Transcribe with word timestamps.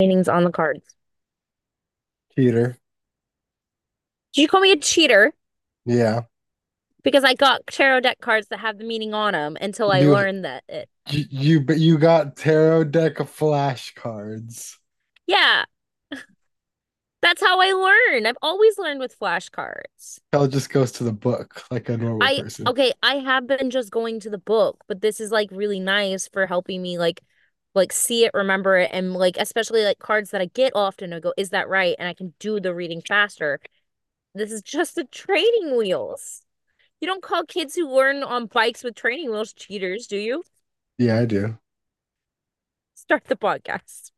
meanings 0.00 0.28
on 0.28 0.42
the 0.44 0.50
cards. 0.50 0.82
Cheater. 2.34 2.76
Did 4.34 4.42
you 4.42 4.48
call 4.48 4.60
me 4.60 4.72
a 4.72 4.76
cheater? 4.76 5.32
Yeah. 5.84 6.22
Because 7.02 7.24
I 7.24 7.34
got 7.34 7.66
tarot 7.66 8.00
deck 8.00 8.18
cards 8.20 8.48
that 8.48 8.60
have 8.60 8.78
the 8.78 8.84
meaning 8.84 9.14
on 9.14 9.32
them 9.32 9.56
until 9.60 9.90
I 9.92 10.00
You- 10.00 10.12
learned 10.12 10.44
that 10.44 10.64
it. 10.68 10.88
You, 11.10 11.60
but 11.60 11.78
you 11.78 11.98
got 11.98 12.36
tarot 12.36 12.84
deck 12.84 13.20
of 13.20 13.28
flashcards. 13.34 14.76
Yeah. 15.26 15.64
That's 17.22 17.40
how 17.42 17.60
I 17.60 17.72
learn. 17.72 18.26
I've 18.26 18.36
always 18.42 18.78
learned 18.78 19.00
with 19.00 19.18
flashcards. 19.18 20.20
Hell 20.32 20.46
just 20.46 20.70
goes 20.70 20.92
to 20.92 21.04
the 21.04 21.12
book 21.12 21.64
like 21.70 21.88
a 21.88 21.96
normal 21.96 22.22
I 22.22 22.42
person. 22.42 22.68
okay, 22.68 22.92
I 23.02 23.16
have 23.16 23.46
been 23.46 23.70
just 23.70 23.90
going 23.90 24.20
to 24.20 24.30
the 24.30 24.38
book, 24.38 24.84
but 24.88 25.00
this 25.00 25.20
is 25.20 25.30
like 25.30 25.48
really 25.50 25.80
nice 25.80 26.28
for 26.28 26.46
helping 26.46 26.80
me 26.80 26.98
like 26.98 27.22
like 27.74 27.92
see 27.92 28.24
it, 28.24 28.32
remember 28.34 28.76
it, 28.78 28.90
and 28.92 29.14
like 29.14 29.36
especially 29.38 29.84
like 29.84 29.98
cards 29.98 30.30
that 30.30 30.40
I 30.40 30.46
get 30.46 30.72
often 30.74 31.12
I 31.12 31.20
go, 31.20 31.32
is 31.36 31.50
that 31.50 31.68
right? 31.68 31.96
And 31.98 32.08
I 32.08 32.14
can 32.14 32.34
do 32.38 32.60
the 32.60 32.74
reading 32.74 33.02
faster. 33.06 33.60
This 34.34 34.52
is 34.52 34.62
just 34.62 34.94
the 34.94 35.04
training 35.04 35.76
wheels. 35.76 36.42
You 37.00 37.08
don't 37.08 37.22
call 37.22 37.44
kids 37.44 37.74
who 37.74 37.88
learn 37.88 38.22
on 38.22 38.46
bikes 38.46 38.84
with 38.84 38.94
training 38.94 39.30
wheels 39.30 39.52
cheaters, 39.52 40.06
do 40.06 40.16
you? 40.16 40.42
Yeah, 40.98 41.18
I 41.18 41.24
do. 41.24 41.58
Start 42.94 43.24
the 43.24 43.36
podcast. 43.36 44.10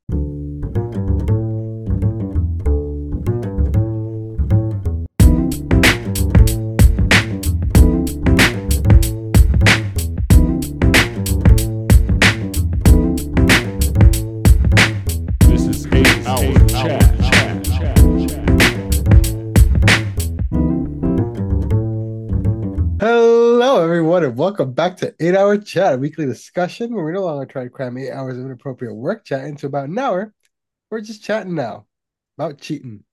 Back 24.92 25.16
to 25.18 25.26
8 25.26 25.34
Hour 25.36 25.58
Chat, 25.58 25.94
a 25.94 25.98
weekly 25.98 26.26
discussion 26.26 26.94
where 26.94 27.04
we 27.04 27.12
no 27.12 27.24
longer 27.24 27.46
try 27.46 27.64
to 27.64 27.70
cram 27.70 27.96
eight 27.96 28.10
hours 28.10 28.36
of 28.36 28.44
inappropriate 28.44 28.94
work 28.94 29.24
chat 29.24 29.44
into 29.44 29.66
about 29.66 29.88
an 29.88 29.98
hour. 29.98 30.34
We're 30.90 31.00
just 31.00 31.24
chatting 31.24 31.54
now 31.54 31.86
about 32.36 32.60
cheating. 32.60 33.04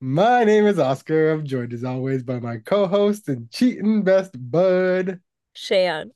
My 0.00 0.42
name 0.42 0.66
is 0.66 0.80
Oscar. 0.80 1.30
I'm 1.30 1.46
joined 1.46 1.72
as 1.72 1.84
always 1.84 2.24
by 2.24 2.40
my 2.40 2.58
co 2.58 2.86
host 2.88 3.28
and 3.28 3.48
cheating 3.50 4.02
best 4.02 4.32
bud. 4.34 5.20
Shan. 5.54 6.10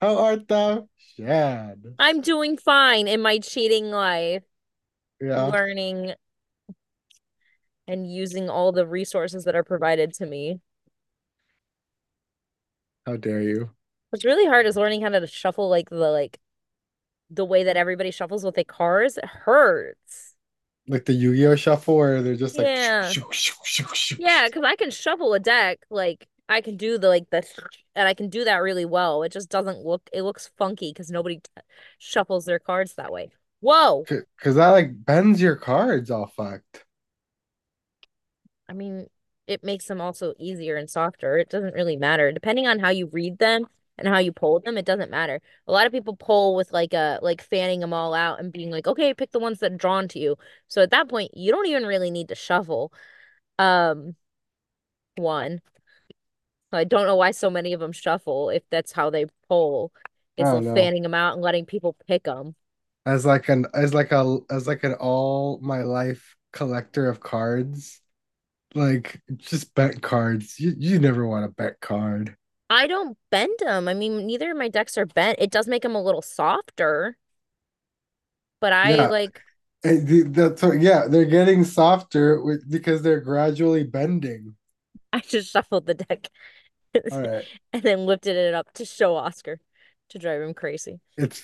How 0.00 0.18
art 0.18 0.46
thou? 0.46 0.88
Shad. 1.16 1.82
I'm 1.98 2.20
doing 2.20 2.56
fine 2.56 3.08
in 3.08 3.20
my 3.20 3.38
cheating 3.38 3.90
life, 3.90 4.44
Yeah. 5.20 5.46
learning 5.46 6.14
and 7.88 8.08
using 8.08 8.48
all 8.48 8.70
the 8.70 8.86
resources 8.86 9.44
that 9.44 9.56
are 9.56 9.64
provided 9.64 10.12
to 10.14 10.26
me. 10.26 10.60
How 13.04 13.16
dare 13.16 13.42
you? 13.42 13.70
What's 14.12 14.26
really 14.26 14.44
hard 14.44 14.66
is 14.66 14.76
learning 14.76 15.00
how 15.00 15.08
to 15.08 15.26
shuffle 15.26 15.70
like 15.70 15.88
the 15.88 15.96
like 15.96 16.38
the 17.30 17.46
way 17.46 17.64
that 17.64 17.78
everybody 17.78 18.10
shuffles 18.10 18.44
with 18.44 18.54
their 18.54 18.64
cards. 18.64 19.16
It 19.16 19.24
hurts. 19.24 20.34
Like 20.86 21.06
the 21.06 21.14
Yu 21.14 21.34
Gi 21.34 21.46
Oh 21.46 21.56
shuffle 21.56 21.96
where 21.96 22.20
they're 22.20 22.36
just 22.36 22.58
like, 22.58 22.66
Yeah, 24.18 24.46
because 24.46 24.64
I 24.64 24.76
can 24.76 24.90
shuffle 24.90 25.32
a 25.32 25.40
deck, 25.40 25.78
like 25.88 26.26
I 26.46 26.60
can 26.60 26.76
do 26.76 26.98
the 26.98 27.08
like 27.08 27.30
the 27.30 27.42
and 27.94 28.06
I 28.06 28.12
can 28.12 28.28
do 28.28 28.44
that 28.44 28.58
really 28.58 28.84
well. 28.84 29.22
It 29.22 29.32
just 29.32 29.48
doesn't 29.48 29.78
look 29.78 30.02
it 30.12 30.20
looks 30.24 30.50
funky 30.58 30.90
because 30.90 31.10
nobody 31.10 31.36
t 31.36 31.62
shuffles 31.96 32.44
their 32.44 32.58
cards 32.58 32.94
that 32.96 33.10
way. 33.10 33.30
Whoa. 33.60 34.04
Because 34.06 34.56
that 34.56 34.68
like 34.70 34.90
bends 35.06 35.40
your 35.40 35.56
cards 35.56 36.10
all 36.10 36.26
fucked. 36.26 36.84
I 38.68 38.74
mean, 38.74 39.06
it 39.46 39.64
makes 39.64 39.86
them 39.86 40.02
also 40.02 40.34
easier 40.38 40.76
and 40.76 40.90
softer. 40.90 41.38
It 41.38 41.48
doesn't 41.48 41.74
really 41.74 41.96
matter. 41.96 42.30
Depending 42.30 42.66
on 42.66 42.80
how 42.80 42.90
you 42.90 43.06
read 43.06 43.38
them 43.38 43.68
and 43.98 44.08
how 44.08 44.18
you 44.18 44.32
pull 44.32 44.60
them, 44.60 44.78
it 44.78 44.84
doesn't 44.84 45.10
matter. 45.10 45.40
A 45.66 45.72
lot 45.72 45.86
of 45.86 45.92
people 45.92 46.16
pull 46.16 46.54
with 46.56 46.72
like 46.72 46.94
a 46.94 47.18
like 47.22 47.42
fanning 47.42 47.80
them 47.80 47.92
all 47.92 48.14
out 48.14 48.40
and 48.40 48.52
being 48.52 48.70
like, 48.70 48.86
okay, 48.86 49.14
pick 49.14 49.32
the 49.32 49.38
ones 49.38 49.60
that 49.60 49.72
are 49.72 49.76
drawn 49.76 50.08
to 50.08 50.18
you. 50.18 50.36
So 50.68 50.82
at 50.82 50.90
that 50.90 51.08
point, 51.08 51.32
you 51.34 51.52
don't 51.52 51.66
even 51.66 51.84
really 51.84 52.10
need 52.10 52.28
to 52.28 52.34
shuffle. 52.34 52.92
Um, 53.58 54.16
one. 55.16 55.60
I 56.72 56.84
don't 56.84 57.06
know 57.06 57.16
why 57.16 57.32
so 57.32 57.50
many 57.50 57.74
of 57.74 57.80
them 57.80 57.92
shuffle 57.92 58.48
if 58.48 58.62
that's 58.70 58.92
how 58.92 59.10
they 59.10 59.26
pull. 59.48 59.92
It's 60.38 60.48
I 60.48 60.60
fanning 60.60 61.02
them 61.02 61.14
out 61.14 61.34
and 61.34 61.42
letting 61.42 61.66
people 61.66 61.96
pick 62.08 62.24
them. 62.24 62.54
As 63.04 63.26
like 63.26 63.48
an 63.48 63.66
as 63.74 63.92
like 63.92 64.12
a 64.12 64.38
as 64.50 64.66
like 64.66 64.84
an 64.84 64.94
all 64.94 65.58
my 65.60 65.82
life 65.82 66.36
collector 66.52 67.08
of 67.08 67.20
cards. 67.20 68.00
Like 68.74 69.20
just 69.36 69.74
bet 69.74 70.00
cards. 70.00 70.58
You 70.58 70.74
you 70.78 70.98
never 70.98 71.26
want 71.26 71.44
a 71.44 71.48
bet 71.48 71.80
card. 71.80 72.36
I 72.72 72.86
don't 72.86 73.18
bend 73.30 73.54
them. 73.58 73.86
I 73.88 73.92
mean, 73.94 74.26
neither 74.26 74.50
of 74.50 74.56
my 74.56 74.68
decks 74.68 74.96
are 74.96 75.04
bent. 75.06 75.38
It 75.38 75.50
does 75.50 75.66
make 75.68 75.82
them 75.82 75.94
a 75.94 76.02
little 76.02 76.22
softer. 76.22 77.16
But 78.60 78.72
I 78.72 79.04
Yeah. 79.04 79.08
like 79.08 79.42
That's 79.84 80.62
yeah, 80.80 81.06
they're 81.08 81.24
getting 81.26 81.64
softer 81.64 82.42
with, 82.42 82.70
because 82.70 83.02
they're 83.02 83.20
gradually 83.20 83.84
bending. 83.84 84.56
I 85.12 85.20
just 85.20 85.50
shuffled 85.50 85.86
the 85.86 85.94
deck 85.94 86.28
All 87.10 87.20
right. 87.20 87.46
and 87.72 87.82
then 87.82 88.06
lifted 88.06 88.36
it 88.36 88.54
up 88.54 88.72
to 88.74 88.84
show 88.84 89.16
Oscar 89.16 89.60
to 90.10 90.18
drive 90.18 90.42
him 90.42 90.54
crazy. 90.54 91.00
It's 91.16 91.42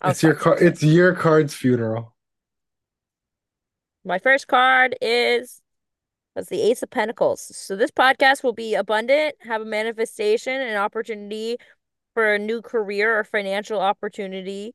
I'll 0.00 0.14
it's 0.14 0.22
your 0.22 0.34
stop 0.34 0.36
car 0.36 0.58
saying 0.58 0.60
it's 0.60 0.82
your 0.82 1.14
card's 1.14 1.54
funeral. 1.54 2.14
My 4.04 4.18
first 4.18 4.48
card 4.48 4.96
is 5.00 5.61
that's 6.34 6.48
the 6.48 6.62
Ace 6.62 6.82
of 6.82 6.90
Pentacles. 6.90 7.54
So 7.56 7.76
this 7.76 7.90
podcast 7.90 8.42
will 8.42 8.52
be 8.52 8.74
abundant, 8.74 9.36
have 9.42 9.62
a 9.62 9.66
manifestation, 9.66 10.60
an 10.60 10.76
opportunity 10.76 11.56
for 12.14 12.34
a 12.34 12.38
new 12.38 12.62
career 12.62 13.18
or 13.18 13.24
financial 13.24 13.80
opportunity, 13.80 14.74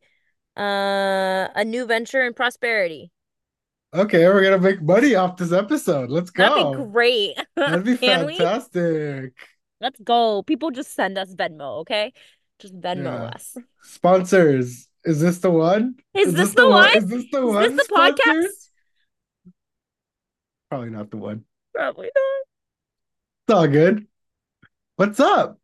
uh, 0.57 1.47
a 1.55 1.63
new 1.65 1.85
venture 1.85 2.21
and 2.21 2.35
prosperity. 2.35 3.11
Okay, 3.93 4.27
we're 4.27 4.43
gonna 4.43 4.59
make 4.59 4.81
money 4.81 5.15
off 5.15 5.37
this 5.37 5.51
episode. 5.51 6.09
Let's 6.09 6.29
go. 6.29 6.43
That'd 6.43 6.77
be 6.77 6.91
great. 6.91 7.37
That'd 7.55 7.85
be 7.85 7.91
we? 7.91 7.97
fantastic. 7.97 9.33
Let's 9.79 9.99
go. 9.99 10.43
People 10.43 10.71
just 10.71 10.93
send 10.93 11.17
us 11.17 11.33
Venmo, 11.33 11.81
okay? 11.81 12.13
Just 12.59 12.79
Venmo 12.79 13.05
Yeah. 13.05 13.31
us. 13.35 13.55
Sponsors, 13.83 14.87
is 15.05 15.21
this 15.21 15.39
the 15.39 15.51
one? 15.51 15.95
Is 16.13 16.33
this 16.33 16.53
the 16.53 16.67
one? 16.67 16.97
Is 16.97 17.07
this 17.07 17.25
the 17.31 17.45
one? 17.45 17.63
Is 17.63 17.69
one? 17.69 17.77
this 17.77 17.87
the 17.87 17.93
podcast? 17.93 18.66
Probably 20.69 20.89
not 20.89 21.11
the 21.11 21.17
one. 21.17 21.45
Probably 21.73 22.07
not. 22.13 22.47
It's 23.47 23.53
all 23.55 23.67
good. 23.67 24.07
What's 24.97 25.19
up? 25.19 25.59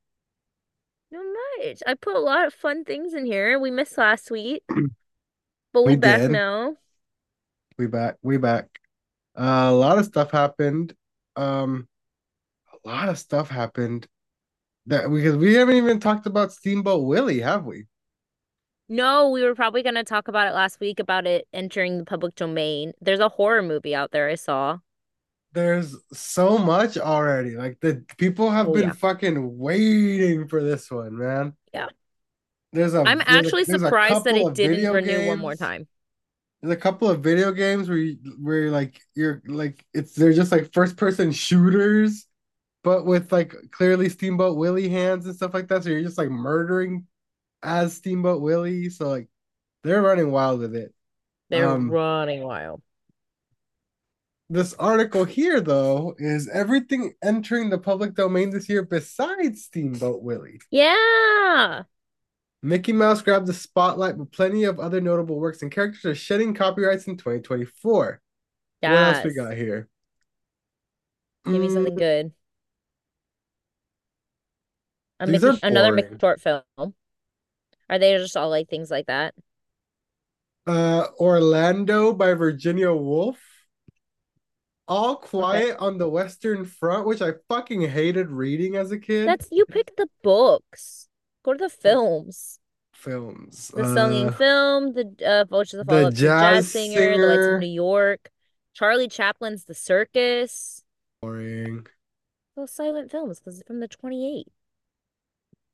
Not 1.11 1.23
much. 1.59 1.83
I 1.87 1.93
put 1.93 2.15
a 2.15 2.19
lot 2.19 2.45
of 2.45 2.53
fun 2.53 2.83
things 2.85 3.13
in 3.13 3.25
here. 3.25 3.59
We 3.59 3.71
missed 3.71 3.97
last 3.97 4.31
week, 4.31 4.63
but 5.73 5.83
We 5.83 5.95
we 5.95 5.95
back 5.95 6.19
did. 6.21 6.31
now. 6.31 6.77
We 7.77 7.87
back. 7.87 8.15
We 8.21 8.37
back. 8.37 8.79
Uh, 9.37 9.67
a 9.69 9.73
lot 9.73 9.97
of 9.97 10.05
stuff 10.05 10.31
happened. 10.31 10.93
Um, 11.35 11.87
a 12.85 12.87
lot 12.87 13.09
of 13.09 13.17
stuff 13.17 13.49
happened 13.49 14.07
that 14.87 15.09
because 15.11 15.37
we 15.37 15.55
haven't 15.55 15.77
even 15.77 15.99
talked 15.99 16.27
about 16.27 16.53
Steamboat 16.53 17.05
Willie, 17.05 17.41
have 17.41 17.65
we? 17.65 17.85
No, 18.89 19.29
we 19.29 19.43
were 19.43 19.55
probably 19.55 19.81
going 19.83 19.95
to 19.95 20.03
talk 20.03 20.27
about 20.27 20.47
it 20.47 20.53
last 20.53 20.79
week 20.79 20.99
about 20.99 21.25
it 21.25 21.47
entering 21.53 21.97
the 21.97 22.05
public 22.05 22.35
domain. 22.35 22.93
There's 23.01 23.19
a 23.19 23.29
horror 23.29 23.61
movie 23.61 23.95
out 23.95 24.11
there 24.11 24.29
I 24.29 24.35
saw. 24.35 24.79
There's 25.53 25.95
so 26.13 26.57
much 26.57 26.97
already. 26.97 27.51
Like 27.55 27.79
the 27.79 28.03
people 28.17 28.49
have 28.49 28.67
Oh, 28.67 28.73
been 28.73 28.83
yeah. 28.87 28.91
fucking 28.91 29.57
waiting 29.57 30.47
for 30.47 30.63
this 30.63 30.89
one, 30.89 31.17
man. 31.17 31.55
Yeah. 31.73 31.87
There's 32.71 32.93
a 32.95 33.03
I'm 33.05 33.21
there's 33.27 33.27
actually 33.27 33.63
a 33.63 33.65
surprised 33.65 34.23
that 34.23 34.35
it 34.35 34.53
didn't 34.53 34.91
renew 34.91 35.21
one 35.21 35.39
more 35.39 35.55
time. 35.55 35.87
There's 36.61 36.73
a 36.73 36.79
couple 36.79 37.09
of 37.09 37.21
video 37.21 37.51
games 37.51 37.89
where 37.89 37.97
you, 37.97 38.17
where 38.41 38.71
like 38.71 39.01
you're 39.15 39.41
like 39.45 39.85
it's 39.93 40.13
they're 40.15 40.33
just 40.33 40.51
like 40.51 40.73
first 40.73 40.95
person 40.97 41.31
shooters, 41.31 42.25
but 42.83 43.05
with 43.05 43.31
like 43.31 43.55
clearly 43.71 44.09
Steamboat 44.09 44.57
Willie 44.57 44.89
hands 44.89 45.25
and 45.25 45.35
stuff 45.35 45.53
like 45.53 45.69
that. 45.69 45.83
So 45.83 45.89
you're 45.89 46.03
just 46.03 46.17
like 46.17 46.29
murdering 46.29 47.07
as 47.63 47.95
Steamboat 47.97 48.41
Willie. 48.41 48.89
So 48.91 49.09
like 49.09 49.29
they're 49.83 50.01
running 50.03 50.31
wild 50.31 50.61
with 50.61 50.75
it. 50.75 50.93
They're 51.49 51.69
Um, 51.69 51.89
running 51.89 52.43
wild. 52.43 52.81
This 54.53 54.75
article 54.75 55.25
here 55.25 55.59
though 55.61 56.13
is 56.19 56.47
everything 56.47 57.15
entering 57.23 57.71
the 57.71 57.79
public 57.79 58.13
domain 58.13 58.51
this 58.51 58.69
year 58.69 58.83
besides 58.83 59.63
Steamboat 59.63 60.21
Willie. 60.21 60.59
Yeah. 60.69 61.83
Mickey 62.61 62.93
Mouse 62.93 63.23
grabbed 63.23 63.47
the 63.47 63.53
spotlight, 63.53 64.15
but 64.15 64.31
plenty 64.31 64.65
of 64.65 64.79
other 64.79 65.01
notable 65.01 65.39
works 65.39 65.63
and 65.63 65.71
characters 65.71 66.05
are 66.05 66.13
shedding 66.13 66.53
copyrights 66.53 67.07
in 67.07 67.17
2024. 67.17 68.21
What 68.81 68.91
else 68.91 69.23
we 69.25 69.33
got 69.33 69.57
here? 69.57 69.89
Give 71.45 71.55
me 71.55 71.69
something 71.69 71.95
Mm, 71.95 71.97
good. 71.97 72.31
A 75.19 75.25
These 75.25 75.41
Mickey, 75.41 75.57
are 75.57 75.67
another 75.67 75.93
Mickey 75.93 76.15
short 76.21 76.39
film. 76.41 76.93
Are 77.89 77.97
they 77.97 78.15
just 78.19 78.37
all 78.37 78.51
like 78.51 78.69
things 78.69 78.91
like 78.91 79.07
that? 79.07 79.33
Uh, 80.67 81.07
Orlando 81.19 82.13
by 82.13 82.35
Virginia 82.35 82.93
Woolf. 82.93 83.39
All 84.87 85.15
Okay. 85.15 85.27
Quiet 85.29 85.77
on 85.79 85.97
the 85.97 86.09
Western 86.09 86.65
Front, 86.65 87.07
which 87.07 87.21
I 87.21 87.33
fucking 87.47 87.81
hated 87.89 88.29
reading 88.29 88.75
as 88.75 88.91
a 88.91 88.97
kid. 88.99 89.27
That's 89.27 89.47
you 89.51 89.65
pick 89.65 89.95
the 89.95 90.09
books. 90.21 91.07
Go 91.43 91.53
to 91.53 91.57
the 91.57 91.69
films. 91.69 92.59
Films. 92.93 93.69
The 93.69 93.83
Singing 93.93 94.27
Uh, 94.27 94.31
Film, 94.31 94.93
the 94.93 95.15
uh, 95.25 95.45
Vultures 95.45 95.79
of 95.79 95.87
the 95.87 95.93
The 95.93 96.01
Fall, 96.01 96.11
the 96.11 96.15
Jazz 96.17 96.55
Jazz 96.55 96.67
Singer, 96.71 97.17
The 97.17 97.27
Lights 97.27 97.47
of 97.47 97.59
New 97.59 97.67
York, 97.67 98.31
Charlie 98.73 99.07
Chaplin's 99.07 99.65
The 99.65 99.73
Circus. 99.73 100.83
boring. 101.21 101.87
Those 102.55 102.71
silent 102.71 103.09
films 103.11 103.39
because 103.39 103.59
it's 103.59 103.67
from 103.67 103.79
the 103.79 103.87
28. 103.87 104.47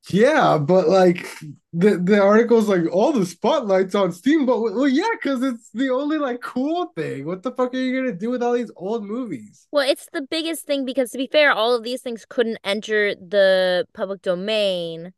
Yeah, 0.07 0.57
but 0.57 0.87
like 0.87 1.27
the 1.71 1.97
the 1.97 2.19
article's 2.19 2.67
like 2.67 2.83
all 2.91 3.11
the 3.11 3.25
spotlights 3.25 3.93
on 3.93 4.11
Steamboat. 4.11 4.73
Well, 4.73 4.87
yeah, 4.87 5.09
because 5.11 5.43
it's 5.43 5.69
the 5.71 5.89
only 5.89 6.17
like 6.17 6.41
cool 6.41 6.91
thing. 6.95 7.25
What 7.25 7.43
the 7.43 7.51
fuck 7.51 7.73
are 7.73 7.77
you 7.77 7.95
gonna 7.95 8.15
do 8.15 8.29
with 8.29 8.41
all 8.41 8.53
these 8.53 8.71
old 8.75 9.03
movies? 9.03 9.67
Well, 9.71 9.87
it's 9.87 10.07
the 10.11 10.21
biggest 10.21 10.65
thing 10.65 10.85
because 10.85 11.11
to 11.11 11.17
be 11.17 11.27
fair, 11.31 11.51
all 11.51 11.75
of 11.75 11.83
these 11.83 12.01
things 12.01 12.25
couldn't 12.27 12.59
enter 12.63 13.13
the 13.15 13.87
public 13.93 14.21
domain. 14.21 15.13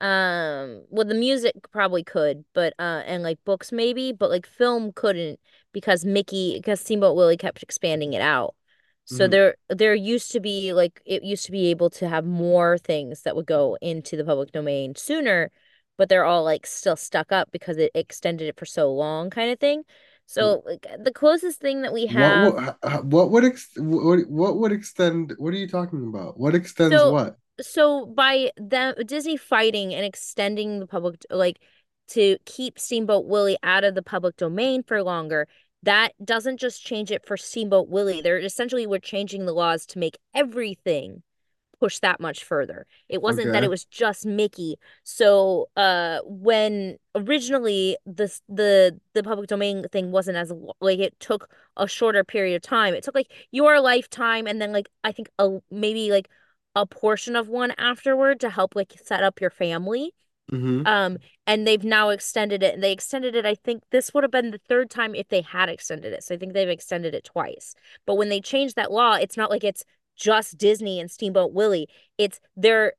Um, 0.00 0.84
well, 0.90 1.06
the 1.06 1.14
music 1.14 1.54
probably 1.72 2.04
could, 2.04 2.44
but 2.54 2.74
uh, 2.78 3.02
and 3.06 3.22
like 3.22 3.38
books 3.44 3.72
maybe, 3.72 4.12
but 4.12 4.30
like 4.30 4.46
film 4.46 4.92
couldn't 4.92 5.40
because 5.72 6.04
Mickey, 6.04 6.54
because 6.58 6.80
Steamboat 6.80 7.16
Willie 7.16 7.36
kept 7.36 7.62
expanding 7.62 8.12
it 8.12 8.22
out. 8.22 8.54
So 9.04 9.26
Mhm. 9.26 9.28
there, 9.28 9.56
there 9.68 9.94
used 9.94 10.32
to 10.32 10.40
be 10.40 10.72
like 10.72 11.02
it 11.04 11.22
used 11.22 11.46
to 11.46 11.52
be 11.52 11.66
able 11.70 11.90
to 11.90 12.08
have 12.08 12.24
more 12.24 12.78
things 12.78 13.22
that 13.22 13.36
would 13.36 13.46
go 13.46 13.76
into 13.80 14.16
the 14.16 14.24
public 14.24 14.52
domain 14.52 14.94
sooner, 14.94 15.50
but 15.98 16.08
they're 16.08 16.24
all 16.24 16.44
like 16.44 16.66
still 16.66 16.96
stuck 16.96 17.32
up 17.32 17.50
because 17.52 17.76
it 17.78 17.90
extended 17.94 18.48
it 18.48 18.58
for 18.58 18.66
so 18.66 18.92
long, 18.92 19.30
kind 19.30 19.50
of 19.50 19.58
thing. 19.58 19.84
So 20.26 20.62
like 20.64 20.86
the 20.98 21.12
closest 21.12 21.60
thing 21.60 21.82
that 21.82 21.92
we 21.92 22.06
have. 22.06 22.54
would 22.54 22.64
h- 22.84 23.02
what 23.04 23.30
would 23.30 23.44
ex 23.44 23.68
what 23.76 24.28
what 24.28 24.56
would 24.58 24.72
extend? 24.72 25.34
What 25.38 25.54
are 25.54 25.56
you 25.56 25.68
talking 25.68 26.06
about? 26.08 26.38
What 26.38 26.54
extends 26.54 27.04
So, 27.04 27.06
what? 27.06 27.38
so 27.60 28.06
by 28.06 28.50
them 28.56 28.94
Disney 29.06 29.36
fighting 29.36 29.94
and 29.94 30.04
extending 30.04 30.80
the 30.80 30.86
public 30.86 31.24
like 31.30 31.60
to 32.08 32.38
keep 32.44 32.78
Steamboat 32.78 33.26
Willie 33.26 33.58
out 33.62 33.84
of 33.84 33.94
the 33.94 34.02
public 34.02 34.36
domain 34.36 34.82
for 34.82 35.02
longer, 35.02 35.48
that 35.82 36.12
doesn't 36.24 36.58
just 36.58 36.84
change 36.84 37.10
it 37.10 37.26
for 37.26 37.36
Steamboat 37.36 37.88
Willie. 37.88 38.20
They're 38.20 38.38
essentially 38.38 38.86
we're 38.86 38.98
changing 39.00 39.46
the 39.46 39.52
laws 39.52 39.86
to 39.86 39.98
make 39.98 40.18
everything 40.34 41.22
push 41.80 41.98
that 41.98 42.20
much 42.20 42.44
further. 42.44 42.86
It 43.08 43.20
wasn't 43.20 43.50
that 43.52 43.64
it 43.64 43.70
was 43.70 43.84
just 43.86 44.24
Mickey. 44.24 44.76
So, 45.02 45.68
uh, 45.76 46.20
when 46.24 46.96
originally 47.16 47.96
this 48.06 48.40
the 48.48 49.00
the 49.14 49.24
public 49.24 49.48
domain 49.48 49.84
thing 49.90 50.12
wasn't 50.12 50.36
as 50.36 50.52
like 50.80 51.00
it 51.00 51.18
took 51.18 51.48
a 51.76 51.88
shorter 51.88 52.22
period 52.22 52.54
of 52.54 52.62
time. 52.62 52.94
It 52.94 53.02
took 53.02 53.16
like 53.16 53.32
your 53.50 53.80
lifetime 53.80 54.46
and 54.46 54.60
then 54.62 54.72
like 54.72 54.88
I 55.02 55.10
think 55.10 55.30
a 55.40 55.58
maybe 55.72 56.12
like 56.12 56.28
a 56.76 56.86
portion 56.86 57.34
of 57.34 57.48
one 57.48 57.72
afterward 57.72 58.38
to 58.40 58.50
help 58.50 58.76
like 58.76 58.94
set 59.02 59.24
up 59.24 59.40
your 59.40 59.50
family. 59.50 60.14
Hmm 60.50 60.82
Um, 60.84 61.18
and 61.46 61.66
they've 61.66 61.84
now 61.84 62.08
extended 62.10 62.62
it, 62.62 62.74
and 62.74 62.82
they 62.82 62.92
extended 62.92 63.34
it. 63.34 63.46
I 63.46 63.54
think 63.54 63.82
this 63.90 64.12
would 64.12 64.24
have 64.24 64.30
been 64.30 64.50
the 64.50 64.60
third 64.68 64.90
time 64.90 65.14
if 65.14 65.28
they 65.28 65.42
had 65.42 65.68
extended 65.68 66.12
it. 66.12 66.24
So 66.24 66.34
I 66.34 66.38
think 66.38 66.52
they've 66.52 66.68
extended 66.68 67.14
it 67.14 67.24
twice. 67.24 67.74
But 68.06 68.16
when 68.16 68.28
they 68.28 68.40
changed 68.40 68.76
that 68.76 68.90
law, 68.92 69.14
it's 69.14 69.36
not 69.36 69.50
like 69.50 69.64
it's 69.64 69.84
just 70.16 70.58
Disney 70.58 71.00
and 71.00 71.10
Steamboat 71.10 71.52
Willie. 71.52 71.88
It's 72.18 72.40
they're 72.56 72.94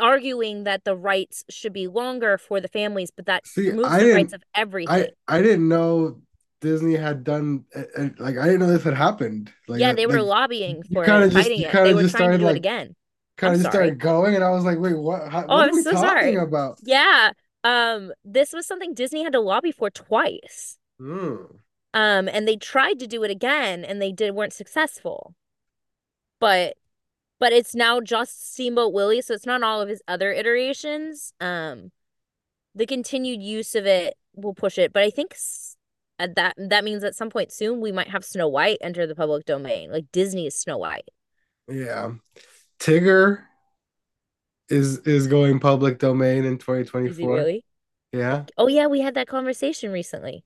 arguing 0.00 0.64
that 0.64 0.84
the 0.84 0.96
rights 0.96 1.44
should 1.50 1.72
be 1.72 1.88
longer 1.88 2.38
for 2.38 2.60
the 2.60 2.68
families, 2.68 3.10
but 3.10 3.26
that 3.26 3.44
See, 3.46 3.70
I 3.70 4.00
the 4.00 4.08
rights 4.08 4.32
didn't 4.32 4.34
of 4.34 4.42
everything. 4.54 5.08
I 5.28 5.38
I 5.38 5.42
didn't 5.42 5.68
know 5.68 6.20
Disney 6.60 6.94
had 6.96 7.24
done 7.24 7.64
uh, 7.74 7.82
uh, 7.96 8.08
like 8.18 8.38
I 8.38 8.44
didn't 8.44 8.60
know 8.60 8.68
this 8.68 8.84
had 8.84 8.94
happened. 8.94 9.52
Like 9.68 9.80
Yeah, 9.80 9.92
they 9.92 10.06
were 10.06 10.14
like 10.14 10.22
lobbying 10.22 10.82
for 10.92 11.04
it 11.04 11.12
just 11.12 11.32
fighting 11.32 11.60
it. 11.62 11.82
They 11.82 11.94
were 11.94 12.04
trying 12.04 12.30
to 12.30 12.38
do 12.38 12.48
it 12.48 12.56
again. 12.56 12.94
Kind 13.36 13.52
I'm 13.52 13.54
of 13.54 13.60
just 13.60 13.72
sorry. 13.72 13.94
started 13.94 13.98
going, 13.98 14.34
and 14.34 14.44
I 14.44 14.50
was 14.50 14.64
like, 14.64 14.78
wait, 14.78 14.96
what? 14.98 15.28
How, 15.28 15.44
Oh, 15.48 15.56
what 15.56 15.68
are 15.68 15.70
I'm 15.70 15.74
we 15.74 15.82
so 15.82 15.92
talking 15.92 15.98
sorry. 16.08 16.34
about? 16.36 16.78
Yeah. 16.82 17.32
Um, 17.64 18.12
this 18.24 18.52
was 18.52 18.66
something 18.66 18.94
Disney 18.94 19.22
had 19.22 19.32
to 19.34 19.40
lobby 19.40 19.72
for 19.72 19.90
twice. 19.90 20.78
Hmm. 20.98 21.36
Um, 21.94 22.28
and 22.28 22.48
they 22.48 22.56
tried 22.56 22.98
to 23.00 23.06
do 23.06 23.22
it 23.22 23.30
again 23.30 23.84
and 23.84 24.00
they 24.00 24.12
did 24.12 24.34
weren't 24.34 24.52
successful. 24.54 25.34
But 26.40 26.76
but 27.40 27.52
it's 27.52 27.74
now 27.74 28.00
just 28.00 28.52
Steamboat 28.54 28.92
Willie, 28.92 29.20
so 29.22 29.34
it's 29.34 29.46
not 29.46 29.62
all 29.62 29.80
of 29.80 29.88
his 29.88 30.02
other 30.08 30.32
iterations. 30.32 31.32
Um, 31.40 31.92
the 32.74 32.86
continued 32.86 33.42
use 33.42 33.74
of 33.74 33.86
it 33.86 34.14
will 34.34 34.54
push 34.54 34.78
it, 34.78 34.92
but 34.92 35.02
I 35.02 35.10
think 35.10 35.32
s- 35.34 35.76
uh, 36.20 36.28
that 36.36 36.54
that 36.58 36.84
means 36.84 37.04
at 37.04 37.16
some 37.16 37.30
point 37.30 37.52
soon 37.52 37.80
we 37.80 37.92
might 37.92 38.08
have 38.10 38.24
Snow 38.24 38.48
White 38.48 38.78
enter 38.82 39.06
the 39.06 39.16
public 39.16 39.44
domain, 39.46 39.90
like 39.92 40.06
Disney's 40.12 40.56
Snow 40.56 40.78
White. 40.78 41.08
Yeah. 41.68 42.12
Tigger 42.82 43.44
is 44.68 44.98
is 44.98 45.28
going 45.28 45.60
public 45.60 45.98
domain 45.98 46.44
in 46.44 46.54
Is 46.54 46.60
he 46.60 46.64
2024. 46.64 47.34
really? 47.34 47.64
Yeah. 48.12 48.44
Oh 48.58 48.66
yeah, 48.66 48.86
we 48.88 49.00
had 49.00 49.14
that 49.14 49.28
conversation 49.28 49.92
recently. 49.92 50.44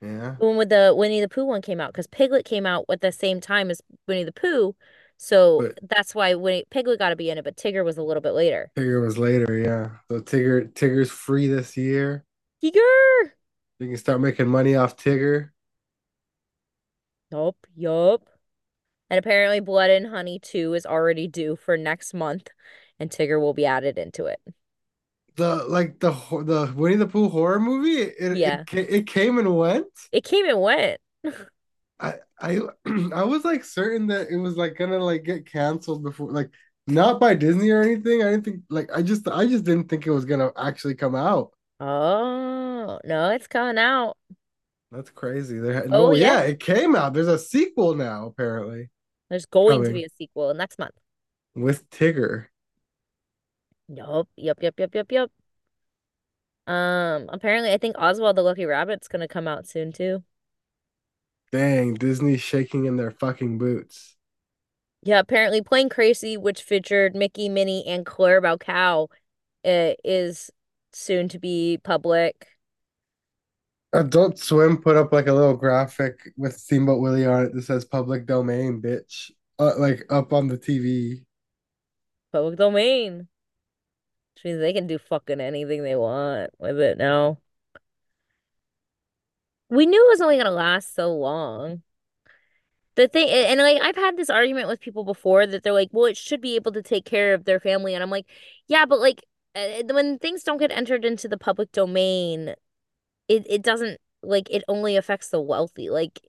Yeah. 0.00 0.36
When 0.38 0.56
with 0.56 0.70
the 0.70 0.94
Winnie 0.96 1.20
the 1.20 1.28
Pooh 1.28 1.44
one 1.44 1.62
came 1.62 1.80
out, 1.80 1.92
because 1.92 2.06
Piglet 2.06 2.44
came 2.44 2.66
out 2.66 2.86
at 2.90 3.00
the 3.00 3.12
same 3.12 3.40
time 3.40 3.70
as 3.70 3.80
Winnie 4.08 4.24
the 4.24 4.32
Pooh, 4.32 4.74
so 5.16 5.60
But 5.60 5.78
that's 5.88 6.14
why 6.14 6.34
Winnie 6.34 6.64
Piglet 6.70 6.98
got 6.98 7.10
to 7.10 7.16
be 7.16 7.30
in 7.30 7.38
it, 7.38 7.44
but 7.44 7.56
Tigger 7.56 7.84
was 7.84 7.98
a 7.98 8.02
little 8.02 8.20
bit 8.20 8.32
later. 8.32 8.70
Tigger 8.76 9.02
was 9.02 9.18
later, 9.18 9.56
yeah. 9.58 9.90
So 10.10 10.20
Tigger 10.20 10.72
Tigger's 10.72 11.10
free 11.10 11.46
this 11.48 11.76
year. 11.76 12.24
Tigger. 12.62 13.30
You 13.78 13.88
can 13.88 13.96
start 13.96 14.20
making 14.20 14.48
money 14.48 14.74
off 14.74 14.96
Tigger. 14.96 15.50
Yup, 17.30 17.56
yup. 17.74 18.28
And 19.10 19.18
apparently 19.18 19.60
Blood 19.60 19.90
and 19.90 20.08
Honey 20.08 20.38
2 20.38 20.74
is 20.74 20.86
already 20.86 21.28
due 21.28 21.56
for 21.56 21.76
next 21.76 22.14
month, 22.14 22.48
and 22.98 23.10
Tigger 23.10 23.40
will 23.40 23.54
be 23.54 23.66
added 23.66 23.98
into 23.98 24.26
it. 24.26 24.40
The 25.36 25.64
like 25.68 25.98
the 25.98 26.12
the 26.12 26.72
Winnie 26.76 26.94
the 26.96 27.06
Pooh 27.06 27.28
horror 27.28 27.58
movie, 27.58 28.00
it 28.02 28.16
Yeah. 28.32 28.64
it, 28.72 28.90
it 28.90 29.06
came 29.06 29.38
and 29.38 29.56
went. 29.56 29.86
It 30.12 30.24
came 30.24 30.46
and 30.48 30.60
went. 30.60 31.00
I 32.00 32.14
I 32.40 32.60
I 33.14 33.24
was 33.24 33.44
like 33.44 33.64
certain 33.64 34.08
that 34.08 34.28
it 34.30 34.36
was 34.36 34.56
like 34.56 34.76
gonna 34.76 34.98
like 34.98 35.24
get 35.24 35.46
canceled 35.50 36.02
before 36.02 36.32
like 36.32 36.50
not 36.86 37.20
by 37.20 37.34
Disney 37.34 37.70
or 37.70 37.82
anything. 37.82 38.22
I 38.22 38.30
didn't 38.30 38.44
think 38.44 38.62
like 38.70 38.90
I 38.92 39.02
just 39.02 39.26
I 39.28 39.46
just 39.46 39.64
didn't 39.64 39.88
think 39.88 40.06
it 40.06 40.10
was 40.10 40.24
gonna 40.24 40.50
actually 40.56 40.94
come 40.96 41.14
out. 41.14 41.52
Oh, 41.80 43.00
no, 43.04 43.30
it's 43.30 43.46
coming 43.46 43.78
out. 43.78 44.16
That's 44.90 45.10
crazy. 45.10 45.58
There 45.58 45.86
Oh, 45.90 46.10
no 46.10 46.12
yeah, 46.12 46.40
yeah. 46.40 46.42
it 46.42 46.60
came 46.60 46.94
out. 46.94 47.14
There's 47.14 47.28
a 47.28 47.38
sequel 47.38 47.94
now 47.94 48.26
apparently 48.26 48.90
There's 49.34 49.46
going 49.46 49.82
to 49.84 49.92
be 49.92 50.04
a 50.04 50.08
sequel 50.08 50.54
next 50.54 50.78
month. 50.78 50.94
with 51.56 51.88
Tigger. 51.90 52.46
Yup, 53.88 54.28
yup, 54.36 54.62
yup, 54.62 54.78
yup, 54.78 54.94
yup, 54.94 55.12
yup. 55.12 55.30
Um, 56.66 57.26
apparently 57.28 57.72
I 57.72 57.78
think 57.78 57.96
Oswald 57.98 58.36
the 58.36 58.42
Lucky 58.42 58.64
Rabbit's 58.64 59.08
gonna 59.08 59.28
come 59.28 59.46
out 59.48 59.66
soon 59.66 59.92
too. 59.92 60.22
Dang, 61.52 61.94
Disney's 61.94 62.42
shaking 62.42 62.84
in 62.84 62.96
their 62.96 63.10
fucking 63.10 63.56
boots. 63.56 64.16
Yeah, 65.02 65.18
apparently 65.20 65.60
Plane 65.62 65.88
Crazy, 65.88 66.36
which 66.36 66.62
featured 66.62 67.14
Mickey, 67.14 67.48
Minnie, 67.48 67.86
and 67.86 68.06
Clarabelle 68.06 68.58
Cow, 68.58 69.08
uh, 69.64 69.92
is 70.04 70.50
soon 70.92 71.28
to 71.30 71.38
be 71.38 71.78
public. 71.82 72.48
Adult 73.94 74.38
Swim 74.38 74.76
put 74.76 74.96
up 74.96 75.12
like 75.12 75.28
a 75.28 75.32
little 75.32 75.56
graphic 75.56 76.32
with 76.36 76.58
Steamboat 76.58 77.00
Willie 77.00 77.26
on 77.26 77.46
it 77.46 77.54
that 77.54 77.62
says 77.62 77.84
public 77.84 78.26
domain, 78.26 78.82
bitch. 78.82 79.30
Uh, 79.58 79.72
like 79.78 80.04
up 80.10 80.32
on 80.32 80.48
the 80.48 80.58
TV. 80.58 81.24
Public 82.32 82.58
domain. 82.58 83.28
Which 84.34 84.44
means 84.44 84.58
they 84.58 84.72
can 84.72 84.88
do 84.88 84.98
fucking 84.98 85.40
anything 85.40 85.84
they 85.84 85.94
want 85.94 86.50
with 86.58 86.80
it 86.80 86.98
now. 86.98 87.38
We 89.70 89.86
knew 89.86 90.04
it 90.06 90.10
was 90.10 90.20
only 90.20 90.38
gonna 90.38 90.50
last 90.50 90.94
so 90.96 91.14
long. 91.14 91.82
The 92.96 93.06
thing, 93.06 93.28
and 93.28 93.60
like 93.60 93.80
I've 93.80 93.96
had 93.96 94.16
this 94.16 94.30
argument 94.30 94.68
with 94.68 94.80
people 94.80 95.04
before 95.04 95.46
that 95.46 95.62
they're 95.62 95.72
like, 95.72 95.90
well, 95.92 96.06
it 96.06 96.16
should 96.16 96.40
be 96.40 96.56
able 96.56 96.72
to 96.72 96.82
take 96.82 97.04
care 97.04 97.32
of 97.32 97.44
their 97.44 97.60
family, 97.60 97.94
and 97.94 98.02
I'm 98.02 98.10
like, 98.10 98.26
yeah, 98.66 98.86
but 98.86 98.98
like 98.98 99.24
uh, 99.54 99.82
when 99.90 100.18
things 100.18 100.42
don't 100.42 100.58
get 100.58 100.72
entered 100.72 101.04
into 101.04 101.28
the 101.28 101.38
public 101.38 101.70
domain, 101.72 102.54
it 103.28 103.46
it 103.48 103.62
doesn't 103.62 104.00
like 104.22 104.48
it 104.50 104.64
only 104.68 104.96
affects 104.96 105.28
the 105.28 105.40
wealthy. 105.40 105.90
Like 105.90 106.20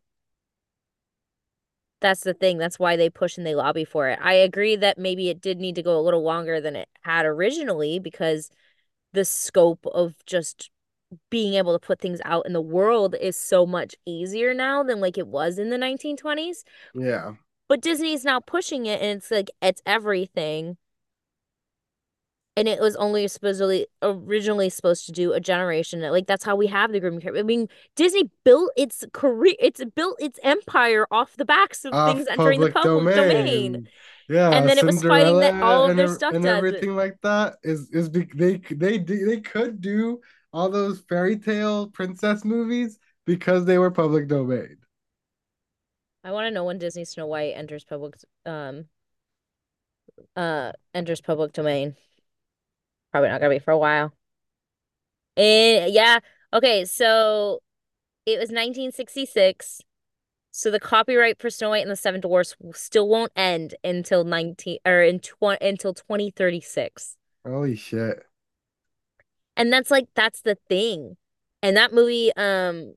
that's 2.02 2.22
the 2.22 2.34
thing. 2.34 2.58
That's 2.58 2.78
why 2.78 2.96
they 2.98 3.10
push 3.10 3.38
and 3.38 3.46
they 3.46 3.56
lobby 3.56 3.86
for 3.86 4.10
it. 4.10 4.20
I 4.22 4.34
agree 4.34 4.76
that 4.76 4.98
maybe 4.98 5.30
it 5.30 5.42
did 5.42 5.60
need 5.60 5.76
to 5.76 5.84
go 5.84 5.98
a 5.98 6.02
little 6.02 6.24
longer 6.24 6.62
than 6.62 6.76
it 6.76 6.90
had 7.02 7.26
originally 7.26 8.00
because 8.00 8.50
the 9.14 9.26
scope 9.26 9.86
of 9.88 10.14
just 10.26 10.70
being 11.30 11.54
able 11.54 11.74
to 11.74 11.80
put 11.86 12.00
things 12.00 12.20
out 12.26 12.46
in 12.46 12.54
the 12.54 12.62
world 12.62 13.16
is 13.20 13.38
so 13.38 13.66
much 13.66 13.96
easier 14.06 14.54
now 14.54 14.84
than 14.84 15.00
like 15.00 15.18
it 15.18 15.28
was 15.28 15.58
in 15.58 15.70
the 15.70 15.78
1920s. 15.78 16.64
Yeah. 16.94 17.34
But 17.68 17.82
Disney's 17.82 18.24
now 18.24 18.40
pushing 18.40 18.86
it 18.86 19.02
and 19.02 19.18
it's 19.18 19.32
like 19.32 19.50
it's 19.62 19.82
everything. 19.86 20.78
And 22.58 22.68
it 22.68 22.80
was 22.80 22.96
only 22.96 23.28
supposedly 23.28 23.86
originally 24.02 24.70
supposed 24.70 25.06
to 25.08 25.12
do 25.12 25.34
a 25.34 25.40
generation. 25.40 26.02
Like 26.02 26.28
that's 26.28 26.44
how 26.46 26.56
we 26.56 26.68
have 26.68 26.92
the 26.92 27.00
grooming 27.00 27.28
I 27.38 27.44
mean, 27.44 27.68
Disney 27.96 28.30
built 28.44 28.72
its 28.78 29.06
career, 29.14 29.56
it's 29.60 29.84
built 29.96 30.18
its 30.22 30.40
empire 30.44 31.06
off 31.12 31.36
the 31.36 31.46
backs 31.46 31.84
of 31.86 31.94
Off 31.94 32.16
things 32.16 32.28
entering 32.30 32.62
the 32.62 32.72
public 32.72 33.16
domain. 33.16 33.74
domain. 33.74 33.90
Yeah, 34.30 34.52
And 34.52 34.68
then 34.68 34.78
it 34.78 34.86
was 34.86 35.04
fighting 35.04 35.40
that 35.42 35.62
all 35.62 35.90
of 35.90 35.98
their 35.98 36.08
stuff 36.08 36.34
and 36.34 36.44
does 36.44 36.58
everything 36.58 36.96
like 36.96 37.18
that 37.22 37.58
is 37.64 37.90
is 37.92 38.10
be, 38.10 38.28
they 38.34 38.58
they 38.58 38.98
they 38.98 39.42
could 39.42 39.82
do 39.82 40.22
all 40.52 40.70
those 40.70 41.02
fairy 41.02 41.38
tale 41.38 41.88
princess 41.88 42.46
movies 42.46 42.98
because 43.26 43.66
they 43.66 43.78
were 43.78 43.92
public 43.92 44.28
domain. 44.28 44.78
I 46.24 46.32
want 46.32 46.48
to 46.48 46.52
know 46.52 46.64
when 46.64 46.80
Disney 46.80 47.06
Snow 47.06 47.28
White 47.28 47.54
enters 47.56 47.84
public 47.84 48.16
um 48.46 48.86
uh 50.36 50.72
enters 50.94 51.22
public 51.22 51.54
domain. 51.54 51.96
Probably 53.16 53.30
not 53.30 53.40
gonna 53.40 53.56
be 53.56 53.60
for 53.60 53.72
a 53.72 53.78
while. 53.78 54.12
And 55.38 55.94
yeah, 55.94 56.20
okay, 56.52 56.84
so 56.84 57.62
it 58.26 58.32
was 58.32 58.50
1966. 58.50 59.80
So 60.52 60.70
the 60.70 60.82
copyright 60.82 61.40
for 61.40 61.50
Snow 61.50 61.70
White 61.70 61.84
and 61.84 61.90
the 61.90 61.96
Seven 61.96 62.20
Dwarfs 62.20 62.58
still 62.74 63.08
won't 63.08 63.32
end 63.34 63.76
until 63.86 64.26
19 64.26 64.80
or 64.86 65.02
in 65.02 65.22
tw 65.22 65.56
until 65.62 65.94
2036. 65.94 67.16
Holy 67.48 67.78
shit. 67.78 68.22
And 69.56 69.72
that's 69.72 69.90
like 69.90 70.10
that's 70.14 70.42
the 70.42 70.58
thing. 70.68 71.16
And 71.64 71.78
that 71.78 71.94
movie 71.94 72.34
um 72.36 72.96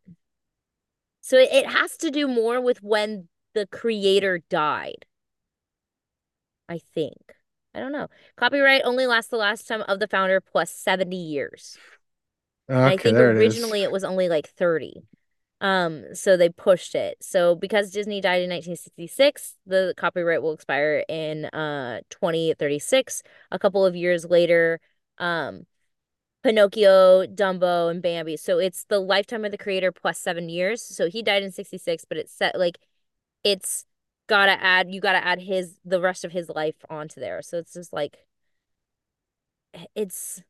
so 1.20 1.37
it, 1.37 1.50
it 1.52 1.66
has 1.66 1.96
to 1.98 2.10
do 2.10 2.26
more 2.26 2.60
with 2.60 2.82
when 2.82 3.28
the 3.54 3.68
creator 3.68 4.40
died. 4.50 5.06
I 6.68 6.78
think. 6.78 7.38
I 7.78 7.80
don't 7.80 7.92
know. 7.92 8.08
Copyright 8.37 8.82
only 8.85 9.06
lasts 9.06 9.30
the 9.30 9.37
last 9.37 9.68
time 9.68 9.82
of 9.82 10.00
the 10.00 10.08
founder 10.08 10.40
plus 10.40 10.70
70 10.70 11.16
years. 11.16 11.78
And 12.68 12.92
I 12.92 12.99
think 12.99 13.16
there 13.16 13.30
it 13.30 13.37
originally 13.37 13.82
it 13.82 13.92
was 13.92 14.04
only 14.04 14.28
like 14.28 14.49
30. 14.49 15.04
Um, 15.61 16.14
so 16.14 16.37
they 16.37 16.49
pushed 16.50 16.94
it. 16.94 17.18
So 17.20 17.54
because 17.54 17.90
Disney 17.90 18.20
died 18.20 18.42
in 18.42 18.50
1966, 18.50 19.56
the 19.66 19.94
copyright 19.97 20.42
will 20.42 20.52
expire 20.52 21.04
in 21.08 21.47
uh 21.47 22.00
2036. 22.11 23.23
A 23.50 23.58
couple 23.58 23.87
of 23.87 23.97
years 23.97 24.25
later, 24.25 24.80
um 25.18 25.66
Pinocchio, 26.44 27.26
Dumbo, 27.26 27.90
and 27.90 28.02
Bambi. 28.02 28.37
So 28.37 28.58
it's 28.58 28.85
the 28.85 29.00
lifetime 29.00 29.44
of 29.44 29.50
the 29.50 29.58
creator 29.58 29.92
plus 29.92 30.18
seven 30.18 30.49
years. 30.49 30.82
So 30.82 31.08
he 31.08 31.23
died 31.23 31.42
in 31.42 31.50
66, 31.52 32.04
but 32.04 32.18
it's 32.18 32.32
set 32.32 32.58
like 32.58 32.78
it's 33.44 33.85
gotta 34.28 34.62
add 34.62 34.92
you 34.92 35.00
gotta 35.00 35.25
add 35.25 35.40
his 35.40 35.78
the 35.85 36.00
rest 36.00 36.25
of 36.25 36.32
his 36.32 36.49
life 36.49 36.76
onto 36.88 37.20
there. 37.20 37.42
So 37.42 37.58
it's 37.58 37.73
just 37.75 37.92
like 37.92 38.18
eh, 39.75 39.87
it's 39.94 40.42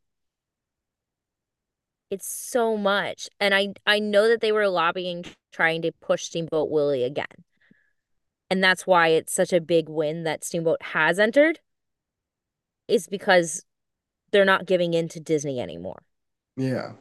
it's 2.10 2.26
so 2.28 2.76
much. 2.76 3.28
And 3.40 3.54
I 3.54 3.74
I 3.86 3.98
know 3.98 4.28
that 4.28 4.40
they 4.40 4.52
were 4.52 4.68
lobbying 4.68 5.24
trying 5.52 5.82
to 5.82 5.92
push 5.92 6.24
Steamboat 6.24 6.70
Willie 6.70 7.04
again. 7.04 7.44
And 8.50 8.64
that's 8.64 8.86
why 8.86 9.08
it's 9.08 9.32
such 9.32 9.52
a 9.52 9.60
big 9.60 9.88
win 9.88 10.24
that 10.24 10.44
Steamboat 10.44 10.82
has 10.82 11.18
entered 11.18 11.60
is 12.88 13.06
because 13.06 13.64
they're 14.32 14.44
not 14.44 14.66
giving 14.66 14.94
in 14.94 15.08
to 15.10 15.20
Disney 15.20 15.60
anymore. 15.60 16.02
Yeah. 16.56 16.92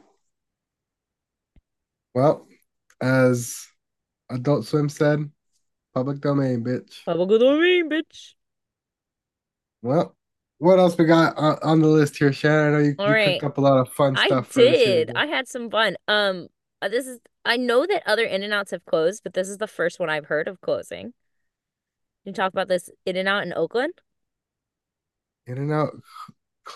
Well, 2.14 2.46
as 3.00 3.66
Adult 4.30 4.66
Swim 4.66 4.88
said, 4.88 5.30
public 5.98 6.20
domain, 6.20 6.62
bitch. 6.62 7.04
Public 7.04 7.40
domain, 7.40 7.90
bitch. 7.90 8.34
Well, 9.82 10.14
what 10.58 10.78
else 10.78 10.96
we 10.96 11.06
got 11.06 11.36
on, 11.36 11.58
on 11.62 11.80
the 11.80 11.88
list 11.88 12.16
here, 12.16 12.32
Shannon? 12.32 12.74
I 12.74 12.76
know 12.76 12.84
you, 12.84 12.94
All 12.98 13.06
you 13.08 13.12
right. 13.12 13.26
picked 13.32 13.44
up 13.44 13.58
a 13.58 13.60
lot 13.60 13.78
of 13.78 13.92
fun 13.92 14.16
I 14.16 14.26
stuff 14.26 14.52
this 14.52 14.84
did. 14.84 15.12
I 15.16 15.26
had 15.26 15.48
some 15.48 15.70
fun. 15.70 15.96
Um, 16.06 16.48
uh, 16.80 16.88
this 16.88 17.06
is 17.06 17.18
I 17.44 17.56
know 17.56 17.84
that 17.86 18.02
other 18.06 18.24
In-N-Outs 18.24 18.70
have 18.70 18.84
closed, 18.84 19.22
but 19.24 19.34
this 19.34 19.48
is 19.48 19.58
the 19.58 19.66
first 19.66 19.98
one 19.98 20.08
I've 20.08 20.26
heard 20.26 20.46
of 20.46 20.60
closing. 20.60 21.14
You 22.24 22.32
talk 22.32 22.52
about 22.52 22.68
this 22.68 22.90
In-N-Out 23.06 23.42
in 23.42 23.52
Oakland? 23.54 23.94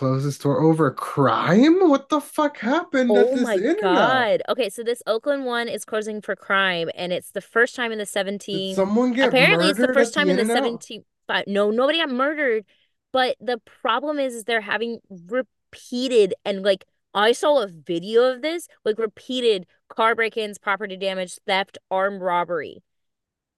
In-N-Out 0.01 0.13
closes 0.13 0.35
store 0.35 0.61
over 0.61 0.91
crime? 0.91 1.89
What 1.89 2.09
the 2.09 2.21
fuck 2.21 2.57
happened 2.57 3.11
at 3.11 3.27
Oh 3.27 3.35
this 3.35 3.43
my 3.43 3.55
In-N-Out? 3.55 3.81
God. 3.81 4.41
Okay, 4.49 4.69
so 4.69 4.83
this 4.83 5.01
Oakland 5.07 5.45
one 5.45 5.67
is 5.67 5.85
closing 5.85 6.21
for 6.21 6.35
crime, 6.35 6.89
and 6.95 7.13
it's 7.13 7.31
the 7.31 7.41
first 7.41 7.75
time 7.75 7.91
in 7.91 7.97
the 7.97 8.05
Did 8.05 8.11
17 8.11 8.75
someone 8.75 9.13
get 9.13 9.29
Apparently, 9.29 9.69
it's 9.69 9.79
the 9.79 9.93
first 9.93 10.13
time 10.13 10.29
in 10.29 10.37
the? 10.37 10.45
17 10.45 11.03
but 11.27 11.47
no, 11.47 11.71
nobody 11.71 11.99
got 11.99 12.09
murdered. 12.09 12.65
But 13.13 13.37
the 13.39 13.59
problem 13.81 14.19
is, 14.19 14.33
is 14.33 14.43
they're 14.43 14.61
having 14.61 14.99
repeated 15.09 16.33
and 16.45 16.63
like 16.63 16.85
I 17.13 17.31
saw 17.31 17.61
a 17.61 17.67
video 17.67 18.23
of 18.23 18.41
this, 18.41 18.67
like 18.83 18.97
repeated 18.97 19.67
car 19.87 20.15
break-ins, 20.15 20.57
property 20.57 20.97
damage, 20.97 21.37
theft, 21.45 21.77
armed 21.91 22.21
robbery. 22.21 22.81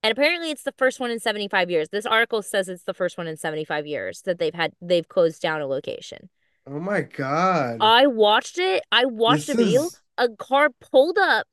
And 0.05 0.12
apparently 0.12 0.51
it's 0.51 0.62
the 0.63 0.71
first 0.77 1.00
one 1.00 1.09
in 1.09 1.19
75 1.19 1.71
years. 1.71 1.89
This 1.89 2.05
article 2.05 2.43
says 2.43 2.69
it's 2.69 2.83
the 2.83 2.93
first 2.93 3.17
one 3.17 3.27
in 3.27 3.38
75 3.38 3.88
years 3.88 4.21
that 4.21 4.38
they've 4.38 4.53
had 4.53 4.74
they've 4.79 5.07
closed 5.07 5.41
down 5.41 5.62
a 5.62 5.67
location. 5.67 6.29
Oh 6.67 6.79
my 6.79 7.01
God. 7.01 7.79
I 7.79 8.07
watched 8.07 8.57
it. 8.57 8.83
I 8.91 9.05
watched 9.05 9.47
This 9.47 9.50
a 9.50 9.55
video. 9.55 9.91
is 9.91 10.01
A 10.17 10.29
car 10.29 10.69
pulled 10.69 11.17
up, 11.17 11.47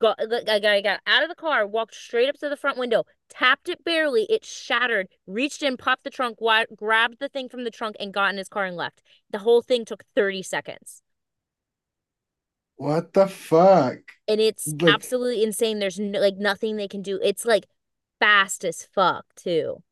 got 0.00 0.16
a 0.20 0.60
guy 0.60 0.80
got 0.82 1.00
out 1.06 1.22
of 1.22 1.28
the 1.28 1.34
car, 1.36 1.66
walked 1.66 1.94
straight 1.94 2.28
up 2.28 2.36
to 2.38 2.48
the 2.48 2.56
front 2.56 2.78
window, 2.78 3.04
tapped 3.28 3.68
it 3.68 3.84
barely, 3.84 4.24
it 4.24 4.44
shattered, 4.44 5.08
reached 5.26 5.62
in, 5.62 5.76
popped 5.76 6.04
the 6.04 6.10
trunk, 6.10 6.38
grabbed 6.76 7.18
the 7.20 7.28
thing 7.30 7.48
from 7.48 7.64
the 7.64 7.70
trunk, 7.70 7.96
and 8.00 8.14
got 8.14 8.32
in 8.32 8.38
his 8.38 8.48
car 8.48 8.66
and 8.66 8.76
left. 8.76 9.02
The 9.30 9.40
whole 9.40 9.62
thing 9.62 9.84
took 9.84 10.04
30 10.16 10.42
seconds. 10.42 11.02
what 12.76 13.12
the 13.14 13.26
fuck? 13.28 14.00
And 14.28 14.40
it's 14.40 14.74
Like, 14.80 14.94
absolutely 14.94 15.42
insane. 15.42 15.78
There's 15.78 15.98
no, 15.98 16.20
like 16.20 16.36
nothing 16.36 16.76
they 16.76 16.88
can 16.88 17.02
do. 17.02 17.18
It's 17.22 17.44
like 17.44 17.66
fast 18.22 18.64
as 18.64 18.84
fuck 18.94 19.24
too. 19.34 19.82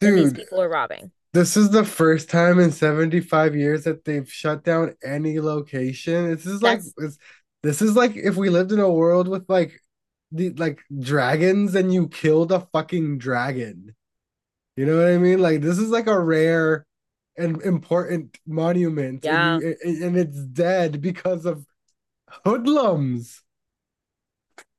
And 0.00 0.16
these 0.16 0.32
dude, 0.32 0.36
people 0.36 0.62
are 0.62 0.68
robbing. 0.68 1.10
this 1.34 1.56
is 1.56 1.70
the 1.70 1.84
first 1.84 2.30
time 2.30 2.58
in 2.58 2.72
75 2.72 3.54
years 3.54 3.84
that 3.84 4.04
they've 4.04 4.30
shut 4.30 4.64
down 4.64 4.94
any 5.04 5.40
location. 5.40 6.30
This 6.30 6.46
is 6.46 6.62
like 6.62 6.80
it's, 6.96 7.18
this 7.62 7.82
is 7.82 7.94
like 7.94 8.16
if 8.16 8.36
we 8.36 8.48
lived 8.48 8.72
in 8.72 8.80
a 8.80 8.90
world 8.90 9.28
with 9.28 9.44
like 9.48 9.80
the 10.32 10.50
like 10.50 10.80
dragons 10.98 11.74
and 11.74 11.92
you 11.92 12.08
killed 12.08 12.50
a 12.50 12.66
fucking 12.72 13.18
dragon. 13.18 13.94
You 14.76 14.86
know 14.86 14.96
what 14.96 15.08
I 15.08 15.18
mean? 15.18 15.40
Like 15.40 15.60
this 15.60 15.78
is 15.78 15.90
like 15.90 16.06
a 16.06 16.18
rare 16.18 16.86
and 17.36 17.60
important 17.62 18.38
monument 18.46 19.24
yeah. 19.24 19.56
and 19.56 19.62
you 19.62 20.06
and 20.06 20.16
it's 20.16 20.42
dead 20.44 21.02
because 21.02 21.44
of 21.44 21.66
hoodlums. 22.44 23.42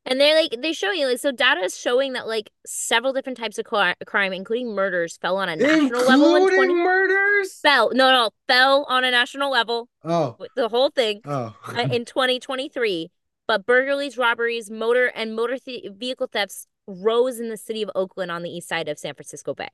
And 0.09 0.21
they're 0.21 0.35
like 0.41 0.55
they 0.61 0.71
show 0.73 0.91
you 0.91 1.07
like 1.07 1.19
so 1.19 1.31
data 1.31 1.61
is 1.61 1.77
showing 1.77 2.13
that 2.13 2.27
like 2.27 2.49
several 2.65 3.11
different 3.11 3.37
types 3.37 3.57
of 3.57 3.65
cri- 3.65 3.93
crime, 4.05 4.31
including 4.31 4.73
murders, 4.73 5.17
fell 5.17 5.35
on 5.37 5.49
a 5.49 5.55
national 5.57 6.05
level 6.07 6.35
in 6.35 6.41
20 6.43 6.53
Including 6.53 6.77
murders? 6.83 7.53
fell 7.59 7.91
no 7.93 8.09
no 8.11 8.29
fell 8.47 8.85
on 8.87 9.03
a 9.03 9.11
national 9.11 9.51
level 9.51 9.89
Oh, 10.05 10.37
the 10.55 10.69
whole 10.69 10.89
thing 10.89 11.21
oh. 11.25 11.55
uh, 11.67 11.87
in 11.91 12.05
2023. 12.13 13.09
But 13.47 13.65
burglaries, 13.65 14.17
robberies, 14.17 14.69
motor 14.69 15.07
and 15.07 15.35
motor 15.35 15.57
th 15.57 15.85
vehicle 15.93 16.27
thefts 16.31 16.67
rose 16.87 17.39
in 17.39 17.49
the 17.49 17.57
city 17.57 17.81
of 17.81 17.89
Oakland 17.95 18.31
on 18.31 18.43
the 18.43 18.49
east 18.49 18.67
side 18.69 18.87
of 18.89 18.97
San 18.99 19.13
Francisco 19.13 19.53
Bay. 19.53 19.69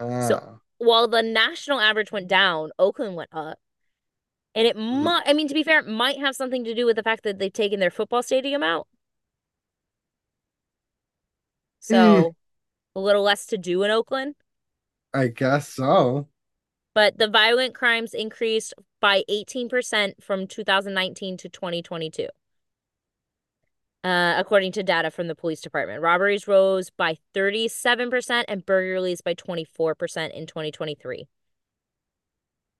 So 0.00 0.40
Ah. 0.42 0.58
while 0.78 1.08
the 1.08 1.22
national 1.22 1.80
average 1.80 2.12
went 2.12 2.28
down, 2.28 2.70
Oakland 2.78 3.16
went 3.16 3.30
up. 3.32 3.58
And 4.54 4.66
it 4.66 4.76
might, 4.76 5.22
I 5.26 5.32
mean, 5.34 5.46
to 5.48 5.54
be 5.54 5.62
fair, 5.62 5.80
it 5.80 5.86
might 5.88 6.18
have 6.18 6.34
something 6.36 6.64
to 6.64 6.74
do 6.74 6.86
with 6.86 6.96
the 6.96 7.02
fact 7.02 7.22
that 7.24 7.38
they've 7.38 7.52
taken 7.52 7.80
their 7.80 7.90
football 7.90 8.22
stadium 8.22 8.62
out. 8.62 8.86
Eh, 11.90 12.24
So 12.24 12.34
a 12.96 13.00
little 13.00 13.22
less 13.22 13.46
to 13.48 13.58
do 13.58 13.82
in 13.84 13.90
Oakland. 13.92 14.36
I 15.12 15.28
guess 15.28 15.68
so. 15.74 16.28
But 16.92 17.16
the 17.16 17.28
violent 17.28 17.74
crimes 17.74 18.12
increased 18.12 18.74
by 19.00 19.24
18% 19.26 20.22
from 20.22 20.46
2019 20.46 21.38
to 21.38 21.48
2022. 21.48 22.28
Uh, 24.04 24.34
according 24.38 24.70
to 24.72 24.82
data 24.82 25.10
from 25.10 25.26
the 25.26 25.34
police 25.34 25.60
department, 25.60 26.00
robberies 26.00 26.46
rose 26.46 26.88
by 26.90 27.16
37% 27.34 28.44
and 28.48 28.64
burglaries 28.64 29.20
by 29.20 29.34
24% 29.34 30.32
in 30.34 30.46
2023. 30.46 31.26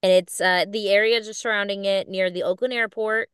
And 0.02 0.12
it's 0.12 0.40
uh 0.40 0.64
the 0.68 0.90
area 0.90 1.20
just 1.20 1.40
surrounding 1.40 1.84
it 1.84 2.08
near 2.08 2.30
the 2.30 2.42
Oakland 2.42 2.72
airport 2.74 3.30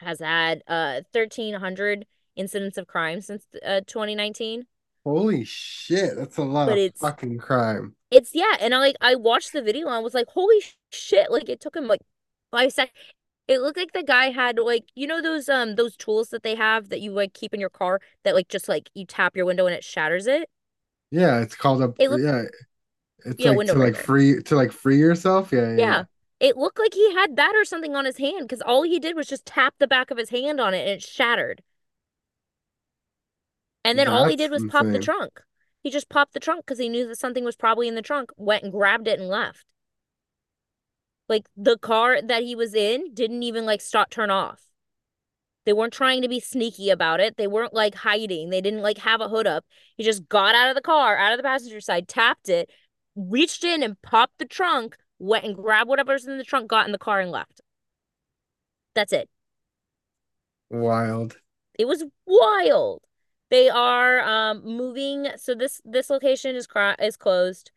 has 0.00 0.20
had 0.20 0.62
uh 0.66 1.00
1,300 1.12 2.06
incidents 2.36 2.78
of 2.78 2.86
crime 2.86 3.20
since 3.20 3.46
uh 3.64 3.80
2019. 3.86 4.66
Holy 5.04 5.44
shit, 5.44 6.16
that's 6.16 6.36
a 6.38 6.42
lot 6.42 6.68
But 6.68 6.76
of 6.76 6.78
it's 6.78 7.00
fucking 7.00 7.38
crime. 7.38 7.94
it's 8.10 8.34
yeah, 8.34 8.56
and 8.60 8.74
I 8.74 8.78
like 8.78 8.96
I 9.00 9.14
watched 9.16 9.52
the 9.52 9.62
video 9.62 9.86
and 9.86 9.94
I 9.96 9.98
was 10.00 10.14
like, 10.14 10.28
holy 10.30 10.62
shit! 10.90 11.30
Like 11.30 11.48
it 11.48 11.60
took 11.60 11.76
him 11.76 11.86
like 11.86 12.00
five 12.50 12.72
seconds. 12.72 12.96
It 13.48 13.60
looked 13.60 13.78
like 13.78 13.92
the 13.92 14.02
guy 14.04 14.30
had 14.30 14.58
like 14.58 14.86
you 14.94 15.06
know 15.06 15.22
those 15.22 15.48
um 15.48 15.76
those 15.76 15.96
tools 15.96 16.30
that 16.30 16.42
they 16.42 16.54
have 16.56 16.90
that 16.90 17.00
you 17.00 17.12
like 17.12 17.34
keep 17.34 17.54
in 17.54 17.60
your 17.60 17.70
car 17.70 18.00
that 18.24 18.34
like 18.34 18.48
just 18.48 18.68
like 18.68 18.90
you 18.94 19.06
tap 19.06 19.36
your 19.36 19.46
window 19.46 19.66
and 19.66 19.74
it 19.76 19.84
shatters 19.84 20.26
it. 20.26 20.50
Yeah, 21.10 21.40
it's 21.40 21.54
called 21.54 21.82
a 21.82 21.94
It 21.98 22.10
looked 22.10 22.24
yeah, 22.24 22.42
it's 23.26 23.44
yeah, 23.44 23.46
like 23.46 23.64
to 23.66 23.78
like 23.78 23.96
free 23.96 24.42
to 24.44 24.56
like 24.56 24.72
free 24.72 24.98
yourself. 24.98 25.52
Yeah, 25.52 25.72
yeah, 25.72 25.86
yeah. 25.86 26.00
Yeah. 26.00 26.04
It 26.40 26.56
looked 26.56 26.78
like 26.78 26.94
he 26.94 27.14
had 27.14 27.36
that 27.36 27.54
or 27.54 27.64
something 27.64 27.94
on 27.94 28.04
his 28.04 28.18
hand 28.18 28.48
because 28.48 28.62
all 28.62 28.82
he 28.82 28.98
did 28.98 29.14
was 29.16 29.28
just 29.28 29.46
tap 29.46 29.74
the 29.78 29.86
back 29.86 30.10
of 30.10 30.18
his 30.18 30.30
hand 30.30 30.60
on 30.60 30.74
it 30.74 30.80
and 30.80 30.90
it 30.90 31.02
shattered. 31.02 31.62
And 33.84 33.98
then 33.98 34.08
all 34.08 34.26
he 34.26 34.36
did 34.36 34.50
was 34.50 34.64
pop 34.68 34.86
the 34.86 34.98
trunk. 34.98 35.40
He 35.82 35.90
just 35.90 36.08
popped 36.08 36.34
the 36.34 36.40
trunk 36.40 36.64
because 36.64 36.78
he 36.78 36.88
knew 36.88 37.08
that 37.08 37.18
something 37.18 37.44
was 37.44 37.56
probably 37.56 37.88
in 37.88 37.96
the 37.96 38.02
trunk, 38.02 38.30
went 38.36 38.62
and 38.62 38.72
grabbed 38.72 39.08
it 39.08 39.18
and 39.18 39.28
left. 39.28 39.64
Like 41.28 41.48
the 41.56 41.78
car 41.78 42.20
that 42.22 42.42
he 42.42 42.54
was 42.54 42.74
in 42.74 43.14
didn't 43.14 43.42
even 43.42 43.66
like 43.66 43.80
stop 43.80 44.10
turn 44.10 44.30
off. 44.30 44.62
They 45.64 45.72
weren't 45.72 45.92
trying 45.92 46.22
to 46.22 46.28
be 46.28 46.40
sneaky 46.40 46.90
about 46.90 47.20
it. 47.20 47.36
They 47.36 47.46
weren't 47.46 47.74
like 47.74 47.94
hiding. 47.94 48.50
They 48.50 48.60
didn't 48.60 48.82
like 48.82 48.98
have 48.98 49.20
a 49.20 49.28
hood 49.28 49.46
up. 49.46 49.64
He 49.96 50.04
just 50.04 50.28
got 50.28 50.54
out 50.54 50.68
of 50.68 50.74
the 50.74 50.80
car, 50.80 51.16
out 51.16 51.32
of 51.32 51.38
the 51.38 51.44
passenger 51.44 51.80
side, 51.80 52.08
tapped 52.08 52.48
it, 52.48 52.68
reached 53.14 53.64
in 53.64 53.82
and 53.82 54.00
popped 54.02 54.38
the 54.38 54.44
trunk, 54.44 54.96
went 55.18 55.44
and 55.44 55.54
grabbed 55.54 55.88
whatever's 55.88 56.26
in 56.26 56.38
the 56.38 56.44
trunk, 56.44 56.68
got 56.68 56.86
in 56.86 56.92
the 56.92 56.98
car 56.98 57.20
and 57.20 57.30
left. 57.30 57.60
That's 58.94 59.12
it. 59.12 59.28
Wild. 60.70 61.36
It 61.78 61.86
was 61.86 62.04
wild. 62.26 63.02
They 63.52 63.68
are 63.68 64.20
um 64.20 64.64
moving. 64.64 65.28
So 65.36 65.54
this 65.54 65.82
this 65.84 66.08
location 66.08 66.56
is 66.56 66.66
cro 66.66 66.94
is 66.98 67.18
closed. 67.18 67.70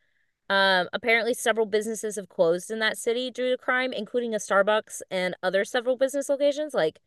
Um, 0.50 0.88
apparently 0.94 1.34
several 1.34 1.65
businesses 1.65 2.15
have 2.15 2.29
closed 2.29 2.72
in 2.72 2.79
that 2.79 2.98
city 2.98 3.29
due 3.29 3.50
to 3.50 3.58
crime, 3.58 3.91
including 3.91 4.34
a 4.34 4.38
Starbucks 4.38 5.01
and 5.12 5.36
other 5.44 5.65
several 5.65 5.98
business 5.98 6.29
locations. 6.29 6.74
Like 6.74 7.01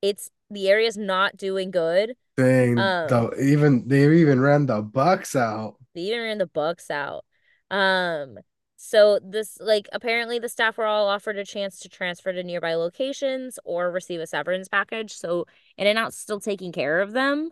it's 0.00 0.30
the 0.48 0.68
area's 0.70 0.96
not 0.96 1.36
doing 1.36 1.70
good. 1.70 2.16
Dang, 2.38 2.78
Um, 2.78 3.08
the 3.08 3.30
even 3.42 3.86
they 3.86 4.10
even 4.16 4.40
ran 4.40 4.64
the 4.64 4.80
Bucks 4.80 5.36
out. 5.36 5.76
They 5.94 6.00
even 6.02 6.22
ran 6.22 6.38
the 6.38 6.46
Bucks 6.46 6.90
out. 6.90 7.26
Um, 7.70 8.38
so 8.76 9.18
this 9.22 9.58
like 9.60 9.86
apparently 9.92 10.38
the 10.38 10.48
staff 10.48 10.78
were 10.78 10.86
all 10.86 11.08
offered 11.08 11.36
a 11.36 11.44
chance 11.44 11.78
to 11.80 11.90
transfer 11.90 12.32
to 12.32 12.42
nearby 12.42 12.74
locations 12.74 13.58
or 13.66 13.90
receive 13.90 14.20
a 14.20 14.26
severance 14.26 14.68
package. 14.68 15.12
So 15.12 15.44
In-N-Out's 15.76 16.16
still 16.16 16.40
taking 16.40 16.72
care 16.72 17.00
of 17.00 17.12
them. 17.12 17.50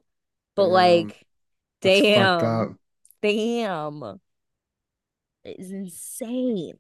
But 0.57 0.65
Damn, 0.65 0.73
like, 0.73 1.27
that's 1.81 2.01
damn, 2.01 2.79
damn. 3.23 4.21
It's 5.45 5.71
insane. 5.71 6.79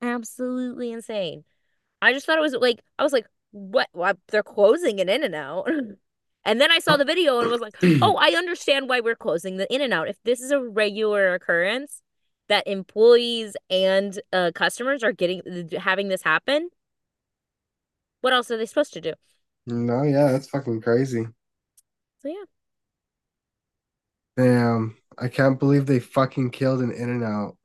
Absolutely 0.00 0.92
insane. 0.92 1.44
I 2.00 2.12
just 2.12 2.26
thought 2.26 2.38
it 2.38 2.42
was 2.42 2.52
like 2.54 2.80
I 2.98 3.02
was 3.02 3.12
like, 3.12 3.26
what? 3.50 3.88
What? 3.92 4.18
They're 4.28 4.42
closing 4.42 5.00
an 5.00 5.08
In 5.08 5.24
and 5.24 5.34
Out. 5.34 5.68
And 6.48 6.60
then 6.60 6.70
I 6.70 6.78
saw 6.78 6.96
the 6.96 7.04
video 7.04 7.40
and 7.40 7.50
was 7.50 7.60
like, 7.60 7.74
oh, 8.02 8.14
I 8.20 8.28
understand 8.36 8.88
why 8.88 9.00
we're 9.00 9.16
closing 9.16 9.56
the 9.56 9.66
In 9.74 9.80
and 9.80 9.92
Out. 9.92 10.08
If 10.08 10.16
this 10.22 10.40
is 10.40 10.52
a 10.52 10.60
regular 10.60 11.34
occurrence 11.34 12.02
that 12.48 12.68
employees 12.68 13.56
and 13.68 14.16
uh, 14.32 14.52
customers 14.54 15.02
are 15.02 15.10
getting 15.10 15.42
having 15.76 16.06
this 16.06 16.22
happen, 16.22 16.70
what 18.20 18.32
else 18.32 18.48
are 18.52 18.56
they 18.56 18.66
supposed 18.66 18.92
to 18.92 19.00
do? 19.00 19.14
No, 19.66 20.04
yeah, 20.04 20.30
that's 20.30 20.48
fucking 20.48 20.82
crazy. 20.82 21.26
So 22.22 22.28
yeah, 22.28 22.44
Damn, 24.36 24.96
I 25.18 25.28
can't 25.28 25.58
believe 25.58 25.86
they 25.86 26.00
fucking 26.00 26.50
killed 26.50 26.80
an 26.80 26.92
In 26.92 27.08
and 27.08 27.24
Out. 27.24 27.56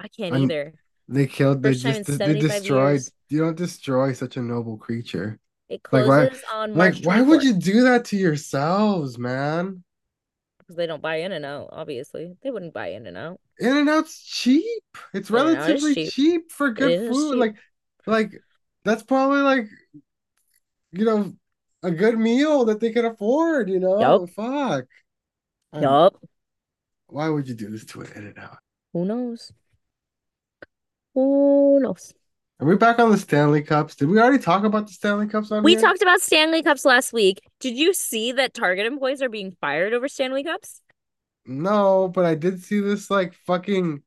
I 0.00 0.08
can't 0.08 0.34
I'm- 0.34 0.42
either. 0.44 0.74
They 1.08 1.28
killed, 1.28 1.62
they 1.62 1.72
First 1.74 1.84
in 1.84 2.04
just, 2.04 2.18
they 2.18 2.38
destroyed. 2.40 2.94
years. 2.94 3.12
You 3.28 3.38
don't 3.38 3.56
destroy 3.56 4.12
such 4.12 4.36
a 4.36 4.42
noble 4.42 4.76
creature. 4.76 5.38
It 5.68 5.80
Like, 5.92 6.06
why- 6.08 6.26
closes 6.26 6.44
on 6.52 6.74
Like, 6.74 6.94
March 6.94 7.06
why 7.06 7.20
would 7.22 7.44
you 7.44 7.54
do 7.54 7.82
that 7.84 8.06
to 8.06 8.16
yourselves, 8.16 9.16
man? 9.18 9.84
because 10.58 10.74
they 10.76 10.86
don't 10.88 11.00
buy 11.02 11.16
In 11.18 11.30
and 11.30 11.44
Out, 11.44 11.68
obviously. 11.70 12.36
They 12.42 12.50
wouldn't 12.50 12.74
buy 12.74 12.88
In 12.88 13.06
and 13.06 13.16
Out. 13.16 13.40
In 13.60 13.76
and 13.76 13.88
Out's 13.88 14.20
cheap. 14.20 14.82
It's 15.14 15.30
relatively 15.30 15.94
cheap. 15.94 16.10
cheap 16.12 16.50
for 16.50 16.72
good 16.72 17.08
food. 17.08 17.34
cheap. 17.34 17.38
Like, 17.38 17.56
like 18.04 18.42
that's 18.84 19.04
probably 19.04 19.42
like, 19.42 19.68
you 20.90 21.04
know, 21.04 21.32
a 21.84 21.92
good 21.92 22.18
meal 22.18 22.64
that 22.64 22.80
they 22.80 22.90
can 22.90 23.04
afford. 23.04 23.70
You 23.70 23.78
know, 23.78 24.00
Yup. 24.00 24.30
fuck. 24.30 24.86
Um, 25.72 25.82
Yup. 25.82 26.16
Why 27.08 27.28
would 27.28 27.48
you 27.48 27.54
do 27.54 27.70
this 27.70 27.84
to 27.86 28.00
an 28.02 28.12
In-N-Out? 28.14 28.58
Who 28.92 29.04
knows? 29.04 29.52
Who 31.14 31.78
knows? 31.80 32.12
Are 32.58 32.66
we 32.66 32.76
back 32.76 32.98
on 32.98 33.10
the 33.10 33.18
Stanley 33.18 33.62
Cups? 33.62 33.96
Did 33.96 34.08
we 34.08 34.18
already 34.18 34.42
talk 34.42 34.64
about 34.64 34.86
the 34.86 34.92
Stanley 34.92 35.26
Cups 35.26 35.52
on 35.52 35.62
We 35.62 35.72
here? 35.72 35.80
talked 35.82 36.02
about 36.02 36.20
Stanley 36.20 36.62
Cups 36.62 36.84
last 36.84 37.12
week. 37.12 37.40
Did 37.60 37.76
you 37.76 37.92
see 37.92 38.32
that 38.32 38.54
Target 38.54 38.86
employees 38.86 39.20
are 39.22 39.28
being 39.28 39.54
fired 39.60 39.92
over 39.92 40.08
Stanley 40.08 40.42
Cups? 40.42 40.80
No, 41.44 42.08
but 42.08 42.24
I 42.24 42.34
did 42.34 42.62
see 42.62 42.80
this 42.80 43.10
like 43.10 43.34
fucking 43.46 44.02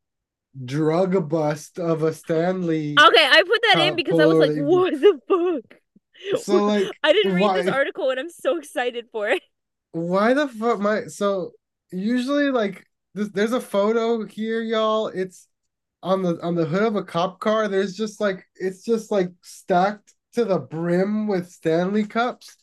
drug 0.65 1.29
bust 1.29 1.79
of 1.79 2.03
a 2.03 2.13
Stanley. 2.13 2.95
Okay, 2.99 3.27
I 3.29 3.43
put 3.45 3.61
that 3.63 3.79
in 3.87 3.95
because 3.95 4.19
I 4.19 4.25
was 4.25 4.37
like, 4.37 4.57
what 4.57 4.93
the 4.93 5.19
fuck? 5.27 6.41
So 6.41 6.63
like, 6.65 6.85
I 7.03 7.13
didn't 7.13 7.35
read 7.35 7.55
this 7.55 7.71
article 7.71 8.09
and 8.09 8.19
I'm 8.19 8.29
so 8.29 8.57
excited 8.57 9.05
for 9.11 9.29
it. 9.29 9.41
Why 9.91 10.33
the 10.33 10.47
fuck 10.47 10.79
my 10.79 11.05
so 11.05 11.51
usually 11.91 12.51
like 12.51 12.85
this 13.15 13.29
there's 13.29 13.53
a 13.53 13.61
photo 13.61 14.23
here, 14.25 14.61
y'all. 14.61 15.07
It's 15.07 15.47
on 16.03 16.21
the 16.21 16.39
on 16.41 16.55
the 16.55 16.65
hood 16.65 16.83
of 16.83 16.95
a 16.95 17.03
cop 17.03 17.39
car. 17.39 17.67
There's 17.67 17.95
just 17.95 18.21
like 18.21 18.45
it's 18.55 18.83
just 18.83 19.11
like 19.11 19.31
stacked 19.41 20.13
to 20.33 20.45
the 20.45 20.59
brim 20.59 21.27
with 21.27 21.49
Stanley 21.49 22.05
cups. 22.05 22.55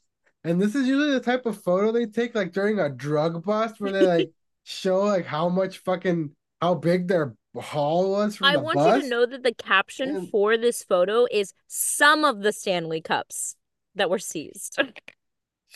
And 0.44 0.60
this 0.62 0.76
is 0.76 0.86
usually 0.86 1.10
the 1.10 1.20
type 1.20 1.44
of 1.46 1.60
photo 1.62 1.90
they 1.90 2.06
take 2.06 2.34
like 2.36 2.52
during 2.52 2.78
a 2.78 2.88
drug 2.88 3.44
bust 3.44 3.80
where 3.80 3.90
they 3.92 4.06
like 4.06 4.30
show 4.64 5.00
like 5.02 5.26
how 5.26 5.48
much 5.48 5.78
fucking 5.78 6.30
how 6.62 6.74
big 6.74 7.08
their 7.08 7.34
haul 7.56 8.12
was 8.12 8.36
from 8.36 8.46
I 8.46 8.52
the 8.52 8.60
want 8.60 8.76
bust. 8.76 8.96
you 8.96 9.02
to 9.02 9.08
know 9.08 9.26
that 9.26 9.42
the 9.42 9.54
caption 9.54 10.16
And- 10.16 10.30
for 10.30 10.56
this 10.56 10.84
photo 10.84 11.26
is 11.32 11.52
some 11.66 12.24
of 12.24 12.40
the 12.40 12.52
Stanley 12.52 13.00
Cups 13.00 13.56
that 13.96 14.08
were 14.08 14.20
seized. 14.20 14.78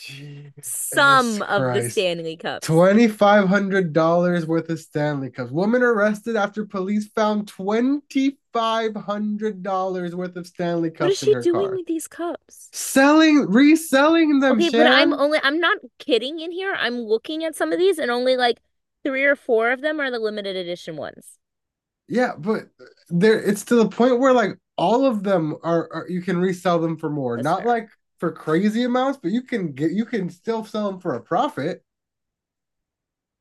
Jesus 0.07 0.51
Some 0.65 1.41
of 1.43 1.73
the 1.73 1.89
Stanley 1.89 2.35
Cups. 2.37 2.65
Twenty-five 2.65 3.47
hundred 3.47 3.93
dollars 3.93 4.45
worth 4.45 4.69
of 4.69 4.79
Stanley 4.79 5.29
Cups. 5.29 5.51
Woman 5.51 5.83
arrested 5.83 6.35
after 6.35 6.65
police 6.65 7.07
found 7.09 7.47
twenty-five 7.47 8.95
hundred 8.95 9.61
dollars 9.63 10.15
worth 10.15 10.35
of 10.35 10.47
Stanley 10.47 10.89
What 10.89 11.11
is 11.11 11.19
Cups 11.19 11.19
she 11.19 11.33
doing 11.35 11.67
car. 11.67 11.75
with 11.75 11.85
these 11.85 12.07
cups? 12.07 12.69
Selling, 12.71 13.45
reselling 13.49 14.39
them, 14.39 14.57
Okay, 14.57 14.69
but 14.69 14.87
I'm 14.87 15.13
only 15.13 15.39
I'm 15.43 15.59
not 15.59 15.77
kidding 15.99 16.39
in 16.39 16.51
here. 16.51 16.75
I'm 16.77 16.99
looking 16.99 17.43
at 17.43 17.55
some 17.55 17.71
of 17.71 17.77
these 17.79 17.99
and 17.99 18.09
only 18.09 18.37
like 18.37 18.59
three 19.03 19.23
or 19.23 19.35
four 19.35 19.71
of 19.71 19.81
them 19.81 19.99
are 19.99 20.11
the 20.11 20.19
limited 20.19 20.55
edition 20.55 20.95
ones. 20.95 21.37
Yeah, 22.07 22.33
but 22.37 22.63
there 23.09 23.39
it's 23.41 23.63
to 23.65 23.75
the 23.75 23.87
point 23.87 24.19
where 24.19 24.33
like 24.33 24.57
all 24.77 25.05
of 25.05 25.23
them 25.23 25.55
are, 25.63 25.89
are 25.93 26.05
you 26.09 26.21
can 26.21 26.37
resell 26.39 26.79
them 26.79 26.97
for 26.97 27.09
more. 27.09 27.37
That's 27.37 27.43
Not 27.43 27.59
fair. 27.59 27.67
like 27.67 27.89
for 28.21 28.31
crazy 28.31 28.83
amounts, 28.83 29.19
but 29.21 29.31
you 29.31 29.41
can 29.41 29.73
get 29.73 29.91
you 29.91 30.05
can 30.05 30.29
still 30.29 30.63
sell 30.63 30.91
them 30.91 31.01
for 31.01 31.15
a 31.15 31.21
profit. 31.21 31.83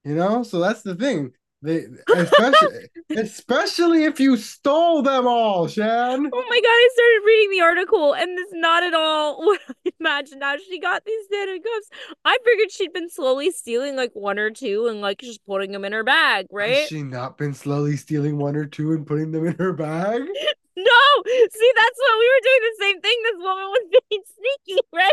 You 0.04 0.14
know, 0.14 0.42
so 0.42 0.58
that's 0.58 0.80
the 0.82 0.94
thing. 0.94 1.32
They 1.62 1.84
especially 2.16 2.88
especially 3.10 4.04
if 4.04 4.18
you 4.18 4.38
stole 4.38 5.02
them 5.02 5.26
all, 5.26 5.68
Shan. 5.68 6.30
Oh 6.32 6.44
my 6.48 6.60
god, 6.60 6.66
I 6.66 6.88
started 6.94 7.26
reading 7.26 7.50
the 7.50 7.60
article 7.60 8.14
and 8.14 8.38
it's 8.38 8.54
not 8.54 8.82
at 8.82 8.94
all 8.94 9.38
what 9.44 9.60
I 9.68 9.92
imagined 10.00 10.42
how 10.42 10.56
she 10.56 10.80
got 10.80 11.04
these 11.04 11.26
Cups. 11.30 11.90
I 12.24 12.38
figured 12.42 12.72
she'd 12.72 12.94
been 12.94 13.10
slowly 13.10 13.50
stealing 13.50 13.96
like 13.96 14.12
one 14.14 14.38
or 14.38 14.50
two 14.50 14.86
and 14.86 15.02
like 15.02 15.18
just 15.18 15.44
putting 15.44 15.72
them 15.72 15.84
in 15.84 15.92
her 15.92 16.04
bag, 16.04 16.46
right? 16.50 16.70
Has 16.70 16.78
right? 16.78 16.88
she 16.88 17.02
not 17.02 17.36
been 17.36 17.52
slowly 17.52 17.96
stealing 17.98 18.38
one 18.38 18.56
or 18.56 18.64
two 18.64 18.92
and 18.92 19.06
putting 19.06 19.30
them 19.30 19.46
in 19.46 19.56
her 19.56 19.74
bag? 19.74 20.22
No, 20.76 21.22
see, 21.26 21.72
that's 21.76 21.98
what 21.98 22.18
we 22.18 22.26
were 22.28 22.42
doing 22.42 22.62
the 22.62 22.76
same 22.80 23.00
thing. 23.00 23.16
This 23.24 23.36
woman 23.38 23.64
was 23.64 24.00
being 24.10 24.22
sneaky, 24.26 24.80
right? 24.92 25.12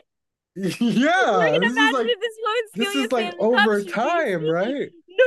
Yeah, 0.79 1.37
We're 1.37 1.51
gonna 1.51 1.59
this 1.59 1.77
is 1.77 1.77
imagine 1.77 1.93
like 1.93 2.07
if 2.07 2.19
this 2.19 2.37
woman's 2.41 2.71
this 2.75 2.89
stealing 2.89 3.05
is 3.05 3.11
like 3.11 3.27
Stanley 3.33 3.47
Cup, 3.51 3.67
over 3.67 3.75
being 3.77 3.87
time, 3.89 4.45
right? 4.45 4.89
No. 5.07 5.25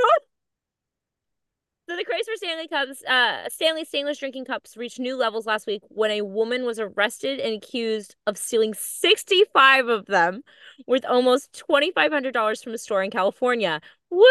So 1.88 1.96
the 1.96 2.04
craze 2.04 2.24
for 2.24 2.36
Stanley 2.36 2.68
Cups, 2.68 3.02
uh, 3.04 3.48
Stanley 3.48 3.84
stainless 3.84 4.18
drinking 4.18 4.44
cups 4.44 4.76
reached 4.76 5.00
new 5.00 5.16
levels 5.16 5.46
last 5.46 5.66
week 5.66 5.82
when 5.88 6.12
a 6.12 6.22
woman 6.22 6.64
was 6.64 6.78
arrested 6.78 7.40
and 7.40 7.54
accused 7.54 8.14
of 8.28 8.38
stealing 8.38 8.74
65 8.74 9.88
of 9.88 10.06
them, 10.06 10.42
worth 10.86 11.04
almost 11.04 11.52
$2,500 11.68 12.62
from 12.62 12.74
a 12.74 12.78
store 12.78 13.02
in 13.02 13.10
California. 13.10 13.80
Woo! 14.08 14.24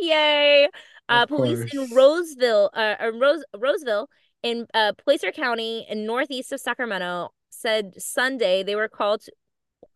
Yay! 0.00 0.68
Uh, 1.10 1.26
police 1.26 1.60
in. 1.74 1.94
Roseville, 1.94 2.70
uh, 2.72 2.94
uh, 2.98 3.12
Rose, 3.14 3.44
Roseville 3.54 4.08
in 4.44 4.66
uh, 4.74 4.92
Placer 5.02 5.32
County 5.32 5.86
in 5.88 6.06
northeast 6.06 6.52
of 6.52 6.60
Sacramento 6.60 7.30
said 7.48 8.00
Sunday 8.00 8.62
they 8.62 8.76
were 8.76 8.88
called 8.88 9.22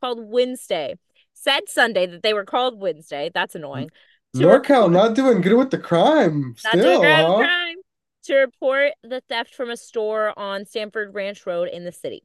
called 0.00 0.18
Wednesday. 0.20 0.94
Said 1.34 1.68
Sunday 1.68 2.06
that 2.06 2.24
they 2.24 2.34
were 2.34 2.44
called 2.44 2.80
Wednesday. 2.80 3.30
That's 3.32 3.54
annoying. 3.54 3.90
To 4.34 4.40
NorCal 4.40 4.58
report- 4.58 4.92
not 4.92 5.14
doing 5.14 5.40
good 5.40 5.54
with 5.54 5.70
the 5.70 5.78
crime 5.78 6.56
not 6.64 6.74
doing 6.74 6.98
still, 6.98 7.02
huh? 7.02 7.36
crime. 7.36 7.76
To 8.24 8.34
report 8.34 8.92
the 9.02 9.22
theft 9.28 9.54
from 9.54 9.70
a 9.70 9.76
store 9.76 10.36
on 10.38 10.66
Stanford 10.66 11.14
Ranch 11.14 11.46
Road 11.46 11.68
in 11.68 11.84
the 11.84 11.92
city. 11.92 12.24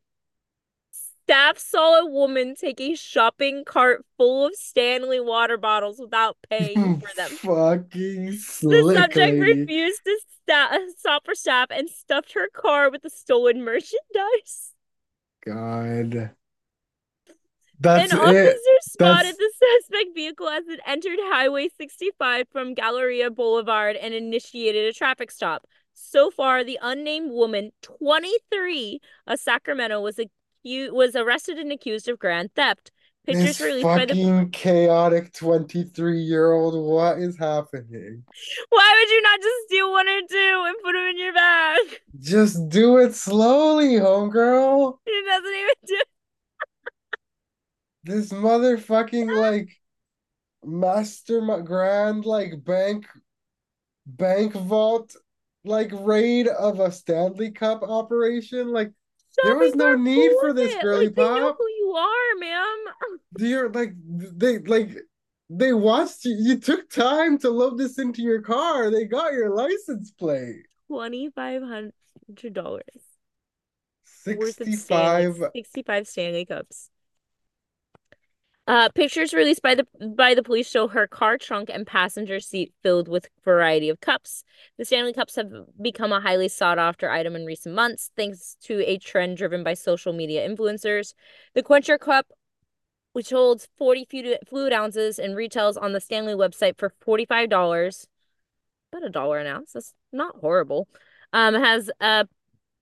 Staff 1.25 1.57
saw 1.57 1.99
a 2.01 2.05
woman 2.05 2.53
take 2.55 2.81
a 2.81 2.95
shopping 2.95 3.63
cart 3.65 4.05
full 4.17 4.45
of 4.47 4.55
Stanley 4.55 5.21
water 5.21 5.57
bottles 5.57 5.97
without 5.99 6.36
paying 6.49 6.99
for 6.99 7.09
them. 7.15 7.29
Fucking 7.29 8.25
The 8.25 8.93
subject 8.93 9.15
lady. 9.15 9.39
refused 9.62 10.01
to 10.05 10.19
sta 10.45 10.77
stop 10.97 11.25
her 11.27 11.36
staff 11.36 11.67
and 11.71 11.89
stuffed 11.89 12.33
her 12.33 12.49
car 12.53 12.91
with 12.91 13.03
the 13.03 13.09
stolen 13.09 13.63
merchandise. 13.63 14.73
God. 15.45 16.31
That's 17.79 18.12
An 18.13 18.19
it. 18.19 18.21
officer 18.21 18.57
spotted 18.81 19.25
That's- 19.25 19.38
the 19.38 19.51
suspect 19.81 20.15
vehicle 20.15 20.47
as 20.49 20.67
it 20.67 20.79
entered 20.86 21.19
Highway 21.21 21.69
65 21.77 22.47
from 22.51 22.73
Galleria 22.73 23.29
Boulevard 23.29 23.95
and 23.95 24.13
initiated 24.13 24.86
a 24.86 24.93
traffic 24.93 25.31
stop. 25.31 25.65
So 25.93 26.31
far, 26.31 26.63
the 26.63 26.79
unnamed 26.81 27.31
woman, 27.31 27.71
23, 27.81 28.99
of 29.27 29.39
Sacramento, 29.39 30.01
was 30.01 30.17
accused 30.63 30.93
was 30.93 31.15
arrested 31.15 31.58
and 31.58 31.71
accused 31.71 32.08
of 32.08 32.19
grand 32.19 32.54
theft. 32.56 32.91
Pictures 33.26 33.58
This 33.58 33.62
released 33.62 33.84
by 33.84 34.06
the 34.06 34.08
fucking 34.08 34.52
chaotic 34.52 35.32
23 35.34 36.19
year 36.19 36.52
old. 36.52 36.76
What 36.76 37.19
is 37.19 37.38
happening? 37.38 38.23
Why 38.69 38.95
would 38.99 39.12
you 39.12 39.21
not 39.21 39.39
just 39.41 39.56
steal 39.65 39.91
one 39.91 40.10
or 40.10 40.19
two 40.30 40.63
and 40.67 40.76
put 40.84 40.91
them 40.91 41.08
in 41.08 41.17
your 41.17 41.34
bag? 41.34 42.02
Just 42.19 42.67
do 42.67 42.97
it 42.97 43.13
slowly, 43.15 43.95
homegirl. 43.95 44.97
She 45.08 45.23
doesn't 45.26 45.56
even 45.56 45.76
do 45.86 46.02
This 48.04 48.34
motherfucking 48.34 49.34
like 49.39 49.69
master 50.65 51.41
grand 51.63 52.26
like 52.26 52.63
bank 52.63 53.06
bank 54.06 54.54
vault 54.54 55.15
like 55.63 55.91
raid 55.93 56.47
of 56.47 56.82
a 56.82 56.91
Stanley 56.91 57.52
Cup 57.52 57.84
operation. 57.84 58.73
Like 58.73 58.91
There 59.43 59.58
was 59.58 59.76
no 59.76 59.96
need 59.96 60.32
for 60.39 60.54
this, 60.54 60.74
it. 60.74 60.82
girly 60.82 61.08
Like, 61.08 61.15
pop. 61.15 61.58
who 61.58 61.67
you 61.67 61.93
are, 61.96 62.39
ma'am. 62.39 62.78
you're 63.39 63.69
like 63.69 63.93
they 64.06 64.60
like 64.60 64.96
they 65.50 65.74
watched 65.74 66.26
you. 66.26 66.36
You 66.39 66.60
took 66.60 66.89
time 66.89 67.38
to 67.39 67.50
load 67.50 67.78
this 67.78 67.98
into 67.98 68.22
your 68.22 68.41
car. 68.41 68.89
They 68.89 69.06
got 69.06 69.34
your 69.34 69.50
license 69.50 70.12
plate. 70.12 70.65
Twenty-five 70.88 71.62
hundred 71.63 72.54
dollars 72.54 72.84
65 74.24 74.80
Stanley, 74.80 75.50
65 75.54 76.08
Stanley 76.08 76.46
Cups. 76.46 76.89
Uh, 78.65 78.88
pictures 78.95 79.34
released 79.34 79.62
by 79.62 79.76
the 79.76 79.86
by 80.15 80.34
the 80.34 80.41
police 80.41 80.69
show 80.69 80.88
her 80.88 81.06
car 81.06 81.38
trunk 81.38 81.69
and 81.71 81.86
passenger 81.86 82.39
seat 82.39 82.73
filled 82.82 83.10
with 83.10 83.28
variety 83.43 83.89
of 83.89 83.99
cups. 83.99 84.45
The 84.78 84.86
Stanley 84.86 85.12
Cups 85.12 85.36
have 85.36 85.52
become 85.82 86.13
a 86.13 86.21
highly 86.21 86.47
sought 86.47 86.80
after 86.80 87.10
item 87.10 87.36
in 87.36 87.45
recent 87.45 87.76
months, 87.76 88.12
thanks 88.15 88.56
to 88.63 88.80
a 88.89 88.97
trend 88.97 89.36
driven 89.36 89.65
by 89.65 89.73
social 89.73 90.13
media 90.13 90.47
influencers. 90.47 91.13
The 91.56 91.63
Quencher 91.63 91.97
Cup, 91.97 92.28
which 93.12 93.32
holds 93.32 93.67
40 93.78 94.39
fluid, 94.47 94.71
ounces 94.71 95.19
and 95.19 95.36
retails 95.36 95.76
on 95.76 95.91
the 95.91 95.99
Stanley 95.99 96.34
website 96.34 96.78
for 96.78 96.93
$45, 97.06 98.08
about 98.93 99.06
a 99.06 99.10
dollar 99.10 99.39
an 99.39 99.47
ounce. 99.47 99.73
That's 99.73 99.93
not 100.13 100.38
horrible. 100.38 100.88
Um, 101.34 101.54
has 101.56 101.91
uh 101.99 102.26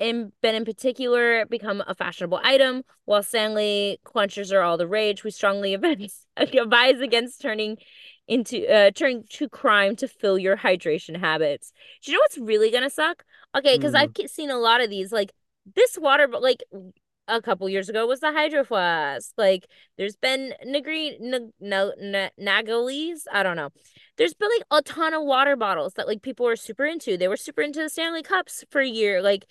in, 0.01 0.31
been 0.41 0.55
in 0.55 0.65
particular 0.65 1.45
become 1.45 1.83
a 1.87 1.95
fashionable 1.95 2.39
item. 2.43 2.83
While 3.05 3.23
Stanley 3.23 3.99
quenchers 4.03 4.51
are 4.51 4.61
all 4.61 4.77
the 4.77 4.87
rage, 4.87 5.23
we 5.23 5.31
strongly 5.31 5.73
advise, 5.75 6.25
advise 6.35 6.99
against 6.99 7.41
turning 7.41 7.77
into 8.27 8.65
uh 8.67 8.91
turning 8.91 9.25
to 9.29 9.49
crime 9.49 9.95
to 9.97 10.07
fill 10.07 10.37
your 10.37 10.55
hydration 10.55 11.19
habits. 11.19 11.73
Do 12.03 12.11
you 12.11 12.17
know 12.17 12.21
what's 12.21 12.37
really 12.37 12.71
gonna 12.71 12.89
suck? 12.89 13.23
Okay, 13.55 13.77
because 13.77 13.93
I've 13.93 14.11
seen 14.27 14.49
a 14.49 14.57
lot 14.57 14.81
of 14.81 14.89
these. 14.89 15.11
Like 15.11 15.33
this 15.75 15.97
water, 15.97 16.27
but 16.27 16.41
like 16.41 16.63
a 17.27 17.41
couple 17.41 17.67
years 17.69 17.89
ago 17.89 18.05
was 18.05 18.19
the 18.19 18.31
Hydro 18.31 18.63
Flask. 18.63 19.33
Like 19.37 19.67
there's 19.97 20.15
been 20.15 20.53
Negri 20.63 21.17
N- 21.21 21.51
N- 21.61 22.29
Nagolis. 22.39 23.21
I 23.31 23.43
don't 23.43 23.55
know. 23.55 23.69
There's 24.17 24.33
been 24.33 24.49
like 24.57 24.67
a 24.79 24.81
ton 24.81 25.13
of 25.13 25.23
water 25.23 25.55
bottles 25.55 25.93
that 25.93 26.07
like 26.07 26.21
people 26.21 26.45
were 26.45 26.55
super 26.55 26.85
into. 26.85 27.17
They 27.17 27.27
were 27.27 27.37
super 27.37 27.61
into 27.61 27.81
the 27.81 27.89
Stanley 27.89 28.23
Cups 28.23 28.63
for 28.69 28.81
a 28.81 28.87
year. 28.87 29.21
Like 29.21 29.45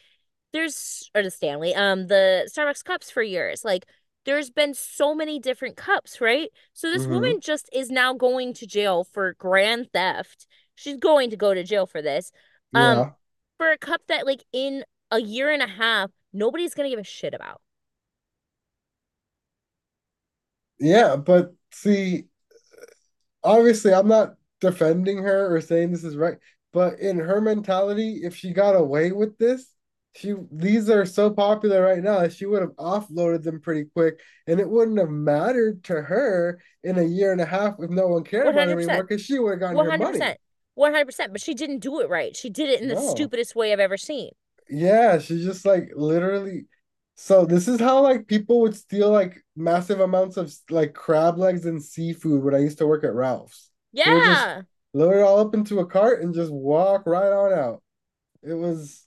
there's 0.53 1.11
or 1.15 1.23
the 1.23 1.31
Stanley, 1.31 1.75
um, 1.75 2.07
the 2.09 2.49
Starbucks 2.55 2.85
cups 2.85 3.11
for 3.11 3.23
years. 3.23 3.65
Like 3.65 3.87
there's 4.25 4.51
been 4.51 4.75
so 4.75 5.15
many 5.15 5.39
different 5.39 5.77
cups, 5.77 6.21
right? 6.21 6.51
So 6.73 6.91
this 6.91 7.07
Mhm. 7.07 7.09
woman 7.09 7.41
just 7.41 7.69
is 7.73 7.91
now 7.91 8.15
going 8.15 8.55
to 8.55 8.67
jail 8.67 9.05
for 9.05 9.35
grand 9.35 9.89
theft. 9.93 10.47
She's 10.75 10.97
going 10.99 11.31
to 11.31 11.37
go 11.37 11.55
to 11.55 11.65
jail 11.65 11.87
for 11.87 12.03
this. 12.03 12.33
Um, 12.75 13.05
Yeah. 13.05 13.13
for 13.59 13.71
a 13.71 13.79
cup 13.79 14.03
that 14.09 14.27
like 14.27 14.45
in 14.53 14.85
a 15.11 15.21
year 15.21 15.51
and 15.51 15.63
a 15.63 15.67
half, 15.69 16.11
nobody's 16.33 16.75
gonna 16.75 16.91
give 16.91 16.99
a 17.01 17.05
shit 17.05 17.35
about. 17.35 17.61
Yeah, 20.79 21.17
but 21.17 21.55
see, 21.73 22.29
obviously, 23.43 23.93
I'm 23.95 24.09
not 24.09 24.37
defending 24.61 25.19
her 25.19 25.55
or 25.55 25.61
saying 25.61 25.93
this 25.93 26.05
is 26.05 26.17
right, 26.17 26.39
but 26.73 26.99
in 27.01 27.19
her 27.19 27.41
mentality, 27.41 28.21
if 28.23 28.37
she 28.37 28.53
got 28.53 28.77
away 28.77 29.13
with 29.13 29.37
this, 29.39 29.67
she 30.17 30.35
these 30.51 30.91
are 30.91 31.07
so 31.07 31.31
popular 31.31 31.83
right 31.83 32.03
now 32.03 32.21
that 32.21 32.33
she 32.33 32.47
would 32.47 32.63
have 32.63 32.73
offloaded 32.73 33.43
them 33.43 33.61
pretty 33.61 33.85
quick, 33.95 34.21
and 34.47 34.59
it 34.61 34.69
wouldn't 34.69 34.99
have 34.99 35.11
mattered 35.11 35.85
to 35.85 36.03
her 36.03 36.61
in 36.83 36.99
a 36.99 37.03
year 37.05 37.33
and 37.33 37.41
a 37.41 37.47
half 37.47 37.75
if 37.79 37.91
no 37.91 38.09
one 38.09 38.25
cared 38.25 38.49
about 38.49 38.69
it 38.69 38.77
100%. 38.77 38.89
anymore 38.89 39.05
because 39.05 39.23
she 39.25 39.39
would 39.39 39.53
have 39.53 39.61
gotten 39.61 39.77
One 39.77 39.85
her 39.85 39.91
hundred 39.93 40.05
money. 40.05 40.19
percent. 40.19 40.39
One 40.75 40.93
hundred 40.93 41.07
percent. 41.07 41.33
But 41.33 41.41
she 41.41 41.55
didn't 41.55 41.79
do 41.81 42.01
it 42.01 42.09
right. 42.09 42.37
She 42.37 42.51
did 42.51 42.69
it 42.71 42.81
in 42.81 42.89
the 42.89 42.95
No. 42.95 43.01
stupidest 43.11 43.55
way 43.55 43.73
I've 43.73 43.81
ever 43.81 43.97
seen. 43.97 44.31
Yeah, 44.69 45.19
she's 45.19 45.45
just 45.45 45.65
like 45.67 45.91
literally. 45.95 46.67
So 47.17 47.45
this 47.45 47.69
is 47.69 47.81
how 47.81 48.01
like 48.03 48.27
people 48.27 48.61
would 48.63 48.75
steal 48.75 49.11
like 49.11 49.43
massive 49.57 50.01
amounts 50.01 50.37
of 50.37 50.53
like 50.71 50.95
crab 50.95 51.39
legs 51.39 51.67
and 51.67 51.83
seafood 51.83 52.43
when 52.43 52.55
I 52.55 52.59
used 52.59 52.79
to 52.79 52.87
work 52.87 53.05
at 53.05 53.13
Ralph's. 53.15 53.71
Yeah. 53.93 54.63
load 54.95 55.17
it 55.19 55.23
all 55.23 55.41
up 55.41 55.55
into 55.55 55.81
a 55.81 55.87
cart 55.87 56.23
and 56.23 56.35
just 56.35 56.53
walk 56.53 57.07
right 57.07 57.31
on 57.33 57.53
out. 57.53 57.83
It 58.43 58.55
was 58.55 59.07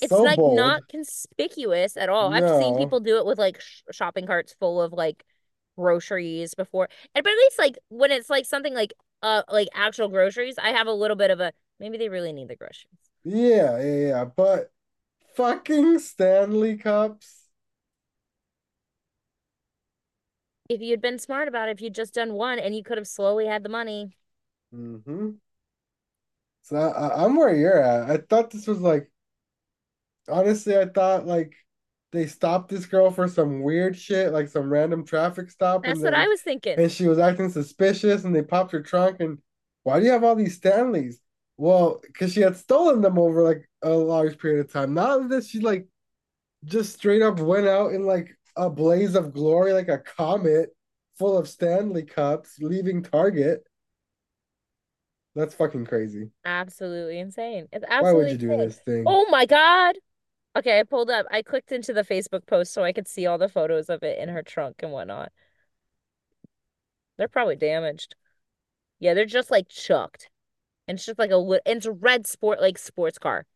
It's 0.00 0.20
so 0.20 0.22
like 0.22 0.40
bold. 0.40 0.44
not 0.44 0.88
conspicuous 0.88 1.96
at 1.96 2.08
all. 2.08 2.32
I've 2.32 2.48
seen 2.48 2.76
people 2.76 3.00
do 3.00 3.18
it 3.18 3.26
with 3.26 3.38
like 3.38 3.60
sh 3.60 3.82
shopping 3.92 4.26
carts 4.26 4.54
full 4.60 4.80
of 4.82 4.92
like 4.92 5.24
groceries 5.76 6.54
before. 6.54 6.88
And 7.14 7.24
but 7.24 7.30
at 7.32 7.36
least 7.38 7.58
like 7.58 7.78
when 7.88 8.12
it's 8.12 8.30
like 8.30 8.46
something 8.46 8.74
like 8.74 8.94
uh 9.22 9.42
like 9.50 9.68
actual 9.74 10.08
groceries, 10.08 10.56
I 10.58 10.70
have 10.70 10.86
a 10.86 10.92
little 10.92 11.16
bit 11.16 11.30
of 11.30 11.40
a 11.40 11.52
maybe 11.80 11.98
they 11.98 12.08
really 12.08 12.32
need 12.32 12.48
the 12.48 12.56
groceries. 12.56 12.94
Yeah, 13.24 13.78
yeah, 13.80 14.08
yeah. 14.08 14.24
But 14.24 14.72
fucking 15.36 15.98
Stanley 16.00 16.76
Cups. 16.78 17.48
If 20.70 20.80
you'd 20.80 21.02
been 21.02 21.18
smart 21.18 21.46
about 21.46 21.68
it, 21.68 21.72
if 21.72 21.82
you'd 21.82 21.94
just 21.94 22.14
done 22.14 22.32
one 22.32 22.58
and 22.58 22.74
you 22.74 22.82
could 22.82 22.96
have 22.96 23.06
slowly 23.06 23.46
had 23.46 23.62
the 23.62 23.68
money. 23.68 24.16
hmm 24.72 25.38
So 26.62 26.76
I, 26.76 27.24
I'm 27.24 27.36
where 27.36 27.54
you're 27.54 27.82
at. 27.82 28.10
I 28.10 28.16
thought 28.18 28.50
this 28.50 28.66
was 28.66 28.80
like, 28.80 29.10
honestly, 30.30 30.76
I 30.76 30.86
thought 30.86 31.26
like 31.26 31.54
they 32.12 32.26
stopped 32.26 32.70
this 32.70 32.86
girl 32.86 33.10
for 33.10 33.28
some 33.28 33.62
weird 33.62 33.96
shit, 33.96 34.32
like 34.32 34.48
some 34.48 34.70
random 34.72 35.04
traffic 35.04 35.50
stop, 35.50 35.84
That's 35.84 36.00
what 36.00 36.12
then 36.12 36.14
I 36.14 36.28
was 36.28 36.40
thinking. 36.40 36.78
and 36.78 36.90
she 36.90 37.06
was 37.06 37.18
acting 37.18 37.50
suspicious, 37.50 38.24
and 38.24 38.34
they 38.34 38.42
popped 38.42 38.72
her 38.72 38.82
trunk. 38.82 39.20
And 39.20 39.38
why 39.82 40.00
do 40.00 40.06
you 40.06 40.12
have 40.12 40.24
all 40.24 40.34
these 40.34 40.56
Stanleys? 40.56 41.20
Well, 41.56 42.00
because 42.02 42.32
she 42.32 42.40
had 42.40 42.56
stolen 42.56 43.00
them 43.02 43.18
over 43.18 43.42
like 43.42 43.68
a 43.82 43.90
large 43.90 44.38
period 44.38 44.60
of 44.64 44.72
time. 44.72 44.94
Not 44.94 45.28
that 45.30 45.44
she 45.44 45.60
like 45.60 45.86
just 46.64 46.94
straight 46.94 47.22
up 47.22 47.40
went 47.40 47.66
out 47.66 47.92
in 47.92 48.04
like 48.04 48.36
a 48.56 48.70
blaze 48.70 49.14
of 49.14 49.32
glory, 49.32 49.72
like 49.72 49.88
a 49.88 49.98
comet 49.98 50.70
full 51.18 51.36
of 51.36 51.48
Stanley 51.48 52.04
cups, 52.04 52.56
leaving 52.60 53.02
Target. 53.02 53.64
That's 55.34 55.54
fucking 55.54 55.86
crazy. 55.86 56.30
Absolutely 56.44 57.18
insane. 57.18 57.68
It's 57.72 57.84
Why 57.88 58.12
would 58.12 58.30
you 58.30 58.38
do 58.38 58.50
insane. 58.52 58.68
this 58.68 58.78
thing? 58.78 59.04
Oh 59.06 59.26
my 59.30 59.46
God. 59.46 59.96
Okay, 60.58 60.80
I 60.80 60.82
pulled 60.82 61.08
up. 61.08 61.26
I 61.30 61.42
clicked 61.42 61.70
into 61.70 61.92
the 61.92 62.02
Facebook 62.02 62.44
post 62.46 62.72
so 62.72 62.82
I 62.82 62.92
could 62.92 63.06
see 63.06 63.26
all 63.26 63.38
the 63.38 63.48
photos 63.48 63.88
of 63.88 64.02
it 64.02 64.18
in 64.18 64.28
her 64.28 64.42
trunk 64.42 64.76
and 64.82 64.90
whatnot. 64.90 65.30
They're 67.16 67.28
probably 67.28 67.54
damaged. 67.54 68.16
Yeah, 68.98 69.14
they're 69.14 69.24
just 69.24 69.52
like 69.52 69.68
chucked. 69.68 70.28
And 70.88 70.96
it's 70.96 71.06
just 71.06 71.18
like 71.18 71.30
a 71.30 71.38
and 71.38 71.60
it's 71.76 71.86
a 71.86 71.92
red 71.92 72.26
sport 72.26 72.60
like 72.60 72.76
sports 72.76 73.18
car. 73.18 73.46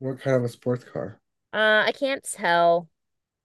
What 0.00 0.20
kind 0.20 0.36
of 0.36 0.44
a 0.44 0.48
sports 0.50 0.84
car? 0.84 1.18
Uh, 1.54 1.84
I 1.86 1.92
can't 1.92 2.22
tell. 2.22 2.88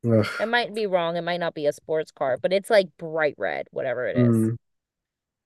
Ugh. 0.05 0.27
I 0.39 0.45
might 0.45 0.73
be 0.73 0.87
wrong. 0.87 1.15
It 1.15 1.23
might 1.23 1.39
not 1.39 1.53
be 1.53 1.67
a 1.67 1.73
sports 1.73 2.11
car, 2.11 2.37
but 2.41 2.51
it's 2.51 2.69
like 2.69 2.89
bright 2.97 3.35
red, 3.37 3.67
whatever 3.71 4.07
it 4.07 4.17
is. 4.17 4.27
Mm. 4.27 4.57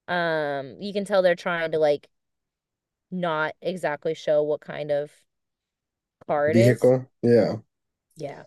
Um, 0.08 0.78
you 0.80 0.92
can 0.92 1.06
tell 1.06 1.22
they're 1.22 1.36
trying 1.36 1.72
to 1.72 1.78
like 1.78 2.08
not 3.12 3.54
exactly 3.62 4.16
show 4.16 4.42
what 4.42 4.62
kind 4.62 4.90
of 4.90 5.12
car 6.28 6.50
it 6.50 6.58
is. 6.58 6.66
Vehicle? 6.66 7.06
Yeah. 7.22 7.56
Yeah. 8.16 8.44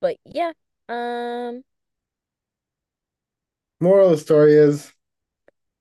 But 0.00 0.16
yeah. 0.24 0.52
Um, 0.88 1.62
Moral 3.80 4.06
of 4.06 4.12
the 4.12 4.18
story 4.18 4.54
is 4.54 4.92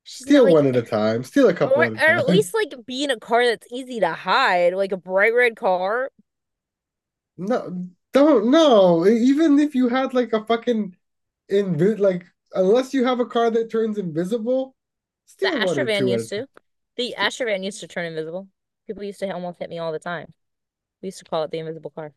steal 0.03 0.43
like 0.45 0.53
one 0.53 0.67
at 0.67 0.75
a 0.75 0.81
time. 0.81 1.23
Steal 1.23 1.49
a 1.49 1.53
couple 1.53 1.81
or, 1.81 1.85
at 1.85 1.93
or 1.93 2.15
at 2.15 2.29
least 2.29 2.53
like 2.53 2.73
be 2.85 3.03
in 3.03 3.11
a 3.11 3.19
car 3.19 3.45
that's 3.45 3.67
easy 3.71 3.99
to 3.99 4.13
hide, 4.13 4.73
like 4.73 4.91
a 4.91 4.97
bright 4.97 5.33
red 5.33 5.55
car. 5.55 6.11
No, 7.37 7.87
don't 8.13 8.49
know. 8.51 9.05
Even 9.07 9.59
if 9.59 9.75
you 9.75 9.89
had 9.89 10.13
like 10.13 10.33
a 10.33 10.43
fucking 10.45 10.95
invi 11.51 11.97
like 11.97 12.25
unless 12.53 12.93
you 12.93 13.05
have 13.05 13.19
a 13.19 13.25
car 13.25 13.49
that 13.51 13.71
turns 13.71 13.97
invisible, 13.97 14.75
The 15.39 15.47
steal 15.47 15.55
or 15.55 15.65
Astrovan 15.65 16.09
used 16.09 16.29
to. 16.29 16.47
The 16.95 17.15
Astrovan 17.17 17.63
used 17.63 17.79
to 17.81 17.87
turn 17.87 18.05
invisible. 18.05 18.47
People 18.87 19.03
used 19.03 19.19
to 19.19 19.31
almost 19.31 19.59
hit 19.59 19.69
me 19.69 19.79
all 19.79 19.91
the 19.91 19.99
time. 19.99 20.33
We 21.01 21.07
used 21.07 21.19
to 21.19 21.25
call 21.25 21.43
it 21.43 21.51
the 21.51 21.59
invisible 21.59 21.91
car. 21.91 22.13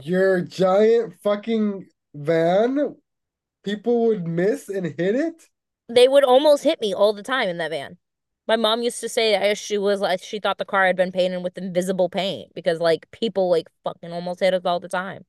Your 0.00 0.40
giant 0.40 1.14
fucking 1.22 1.86
van, 2.14 2.96
people 3.64 4.06
would 4.06 4.26
miss 4.26 4.68
and 4.68 4.86
hit 4.86 5.14
it. 5.14 5.48
They 5.88 6.08
would 6.08 6.24
almost 6.24 6.64
hit 6.64 6.80
me 6.80 6.94
all 6.94 7.12
the 7.12 7.22
time 7.22 7.48
in 7.48 7.58
that 7.58 7.70
van. 7.70 7.98
My 8.46 8.56
mom 8.56 8.82
used 8.82 9.00
to 9.00 9.08
say 9.08 9.36
I, 9.36 9.54
she 9.54 9.78
was 9.78 10.00
like 10.00 10.22
she 10.22 10.40
thought 10.40 10.58
the 10.58 10.64
car 10.64 10.86
had 10.86 10.96
been 10.96 11.12
painted 11.12 11.42
with 11.42 11.56
invisible 11.58 12.08
paint 12.08 12.52
because 12.54 12.80
like 12.80 13.10
people 13.10 13.50
like 13.50 13.68
fucking 13.84 14.12
almost 14.12 14.40
hit 14.40 14.54
us 14.54 14.64
all 14.64 14.80
the 14.80 14.88
time. 14.88 15.24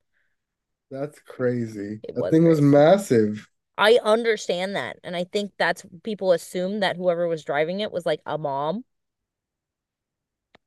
That's 0.89 1.19
crazy. 1.19 1.99
It 2.03 2.15
That 2.15 2.31
thing 2.31 2.45
was 2.45 2.61
massive. 2.61 3.47
I 3.77 3.99
understand 4.03 4.75
that, 4.75 4.97
and 5.03 5.15
I 5.15 5.23
think 5.23 5.51
that's 5.57 5.83
people 6.03 6.31
assume 6.31 6.79
that 6.81 6.95
whoever 6.95 7.27
was 7.27 7.43
driving 7.43 7.79
it 7.79 7.91
was 7.91 8.05
like 8.05 8.21
a 8.25 8.37
mom, 8.37 8.85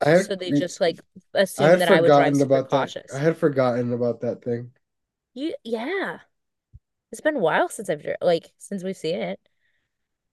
I 0.00 0.12
so 0.12 0.36
they 0.36 0.52
just 0.52 0.80
like 0.80 1.00
I 1.58 1.76
that 1.76 1.88
I 1.90 2.00
would 2.00 2.14
drive 2.14 2.36
super 2.36 2.62
about 2.62 2.70
that. 2.70 2.94
cautious. 2.94 3.12
I 3.12 3.18
had 3.20 3.36
forgotten 3.36 3.92
about 3.92 4.20
that 4.20 4.42
thing. 4.42 4.72
You, 5.34 5.54
yeah. 5.64 6.20
It's 7.12 7.20
been 7.22 7.36
a 7.36 7.40
while 7.40 7.68
since 7.68 7.90
I've 7.90 8.06
like 8.22 8.52
since 8.58 8.84
we've 8.84 8.96
seen 8.96 9.16
it. 9.20 9.40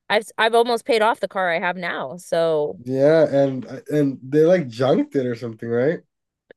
I've 0.09 0.27
I've 0.37 0.55
almost 0.55 0.85
paid 0.85 1.01
off 1.01 1.19
the 1.19 1.27
car 1.27 1.51
I 1.51 1.59
have 1.59 1.77
now. 1.77 2.17
So, 2.17 2.79
Yeah, 2.85 3.25
and 3.29 3.65
and 3.89 4.19
they 4.23 4.45
like 4.45 4.67
junked 4.67 5.15
it 5.15 5.25
or 5.25 5.35
something, 5.35 5.69
right? 5.69 6.01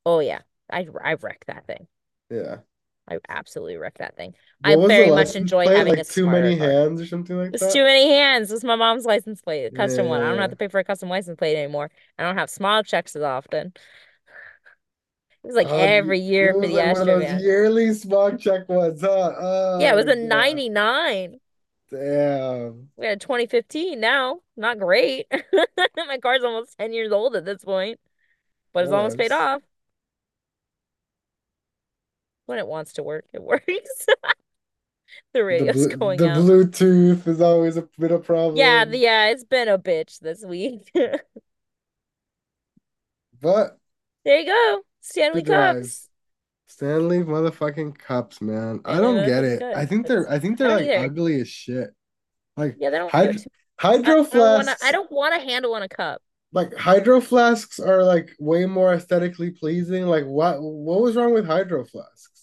oh 0.05 0.19
yeah. 0.19 0.41
I 0.71 0.87
I've 1.03 1.23
wrecked 1.23 1.47
that 1.47 1.65
thing. 1.67 1.87
Yeah. 2.29 2.61
I 3.07 3.19
absolutely 3.29 3.77
wrecked 3.77 3.99
that 3.99 4.15
thing. 4.15 4.35
What 4.59 4.73
I 4.75 4.75
very 4.75 5.11
much 5.11 5.35
enjoy 5.35 5.69
plate? 5.69 5.77
having 5.77 5.97
Like 5.97 5.99
a 5.99 6.05
too 6.05 6.27
many 6.27 6.55
car. 6.57 6.57
hands 6.57 7.01
or 7.01 7.05
something 7.07 7.37
like 7.37 7.51
It's 7.53 7.61
that. 7.61 7.65
It's 7.67 7.73
too 7.73 7.83
many 7.83 8.09
hands. 8.09 8.51
It's 8.51 8.63
my 8.63 8.75
mom's 8.75 9.05
license 9.05 9.41
plate, 9.41 9.65
a 9.65 9.71
custom 9.71 10.07
one. 10.07 10.21
I 10.21 10.29
don't 10.29 10.39
have 10.39 10.51
to 10.51 10.55
pay 10.57 10.67
for 10.69 10.79
a 10.79 10.83
custom 10.85 11.09
license 11.09 11.37
plate 11.37 11.57
anymore. 11.57 11.91
I 12.19 12.23
don't 12.23 12.37
have 12.37 12.49
smog 12.49 12.85
checks 12.87 13.15
as 13.15 13.23
often. 13.23 13.73
It 15.43 15.47
was 15.47 15.55
like 15.55 15.69
Oh, 15.69 15.73
every 15.73 16.19
year 16.19 16.53
for 16.53 16.67
the 16.67 16.69
like 16.69 16.85
one 16.85 17.01
of 17.01 17.07
those 17.07 17.31
yearly 17.33 17.93
smog 17.93 18.39
check 18.39 18.67
ones, 18.69 19.01
huh? 19.01 19.33
Oh, 19.37 19.41
yeah, 19.77 19.93
it 19.93 19.95
was 19.95 20.05
Oh, 20.05 20.11
a 20.11 20.15
yeah. 20.21 20.27
99. 20.27 21.39
Damn. 21.89 22.89
We 22.97 23.05
had 23.05 23.21
2015 23.21 23.99
now. 23.99 24.41
Not 24.55 24.79
great. 24.79 25.27
My 25.97 26.17
car's 26.19 26.43
almost 26.43 26.77
10 26.77 26.93
years 26.93 27.11
old 27.11 27.35
at 27.35 27.45
this 27.45 27.63
point, 27.63 27.99
but 28.73 28.83
it's 28.85 28.93
almost 28.93 29.17
paid 29.17 29.31
off. 29.33 29.63
When 32.47 32.57
it 32.59 32.67
wants 32.67 32.93
to 32.93 33.03
work, 33.03 33.25
it 33.33 33.43
works. 33.43 34.07
The 35.33 35.43
The 35.57 35.65
radio's 35.65 35.87
going 35.87 36.19
the 36.19 36.25
out. 36.25 36.37
Bluetooth 36.37 37.27
is 37.27 37.41
always 37.41 37.77
a 37.77 37.83
bit 37.97 38.11
of 38.11 38.25
Yeah, 38.53 38.85
problem. 38.85 38.91
the, 38.91 38.97
yeah, 38.97 39.27
it's 39.27 39.43
been 39.43 39.67
a 39.67 39.77
bitch 39.77 40.19
this 40.19 40.43
week. 40.45 40.91
But 43.41 43.79
there 44.25 44.39
you 44.39 44.45
go. 44.45 44.81
Stanley 45.01 45.41
good. 45.41 45.49
Cups. 45.77 46.09
Stanley 46.67 47.19
motherfucking 47.19 47.97
cups, 47.97 48.41
man. 48.41 48.81
I 48.85 48.99
don't 48.99 49.23
get 49.23 49.43
it. 49.43 49.67
I 49.73 49.85
think 49.85 50.07
they're 50.07 50.29
I 50.29 50.39
think 50.39 50.57
they're 50.57 50.71
like 50.71 50.91
either. 50.91 50.95
ugly 50.95 51.41
as 51.41 51.49
shit. 51.49 51.91
Like 52.57 52.79
Yeah, 52.79 52.89
they 52.89 52.97
don't 52.97 53.17
do 53.17 53.33
hyd 53.33 53.43
too. 53.43 53.49
I, 54.03 54.11
I 54.11 54.15
hydro 54.17 54.23
flasks 54.23 54.81
I 54.81 54.91
don't 54.91 55.11
want 55.11 55.35
a 55.35 55.39
handle 55.39 55.73
on 55.75 55.83
a 55.83 55.89
cup. 55.89 56.21
like 56.51 56.73
hydro 56.75 57.21
flasks 57.21 57.79
are 57.79 58.03
like 58.03 58.31
way 58.39 58.65
more 58.65 58.93
aesthetically 58.93 59.51
pleasing. 59.51 60.05
Like 60.05 60.25
what 60.25 60.61
what 60.61 61.01
was 61.01 61.15
wrong 61.15 61.33
with 61.33 61.45
hydro 61.45 61.85
flasks? 61.85 62.36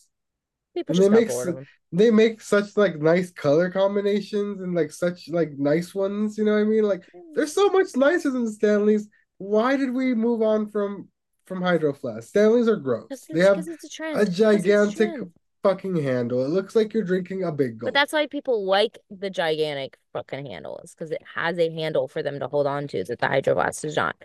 People 0.74 0.96
And 0.96 1.04
they 1.04 1.08
make 1.08 1.28
bored 1.28 1.48
s- 1.48 1.48
of 1.48 1.54
them. 1.56 1.66
they 1.92 2.10
make 2.10 2.40
such 2.40 2.76
like 2.76 2.98
nice 2.98 3.30
color 3.30 3.70
combinations 3.70 4.60
and 4.60 4.74
like 4.74 4.90
such 4.92 5.28
like 5.28 5.52
nice 5.56 5.94
ones, 5.94 6.36
you 6.36 6.44
know 6.44 6.52
what 6.52 6.60
I 6.60 6.64
mean? 6.64 6.84
Like 6.84 7.02
mm. 7.14 7.20
they're 7.34 7.46
so 7.46 7.68
much 7.68 7.96
nicer 7.96 8.30
than 8.30 8.50
Stanleys. 8.50 9.08
Why 9.38 9.76
did 9.76 9.92
we 9.92 10.14
move 10.14 10.42
on 10.42 10.66
from 10.66 11.08
from 11.46 11.62
hydro 11.62 11.92
Flask? 11.92 12.28
Stanleys 12.28 12.68
are 12.68 12.76
gross. 12.76 13.26
They 13.32 13.40
have 13.40 13.58
a 13.58 13.60
a 13.60 13.88
trend. 13.88 14.14
Because 14.14 14.28
it's 14.28 14.38
a 14.38 14.42
gigantic 14.42 15.10
trend. 15.10 15.32
fucking 15.62 15.96
handle. 16.02 16.44
It 16.44 16.48
looks 16.48 16.74
like 16.74 16.94
you're 16.94 17.04
drinking 17.04 17.44
a 17.44 17.52
big 17.52 17.78
But 17.80 17.94
that's 17.94 18.12
why 18.12 18.26
people 18.26 18.64
like 18.64 18.98
the 19.10 19.30
gigantic 19.30 19.96
fucking 20.12 20.46
handles 20.46 20.94
because 20.94 21.10
it 21.10 21.22
has 21.34 21.58
a 21.58 21.70
handle 21.70 22.08
for 22.08 22.22
them 22.22 22.38
to 22.40 22.48
hold 22.48 22.66
on 22.66 22.88
to 22.88 23.04
that 23.04 23.18
the 23.18 23.28
Hydro 23.28 23.54
Flask 23.54 23.82
does 23.82 23.96
not. 23.96 24.16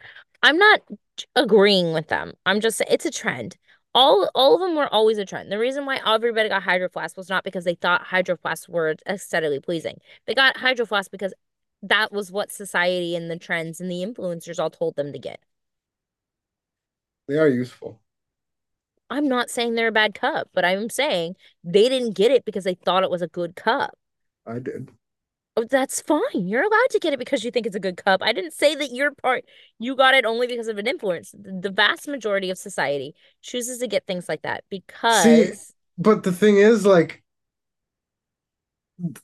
I'm 0.41 0.57
not 0.57 0.81
agreeing 1.35 1.93
with 1.93 2.07
them. 2.07 2.33
I'm 2.45 2.61
just 2.61 2.77
saying 2.77 2.89
it's 2.91 3.05
a 3.05 3.11
trend. 3.11 3.57
All 3.95 4.29
all 4.35 4.55
of 4.55 4.61
them 4.61 4.75
were 4.75 4.87
always 4.93 5.17
a 5.17 5.25
trend. 5.25 5.51
The 5.51 5.57
reason 5.57 5.85
why 5.85 5.99
everybody 6.05 6.49
got 6.49 6.63
Hydro 6.63 6.89
Flask 6.89 7.17
was 7.17 7.29
not 7.29 7.43
because 7.43 7.63
they 7.63 7.75
thought 7.75 8.03
Hydro 8.03 8.37
were 8.67 8.95
aesthetically 9.07 9.59
pleasing. 9.59 9.97
They 10.27 10.35
got 10.35 10.57
Hydro 10.57 10.85
Flask 10.85 11.09
because 11.09 11.33
that 11.81 12.11
was 12.11 12.31
what 12.31 12.51
society 12.51 13.15
and 13.15 13.31
the 13.31 13.37
trends 13.37 13.79
and 13.79 13.89
the 13.89 14.05
influencers 14.05 14.59
all 14.59 14.69
told 14.69 14.95
them 14.95 15.11
to 15.13 15.19
get. 15.19 15.39
They 17.27 17.37
are 17.37 17.47
useful. 17.47 17.99
I'm 19.09 19.27
not 19.27 19.49
saying 19.49 19.73
they're 19.73 19.87
a 19.87 19.91
bad 19.91 20.13
cup, 20.13 20.49
but 20.53 20.65
I'm 20.65 20.89
saying 20.89 21.35
they 21.63 21.89
didn't 21.89 22.15
get 22.15 22.31
it 22.31 22.45
because 22.45 22.63
they 22.63 22.75
thought 22.75 23.03
it 23.03 23.09
was 23.09 23.21
a 23.23 23.27
good 23.27 23.55
cup. 23.55 23.97
I 24.45 24.59
did. 24.59 24.91
Oh, 25.61 25.63
that's 25.65 25.99
fine. 26.01 26.21
You're 26.47 26.63
allowed 26.63 26.89
to 26.91 26.99
get 26.99 27.11
it 27.11 27.19
because 27.19 27.43
you 27.43 27.51
think 27.51 27.65
it's 27.65 27.75
a 27.75 27.79
good 27.79 27.97
cup. 27.97 28.21
I 28.23 28.31
didn't 28.33 28.53
say 28.53 28.75
that 28.75 28.91
your 28.91 29.11
part 29.11 29.45
you 29.79 29.95
got 29.95 30.13
it 30.13 30.23
only 30.25 30.47
because 30.47 30.67
of 30.67 30.77
an 30.77 30.87
influence. 30.87 31.33
The 31.37 31.71
vast 31.71 32.07
majority 32.07 32.49
of 32.49 32.57
society 32.57 33.15
chooses 33.41 33.79
to 33.79 33.87
get 33.87 34.05
things 34.07 34.29
like 34.29 34.43
that 34.43 34.63
because 34.69 34.93
See, 35.09 35.51
but 35.97 36.23
the 36.23 36.31
thing 36.31 36.57
is, 36.57 36.85
like, 36.85 37.23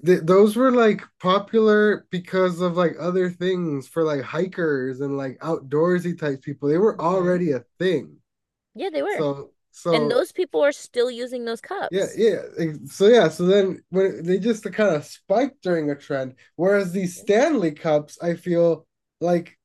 th 0.05 0.21
those 0.23 0.55
were 0.55 0.71
like 0.71 1.01
popular 1.19 2.07
because 2.09 2.61
of 2.61 2.77
like 2.77 2.95
other 2.99 3.29
things 3.29 3.87
for 3.87 4.03
like 4.03 4.21
hikers 4.21 5.01
and 5.01 5.17
like 5.17 5.37
outdoorsy 5.39 6.17
type 6.17 6.41
people. 6.41 6.69
They 6.69 6.77
were 6.77 6.99
Mhm. 6.99 7.01
already 7.01 7.51
a 7.51 7.59
thing. 7.79 8.17
yeah, 8.75 8.89
they 8.89 9.01
were. 9.01 9.25
So, 9.25 9.51
And 9.85 10.09
those 10.09 10.31
people 10.31 10.61
are 10.63 10.71
still 10.71 11.11
using 11.11 11.45
those 11.45 11.61
cups. 11.61 11.89
yeah. 11.91 12.41
ex- 12.57 12.95
So 12.95 13.07
yeah, 13.07 13.27
so 13.29 13.45
then 13.45 13.81
when 13.89 14.23
they 14.23 14.39
just 14.39 14.63
kind 14.71 14.95
of 14.95 15.03
spiked 15.05 15.61
during 15.63 15.89
a 15.91 15.95
trend, 15.95 16.35
whereas 16.55 16.91
these 16.91 17.19
Stanley 17.19 17.71
Cups, 17.71 18.17
I 18.21 18.35
feel 18.35 18.87
like 19.21 19.57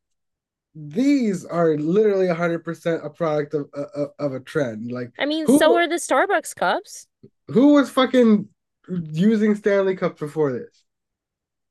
these 0.74 1.44
are 1.44 1.76
literally 1.76 2.26
100% 2.28 3.04
a 3.04 3.10
product 3.10 3.54
of 3.54 3.68
of, 3.74 4.08
of 4.18 4.32
a 4.34 4.40
trend. 4.40 4.92
Like 4.92 5.12
I 5.18 5.26
mean, 5.26 5.46
so 5.46 5.74
are 5.76 5.88
the 5.88 5.96
Starbucks 5.96 6.54
cups. 6.54 7.06
who 7.48 7.74
was 7.74 7.90
fucking 7.90 8.48
using 9.12 9.54
Stanley 9.54 9.96
Cups 9.96 10.20
before 10.20 10.52
this? 10.52 10.84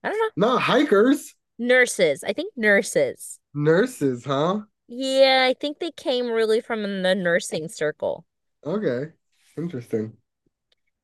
I 0.03 0.09
don't 0.09 0.19
know. 0.37 0.47
Not 0.47 0.61
hikers, 0.61 1.33
Nurses. 1.57 2.23
I 2.23 2.31
think 2.33 2.53
nurses. 2.55 3.39
nurses, 3.53 4.23
huh? 4.25 4.61
Yeah, 4.87 5.45
I 5.47 5.53
think 5.53 5.79
they 5.79 5.91
came 5.91 6.27
really 6.27 6.61
from 6.61 7.03
the 7.03 7.15
nursing 7.15 7.69
circle. 7.69 8.25
Okay, 8.65 9.11
interesting. 9.57 10.15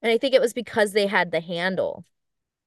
And 0.01 0.11
I 0.11 0.17
think 0.17 0.33
it 0.33 0.41
was 0.41 0.53
because 0.53 0.91
they 0.93 1.07
had 1.07 1.31
the 1.31 1.41
handle. 1.41 2.05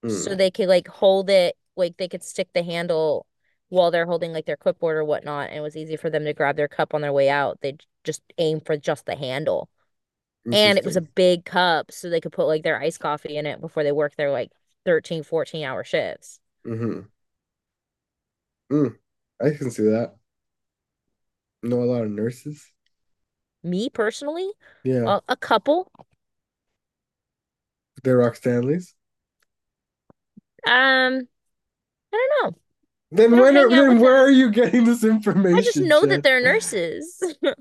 So 0.07 0.35
Hmm. 0.35 0.37
they 0.37 0.51
could 0.53 0.69
like 0.69 0.89
hold 0.89 1.31
it, 1.31 1.57
like 1.77 1.97
they 1.99 2.09
could 2.09 2.25
stick 2.25 2.51
the 2.55 2.63
handle 2.65 3.27
while 3.71 3.91
they're 3.91 4.07
holding 4.07 4.33
like 4.33 4.47
their 4.47 4.57
clipboard 4.59 4.97
or 4.99 5.05
whatnot, 5.05 5.49
and 5.51 5.59
it 5.59 5.63
was 5.63 5.77
easy 5.77 5.97
for 5.97 6.11
them 6.11 6.25
to 6.25 6.35
grab 6.35 6.57
their 6.57 6.69
cup 6.69 6.95
on 6.95 7.03
their 7.03 7.13
way 7.13 7.31
out. 7.31 7.61
They 7.63 7.79
just 8.05 8.23
aim 8.39 8.61
for 8.61 8.77
just 8.77 9.07
the 9.07 9.17
handle. 9.17 9.71
And 10.53 10.79
it 10.79 10.85
was 10.85 10.97
a 10.97 11.03
big 11.03 11.45
cup, 11.47 11.93
so 11.93 12.11
they 12.11 12.21
could 12.21 12.33
put 12.33 12.47
like 12.49 12.63
their 12.65 12.81
iced 12.81 13.01
coffee 13.01 13.37
in 13.37 13.47
it 13.47 13.61
before 13.61 13.85
they 13.85 13.93
work 13.93 14.17
their 14.17 14.31
like 14.33 14.53
13, 14.87 15.23
14 15.25 15.65
hour 15.67 15.85
shifts. 15.85 16.41
Mm-hmm. 16.65 17.09
Mm, 18.73 18.99
I 19.41 19.51
can 19.51 19.71
see 19.71 19.83
that. 19.85 20.17
Know 21.63 21.83
a 21.83 21.85
lot 21.85 22.03
of 22.05 22.11
nurses. 22.11 22.73
Me 23.63 23.89
personally, 23.91 24.51
Yeah, 24.85 25.19
a, 25.29 25.33
a 25.33 25.37
couple. 25.37 25.91
They're 28.05 28.19
rock 28.19 28.37
Stanleys. 28.37 28.95
Um, 30.67 31.29
I 32.13 32.29
don't 32.29 32.53
know. 32.53 32.59
Then 33.11 33.39
when 33.39 33.57
are, 33.57 33.69
then 33.71 34.01
where 34.01 34.17
them. 34.17 34.27
are 34.27 34.31
you 34.31 34.51
getting 34.51 34.85
this 34.85 35.03
information? 35.03 35.59
I 35.59 35.63
just 35.63 35.79
know 35.79 36.05
that 36.07 36.23
they're 36.23 36.43
nurses. 36.43 37.23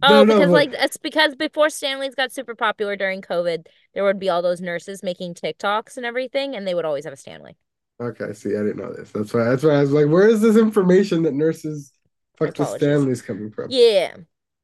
Oh, 0.00 0.22
no, 0.22 0.26
because 0.26 0.46
but 0.46 0.50
like 0.50 0.70
it's 0.74 0.96
because 0.96 1.34
before 1.34 1.68
Stanley's 1.70 2.14
got 2.14 2.30
super 2.30 2.54
popular 2.54 2.94
during 2.94 3.20
COVID, 3.20 3.66
there 3.94 4.04
would 4.04 4.20
be 4.20 4.28
all 4.28 4.42
those 4.42 4.60
nurses 4.60 5.02
making 5.02 5.34
TikToks 5.34 5.96
and 5.96 6.06
everything, 6.06 6.54
and 6.54 6.68
they 6.68 6.74
would 6.74 6.84
always 6.84 7.02
have 7.02 7.12
a 7.12 7.16
Stanley. 7.16 7.56
okay, 8.00 8.32
see, 8.32 8.50
I 8.50 8.62
didn't 8.62 8.76
know 8.76 8.92
this. 8.92 9.10
That's 9.10 9.34
why 9.34 9.44
that's 9.44 9.64
why 9.64 9.70
I 9.70 9.80
was 9.80 9.90
like, 9.90 10.06
where 10.06 10.28
is 10.28 10.40
this 10.40 10.56
information 10.56 11.24
that 11.24 11.34
nurses 11.34 11.92
fuck 12.36 12.54
the. 12.54 12.64
Stanleys 12.64 13.22
coming 13.22 13.50
from? 13.50 13.70
Yeah. 13.70 14.14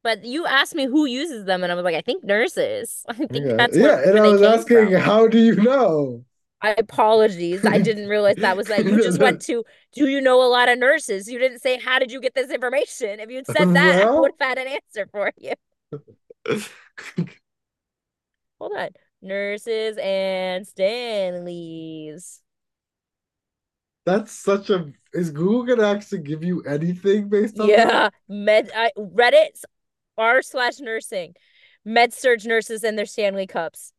But 0.05 0.25
you 0.25 0.47
asked 0.47 0.77
me 0.77 0.87
who 0.87 1.07
uses 1.07 1.47
them, 1.47 1.65
and 1.65 1.73
I 1.73 1.77
was 1.77 1.85
like, 1.85 1.97
I 1.97 2.03
think 2.03 2.25
nurses. 2.25 3.05
I 3.11 3.15
think 3.29 3.51
Okay. 3.51 3.57
that's 3.59 3.79
Yeah, 3.81 4.01
and 4.05 4.19
I 4.19 4.27
was 4.29 4.43
asking, 4.43 4.93
from. 4.93 4.93
how 4.93 5.27
do 5.29 5.39
you 5.39 5.57
know? 5.57 6.25
I 6.63 6.71
apologies. 6.79 7.67
I 7.67 7.79
didn't 7.79 8.09
realize 8.09 8.39
that 8.41 8.57
was 8.57 8.69
that. 8.69 8.85
You 8.85 8.99
just 8.99 9.21
went 9.21 9.41
to, 9.43 9.65
do 9.93 10.07
you 10.09 10.21
know 10.21 10.43
a 10.43 10.49
lot 10.49 10.69
of 10.71 10.79
nurses? 10.79 11.29
You 11.29 11.39
didn't 11.39 11.59
say, 11.61 11.79
how 11.79 11.99
did 11.99 12.11
you 12.11 12.21
get 12.21 12.35
this 12.35 12.51
information? 12.51 13.21
If 13.21 13.31
you'd 13.31 13.47
said 13.47 13.75
that, 13.75 14.09
I 14.15 14.21
would 14.21 14.33
have 14.41 14.49
had 14.49 14.59
an 14.59 14.69
answer 14.69 15.07
for 15.13 15.31
you. 15.37 15.53
Hold 18.59 18.73
on. 18.77 18.91
Nurses 19.23 19.97
and 20.01 20.67
Stanleys. 20.67 22.43
That's 24.07 24.33
such 24.33 24.71
a. 24.71 24.93
Is 25.13 25.31
Google 25.31 25.65
gonna 25.65 25.89
actually 25.89 26.23
give 26.23 26.43
you 26.45 26.63
anything 26.63 27.29
based 27.29 27.61
on 27.61 27.75
that? 27.77 27.93
Yeah, 27.93 28.11
med 28.29 28.71
I, 28.75 28.91
Reddit 28.99 29.63
r 30.19 30.43
slash 30.43 30.81
nursing, 30.81 31.35
med 31.85 32.13
surg 32.13 32.45
nurses 32.45 32.85
and 32.85 32.99
their 32.99 33.07
Stanley 33.07 33.47
cups. 33.47 33.93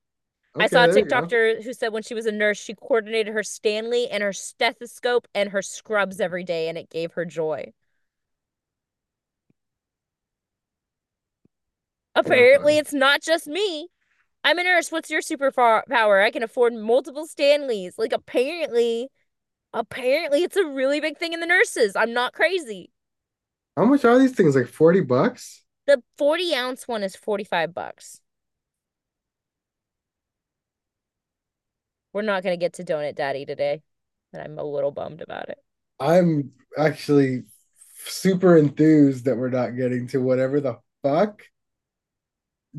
I 0.59 0.67
saw 0.67 0.85
a 0.85 0.87
Okay, 0.87 0.91
there 0.91 0.97
you 0.99 1.05
go. 1.05 1.21
TikToker 1.27 1.63
who 1.63 1.73
said 1.73 1.91
when 1.91 2.03
she 2.03 2.13
was 2.13 2.25
a 2.25 2.31
nurse, 2.31 2.57
she 2.57 2.73
coordinated 2.75 3.33
her 3.33 3.43
Stanley 3.43 4.09
and 4.09 4.23
her 4.23 4.33
stethoscope 4.33 5.27
and 5.35 5.49
her 5.49 5.61
scrubs 5.61 6.19
every 6.19 6.43
day, 6.43 6.69
and 6.69 6.77
it 6.77 6.89
gave 6.89 7.13
her 7.13 7.25
joy. 7.25 7.73
Apparently, 12.15 12.77
it's 12.77 12.93
not 12.93 13.21
just 13.21 13.47
me. 13.47 13.89
I'm 14.43 14.59
a 14.59 14.63
nurse. 14.63 14.91
What's 14.91 15.09
your 15.09 15.21
superpower? 15.21 15.83
Power? 15.89 16.21
I 16.21 16.31
can 16.31 16.43
afford 16.43 16.73
multiple 16.73 17.27
Stanleys. 17.27 17.97
Like, 17.97 18.13
apparently, 18.13 19.09
apparently, 19.73 20.43
it's 20.43 20.57
a 20.57 20.65
really 20.65 21.01
big 21.01 21.17
thing 21.17 21.33
in 21.33 21.41
the 21.41 21.47
nurses. 21.47 21.95
I'm 21.95 22.13
not 22.13 22.33
crazy. 22.33 22.91
How 23.77 23.85
much 23.85 24.05
are 24.05 24.19
these 24.19 24.33
things? 24.33 24.55
Like 24.55 24.67
40 24.67 25.01
bucks? 25.01 25.64
The 25.87 26.01
40 26.17 26.55
ounce 26.55 26.87
one 26.87 27.03
is 27.03 27.15
45 27.15 27.73
bucks. 27.73 28.19
We're 32.11 32.23
not 32.23 32.43
going 32.43 32.53
to 32.53 32.63
get 32.63 32.73
to 32.73 32.83
Donut 32.83 33.15
Daddy 33.15 33.45
today, 33.45 33.81
and 34.33 34.41
I'm 34.41 34.57
a 34.57 34.63
little 34.63 34.91
bummed 34.91 35.21
about 35.21 35.49
it. 35.49 35.57
I'm 35.99 36.51
actually 36.77 37.43
super 38.05 38.57
enthused 38.57 39.25
that 39.25 39.37
we're 39.37 39.49
not 39.49 39.75
getting 39.75 40.07
to 40.07 40.19
whatever 40.19 40.59
the 40.59 40.79
fuck. 41.03 41.43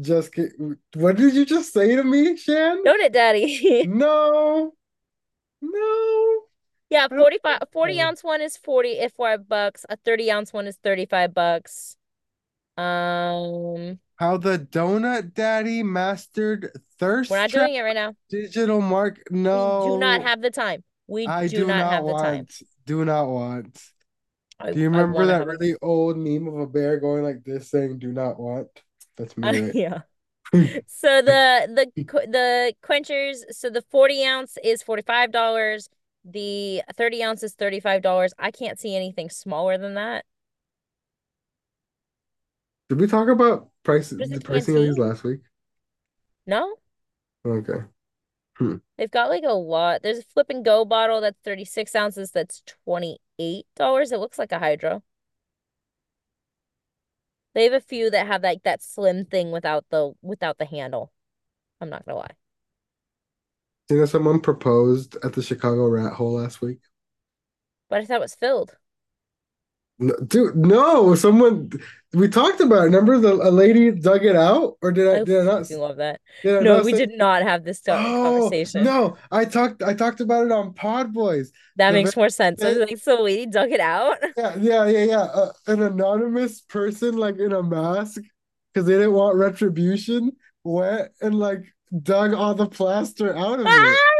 Just 0.00 0.32
get, 0.34 0.52
what 0.94 1.16
did 1.16 1.34
you 1.34 1.46
just 1.46 1.72
say 1.72 1.96
to 1.96 2.02
me, 2.04 2.36
Shan? 2.36 2.82
Donut 2.84 3.12
Daddy. 3.12 3.86
No, 3.88 4.74
no. 5.62 6.40
Yeah, 6.90 7.08
45 7.08 7.58
think 7.58 7.72
40 7.72 8.00
ounce 8.00 8.24
one 8.24 8.40
is 8.40 8.56
40 8.56 8.92
if 8.92 9.12
5 9.12 9.48
bucks. 9.48 9.84
A 9.88 9.96
30 9.96 10.30
ounce 10.30 10.52
one 10.52 10.66
is 10.66 10.76
35 10.76 11.34
bucks. 11.34 11.96
Um, 12.76 13.98
How 14.16 14.36
the 14.36 14.58
Donut 14.58 15.34
Daddy 15.34 15.82
mastered 15.82 16.70
thirst 16.98 17.30
we're 17.30 17.38
not 17.38 17.50
doing 17.50 17.74
it 17.74 17.80
right 17.80 17.94
now. 17.94 18.14
digital 18.30 18.80
mark. 18.80 19.20
No, 19.30 19.78
We 19.84 19.90
do 19.92 19.98
not 19.98 20.22
have 20.22 20.42
the 20.42 20.50
time. 20.50 20.84
We 21.06 21.26
I 21.26 21.46
do 21.48 21.58
do 21.58 21.66
not 21.66 21.78
not 21.78 21.92
have 21.92 22.04
the 22.06 22.14
time. 22.14 22.34
want. 22.36 22.62
Do 22.86 23.04
not 23.04 23.28
want. 23.28 23.82
I, 24.58 24.72
Do 24.72 24.80
you 24.80 24.88
remember 24.88 25.26
that 25.26 25.46
really 25.46 25.74
old 25.82 26.16
meme 26.16 26.48
of 26.48 26.58
a 26.60 26.66
bear 26.66 26.98
going 26.98 27.24
like 27.24 27.44
this 27.44 27.70
saying 27.70 27.98
"Do 27.98 28.12
not 28.12 28.40
want"? 28.40 28.68
That's 29.16 29.36
me, 29.36 29.48
right? 29.60 29.74
yeah. 29.74 30.00
So 30.86 31.20
the 31.20 31.90
the 31.96 32.04
the 32.26 32.74
quenchers, 32.82 33.44
so 33.50 33.68
the 33.68 33.82
40 33.90 34.24
ounce 34.24 34.56
is 34.64 34.82
$45. 34.82 35.88
The 36.24 36.82
30 36.96 37.22
ounce 37.22 37.42
is 37.42 37.54
$35. 37.54 38.32
I 38.38 38.50
can't 38.50 38.78
see 38.80 38.96
anything 38.96 39.28
smaller 39.30 39.76
than 39.78 39.94
that. 39.94 40.24
Did 42.88 43.00
we 43.00 43.06
talk 43.06 43.28
about 43.28 43.70
price 43.82 44.10
the 44.10 44.40
pricing 44.40 44.76
of 44.76 44.82
these 44.82 44.98
last 44.98 45.24
week? 45.24 45.40
No? 46.46 46.78
Okay. 47.44 47.84
Hmm. 48.58 48.76
They've 48.96 49.10
got 49.10 49.28
like 49.30 49.44
a 49.44 49.52
lot. 49.52 50.02
There's 50.02 50.18
a 50.18 50.22
flip 50.22 50.48
and 50.50 50.64
go 50.64 50.84
bottle 50.84 51.20
that's 51.20 51.38
36 51.44 51.94
ounces 51.94 52.30
that's 52.30 52.62
$28. 52.66 54.12
It 54.12 54.18
looks 54.18 54.38
like 54.38 54.52
a 54.52 54.58
hydro. 54.58 55.02
They 57.54 57.64
have 57.64 57.72
a 57.72 57.80
few 57.80 58.08
that 58.10 58.26
have 58.28 58.42
like 58.44 58.62
that 58.62 58.82
slim 58.82 59.24
thing 59.24 59.50
without 59.50 59.88
the 59.90 60.12
without 60.22 60.58
the 60.58 60.64
handle. 60.64 61.12
I'm 61.80 61.90
not 61.90 62.06
gonna 62.06 62.18
lie. 62.18 62.36
You 63.90 63.96
know, 63.98 64.04
someone 64.06 64.40
proposed 64.40 65.16
at 65.24 65.32
the 65.32 65.42
Chicago 65.42 65.88
Rat 65.88 66.12
Hole 66.14 66.34
last 66.34 66.60
week. 66.60 66.80
But 67.88 68.00
I 68.00 68.04
thought 68.04 68.18
it 68.18 68.20
was 68.20 68.34
filled. 68.36 68.76
No, 69.98 70.14
dude, 70.26 70.56
no, 70.56 71.14
someone 71.14 71.70
we 72.12 72.28
talked 72.28 72.60
about 72.60 72.82
it. 72.82 72.84
Remember 72.84 73.18
the 73.18 73.32
a 73.34 73.50
lady 73.50 73.90
dug 73.90 74.24
it 74.26 74.36
out, 74.36 74.76
or 74.82 74.92
did 74.92 75.08
I 75.08 75.20
I 75.20 75.24
did 75.24 75.40
I 75.40 75.44
not? 75.44 75.70
love 75.70 75.96
that. 75.96 76.20
No, 76.44 76.60
not 76.60 76.84
we 76.84 76.92
say- 76.92 76.98
did 77.06 77.12
not 77.16 77.42
have 77.42 77.64
this 77.64 77.80
Oh 77.88 77.92
conversation. 78.40 78.84
no, 78.84 79.16
I 79.32 79.46
talked 79.46 79.82
I 79.82 79.94
talked 79.94 80.20
about 80.20 80.44
it 80.44 80.52
on 80.52 80.74
Pod 80.74 81.14
Boys. 81.14 81.50
That 81.76 81.92
The 81.92 81.94
makes 81.94 82.14
more 82.16 82.28
sense. 82.28 82.60
The- 82.60 82.74
like, 82.74 82.98
so 82.98 83.22
lady 83.22 83.46
dug 83.46 83.72
it 83.72 83.80
out? 83.80 84.18
Yeah, 84.36 84.54
yeah, 84.58 84.86
yeah, 84.86 85.04
yeah. 85.04 85.20
Uh, 85.22 85.52
an 85.66 85.82
anonymous 85.82 86.60
person 86.60 87.16
like 87.16 87.38
in 87.38 87.52
a 87.52 87.62
mask 87.62 88.20
because 88.74 88.86
they 88.86 88.94
didn't 88.94 89.12
want 89.14 89.36
retribution 89.36 90.32
went 90.62 91.08
and 91.22 91.34
like 91.38 91.62
dug 92.02 92.34
all 92.34 92.54
the 92.54 92.66
plaster 92.66 93.34
out 93.34 93.60
of 93.60 93.66
it. 93.66 93.98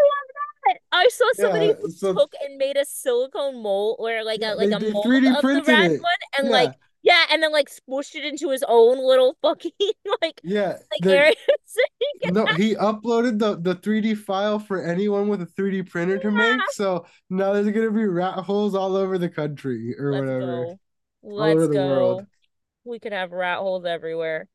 I 0.97 1.09
saw 1.11 1.25
somebody 1.35 1.67
Yeah, 1.67 1.75
so- 1.97 2.15
took 2.15 2.33
and 2.45 2.57
made 2.59 2.77
a 2.77 2.85
silicone 2.85 3.63
mold 3.63 3.97
or 3.99 4.25
like 4.25 4.41
Yeah, 4.41 4.55
a 4.55 4.57
like 4.57 4.71
a 4.73 4.81
mold 4.93 5.05
3D 5.07 5.29
of 5.29 5.35
the 5.37 5.41
printed 5.41 5.69
rat 5.69 5.91
it. 5.93 6.01
one 6.03 6.11
and 6.39 6.47
Yeah. 6.49 6.53
like 6.53 6.75
yeah, 7.03 7.25
and 7.31 7.41
then 7.41 7.53
like 7.53 7.69
smooshed 7.71 8.17
it 8.17 8.25
into 8.25 8.51
his 8.51 8.65
own 8.67 8.99
little 8.99 9.37
fucking 9.43 9.71
like 10.23 10.41
Yeah, 10.43 10.79
like 10.91 11.03
the- 11.03 11.37
so 11.65 11.81
he 12.23 12.31
no, 12.33 12.47
he 12.47 12.75
uploaded 12.75 13.39
the 13.39 13.57
the 13.61 13.75
3D 13.77 14.17
file 14.17 14.59
for 14.59 14.83
anyone 14.83 15.29
with 15.29 15.41
a 15.43 15.47
3D 15.47 15.89
printer 15.89 16.19
to 16.19 16.31
make. 16.31 16.61
So 16.73 17.07
now 17.31 17.53
there's 17.53 17.69
gonna 17.71 17.91
be 17.93 18.07
rat 18.07 18.35
holes 18.39 18.75
all 18.75 18.97
over 18.97 19.19
the 19.19 19.29
country 19.29 19.95
or 19.99 20.13
Let's 20.13 20.21
whatever. 20.23 20.41
go. 20.47 20.63
over 20.63 20.79
Let's 21.23 21.69
the 21.69 21.73
go. 21.75 21.87
world. 21.87 22.27
We 22.85 22.99
could 22.99 23.13
have 23.13 23.33
rat 23.33 23.59
holes 23.59 23.85
everywhere. 23.85 24.47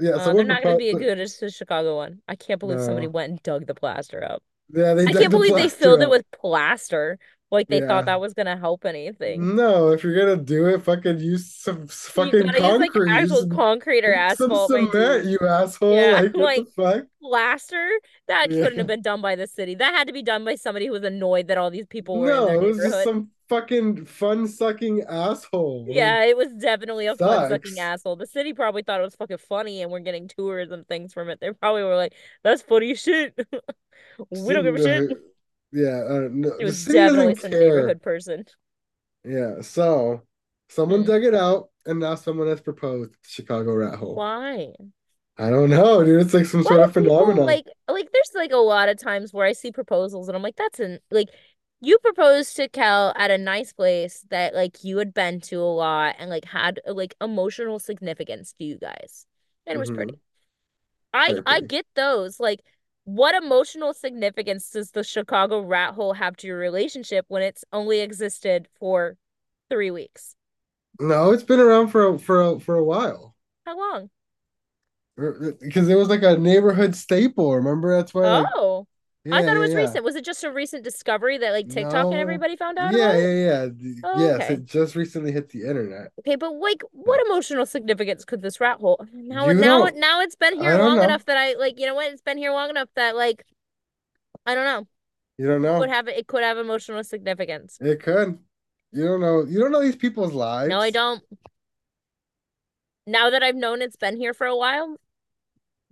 Yeah, 0.00 0.12
Uh, 0.12 0.32
they're 0.32 0.44
not 0.44 0.62
going 0.62 0.76
to 0.76 0.78
be 0.78 0.88
as 0.88 0.94
good 0.94 1.18
as 1.20 1.36
the 1.38 1.50
Chicago 1.50 1.96
one. 1.96 2.22
I 2.26 2.34
can't 2.34 2.58
believe 2.58 2.80
somebody 2.80 3.06
went 3.06 3.30
and 3.30 3.42
dug 3.42 3.66
the 3.66 3.74
plaster 3.74 4.24
up. 4.24 4.42
Yeah, 4.72 4.94
they 4.94 5.06
I 5.06 5.12
can't 5.12 5.30
believe 5.30 5.54
they 5.54 5.68
filled 5.68 6.02
it 6.02 6.10
with 6.10 6.24
plaster. 6.32 7.18
Like 7.50 7.68
they 7.68 7.80
Yeah. 7.80 7.86
thought 7.88 8.04
that 8.06 8.20
was 8.20 8.34
going 8.34 8.46
to 8.46 8.56
help 8.56 8.84
anything. 8.84 9.56
No, 9.56 9.88
if 9.90 10.04
you're 10.04 10.14
gonna 10.16 10.42
do 10.42 10.66
it, 10.66 10.82
fucking 10.82 11.18
use 11.18 11.52
some 11.52 11.86
fucking 11.88 12.46
gotta 12.46 12.58
use 12.60 12.78
like 12.78 12.92
concrete. 12.92 13.10
actual 13.10 13.46
concrete 13.46 14.04
or 14.04 14.12
some 14.28 14.50
asphalt, 14.50 14.70
my 14.70 14.80
cement, 14.90 15.24
you 15.26 15.38
asshole. 15.46 15.94
Yeah, 15.94 16.20
Like, 16.34 16.66
like-? 16.76 17.06
Plaster? 17.22 17.90
That 18.28 18.50
Yeah. 18.50 18.62
couldn't 18.62 18.78
have 18.78 18.86
been 18.86 19.02
done 19.02 19.20
by 19.20 19.36
the 19.36 19.46
city. 19.46 19.74
That 19.74 19.94
had 19.94 20.06
to 20.06 20.12
be 20.12 20.22
done 20.22 20.44
by 20.44 20.54
somebody 20.54 20.86
who 20.86 20.92
was 20.92 21.02
annoyed 21.04 21.48
that 21.48 21.58
all 21.58 21.70
these 21.70 21.86
people 21.86 22.18
were 22.18 22.30
in 22.30 22.36
No, 22.36 22.48
it 22.48 22.62
was 22.62 22.76
just 22.78 23.02
some 23.02 23.30
fucking 23.48 24.06
fun-sucking 24.06 25.02
asshole. 25.08 25.86
Like, 25.86 25.96
Yeah, 25.96 26.24
it 26.24 26.36
was 26.36 26.48
definitely 26.54 27.06
a 27.06 27.16
fun-sucking 27.16 27.78
asshole. 27.78 28.16
The 28.16 28.26
city 28.26 28.52
probably 28.54 28.82
thought 28.82 29.00
it 29.00 29.04
was 29.04 29.16
fucking 29.16 29.38
funny 29.38 29.82
and 29.82 29.90
we're 29.90 30.00
getting 30.00 30.28
tours 30.28 30.70
and 30.70 30.86
things 30.86 31.12
from 31.12 31.28
it. 31.30 31.40
They 31.40 31.52
probably 31.52 31.82
were 31.82 31.96
like, 31.96 32.14
that's 32.42 32.62
funny 32.62 32.94
shit. 32.94 33.38
We 34.30 34.54
don't 34.54 34.64
give 34.64 34.74
a 34.74 34.78
shit. 34.78 35.06
Uh, 35.10 35.14
Yeah, 35.72 36.02
uh, 36.08 36.28
no, 36.30 36.50
It 36.58 36.64
was 36.64 36.84
definitely 36.84 37.34
some 37.36 37.50
care. 37.50 37.60
neighborhood 37.60 38.02
person. 38.02 38.44
Yeah, 39.24 39.60
so 39.60 40.22
someone 40.68 41.04
dug 41.04 41.24
it 41.24 41.34
out, 41.34 41.70
and 41.86 42.00
now 42.00 42.14
someone 42.14 42.48
has 42.48 42.60
proposed 42.60 43.12
Chicago 43.22 43.74
Rat 43.74 43.98
Hole. 43.98 44.14
Why? 44.16 44.72
I 45.38 45.48
don't 45.50 45.70
know, 45.70 46.04
dude. 46.04 46.20
It's 46.20 46.34
like 46.34 46.46
some 46.46 46.62
sort 46.62 46.80
of 46.80 46.92
phenomenon. 46.92 47.46
like 47.46 47.66
like 47.88 48.10
there's 48.12 48.30
like 48.34 48.52
a 48.52 48.56
lot 48.56 48.88
of 48.88 48.98
times 48.98 49.32
where 49.32 49.46
I 49.46 49.52
see 49.52 49.72
proposals 49.72 50.28
and 50.28 50.36
I'm 50.36 50.42
like, 50.42 50.56
that's 50.56 50.80
an 50.80 50.98
like 51.10 51.28
you 51.80 51.98
proposed 51.98 52.56
to 52.56 52.68
Kel 52.68 53.14
at 53.16 53.30
a 53.30 53.38
nice 53.38 53.72
place 53.72 54.24
that 54.30 54.54
like 54.54 54.84
you 54.84 54.98
had 54.98 55.14
been 55.14 55.40
to 55.42 55.56
a 55.56 55.64
lot 55.74 56.16
and 56.18 56.28
like 56.30 56.44
had 56.44 56.80
like 56.86 57.14
emotional 57.20 57.78
significance 57.78 58.52
to 58.54 58.64
you 58.64 58.78
guys. 58.78 59.26
And 59.66 59.76
it 59.76 59.78
was 59.78 59.90
Mhm. 59.90 59.94
pretty. 59.94 60.20
I 61.12 61.36
I 61.46 61.60
get 61.60 61.86
those. 61.94 62.40
Like 62.40 62.60
what 63.04 63.34
emotional 63.34 63.94
significance 63.94 64.70
does 64.70 64.90
the 64.90 65.02
Chicago 65.04 65.60
rat 65.60 65.94
hole 65.94 66.14
have 66.14 66.36
to 66.38 66.46
your 66.46 66.58
relationship 66.58 67.24
when 67.28 67.42
it's 67.42 67.64
only 67.72 68.00
existed 68.00 68.68
for 68.78 69.16
three 69.68 69.90
weeks? 69.90 70.36
No, 71.00 71.32
it's 71.32 71.42
been 71.42 71.60
around 71.60 71.88
for 71.88 72.06
a, 72.06 72.18
for 72.18 72.40
a, 72.42 72.60
for 72.60 72.76
a 72.76 72.84
while. 72.84 73.34
How 73.64 73.78
long? 73.78 74.10
Er, 75.18 75.36
er, 75.48 75.52
because 75.60 75.88
it 75.88 75.96
was 75.96 76.08
like 76.08 76.22
a 76.22 76.36
neighborhood 76.36 76.94
staple. 76.94 77.54
Remember? 77.54 77.96
That's 77.96 78.14
why, 78.14 78.26
like, 78.26 78.46
Oh, 78.54 78.86
yeah, 79.24 79.36
I 79.36 79.44
thought 79.44 79.56
it 79.56 79.60
was 79.60 79.72
yeah. 79.72 79.78
recent. 79.78 80.04
Was 80.04 80.16
it 80.16 80.24
just 80.24 80.44
a 80.44 80.50
recent 80.50 80.82
discovery 80.82 81.36
that 81.38 81.52
like 81.52 81.68
TikTok 81.68 82.06
and 82.06 82.14
everybody 82.14 82.56
found 82.56 82.78
out 82.78 82.92
Yeah, 82.94 83.16
yeah, 83.16 83.32
yeah. 83.34 83.68
Oh, 84.04 84.18
Yes, 84.24 84.42
okay. 84.42 84.54
it 84.54 84.64
just 84.64 84.96
recently 84.96 85.30
hit 85.32 85.50
the 85.50 85.62
internet. 85.62 86.12
Okay, 86.20 86.36
but 86.36 86.52
like, 86.54 86.82
what 86.92 87.20
emotional 87.26 87.66
significance 87.66 88.24
could 88.24 88.40
this 88.40 88.60
rat 88.60 88.78
hole? 88.80 89.04
Now, 89.12 89.48
You 89.48 89.54
now, 89.54 89.78
don't- 89.84 89.96
now 89.96 90.20
it's 90.22 90.36
been 90.36 90.58
here 90.58 90.76
long 90.78 90.96
know. 90.96 91.02
enough 91.02 91.24
that 91.26 91.36
I 91.36 91.54
like. 91.54 91.78
You 91.78 91.86
know 91.86 91.94
what? 91.94 92.12
It's 92.12 92.22
been 92.22 92.38
here 92.38 92.52
long 92.52 92.70
enough 92.70 92.88
that 92.96 93.14
like, 93.14 93.44
I 94.46 94.54
don't 94.54 94.64
know. 94.64 94.86
You 95.36 95.46
don't 95.46 95.62
know. 95.62 95.80
Could 95.80 95.90
have 95.90 96.08
it 96.08 96.26
could 96.26 96.42
have 96.42 96.58
emotional 96.58 97.02
significance. 97.04 97.78
It 97.80 98.02
could. 98.02 98.38
You 98.92 99.04
don't 99.04 99.20
know. 99.20 99.44
You 99.44 99.60
don't 99.60 99.70
know 99.72 99.80
these 99.82 99.96
people's 99.96 100.32
lives. 100.32 100.68
No, 100.68 100.80
I 100.80 100.90
don't. 100.90 101.22
Now 103.06 103.30
that 103.30 103.42
I've 103.42 103.56
known 103.56 103.82
it's 103.82 103.96
been 103.96 104.16
here 104.16 104.34
for 104.34 104.46
a 104.46 104.56
while, 104.56 104.96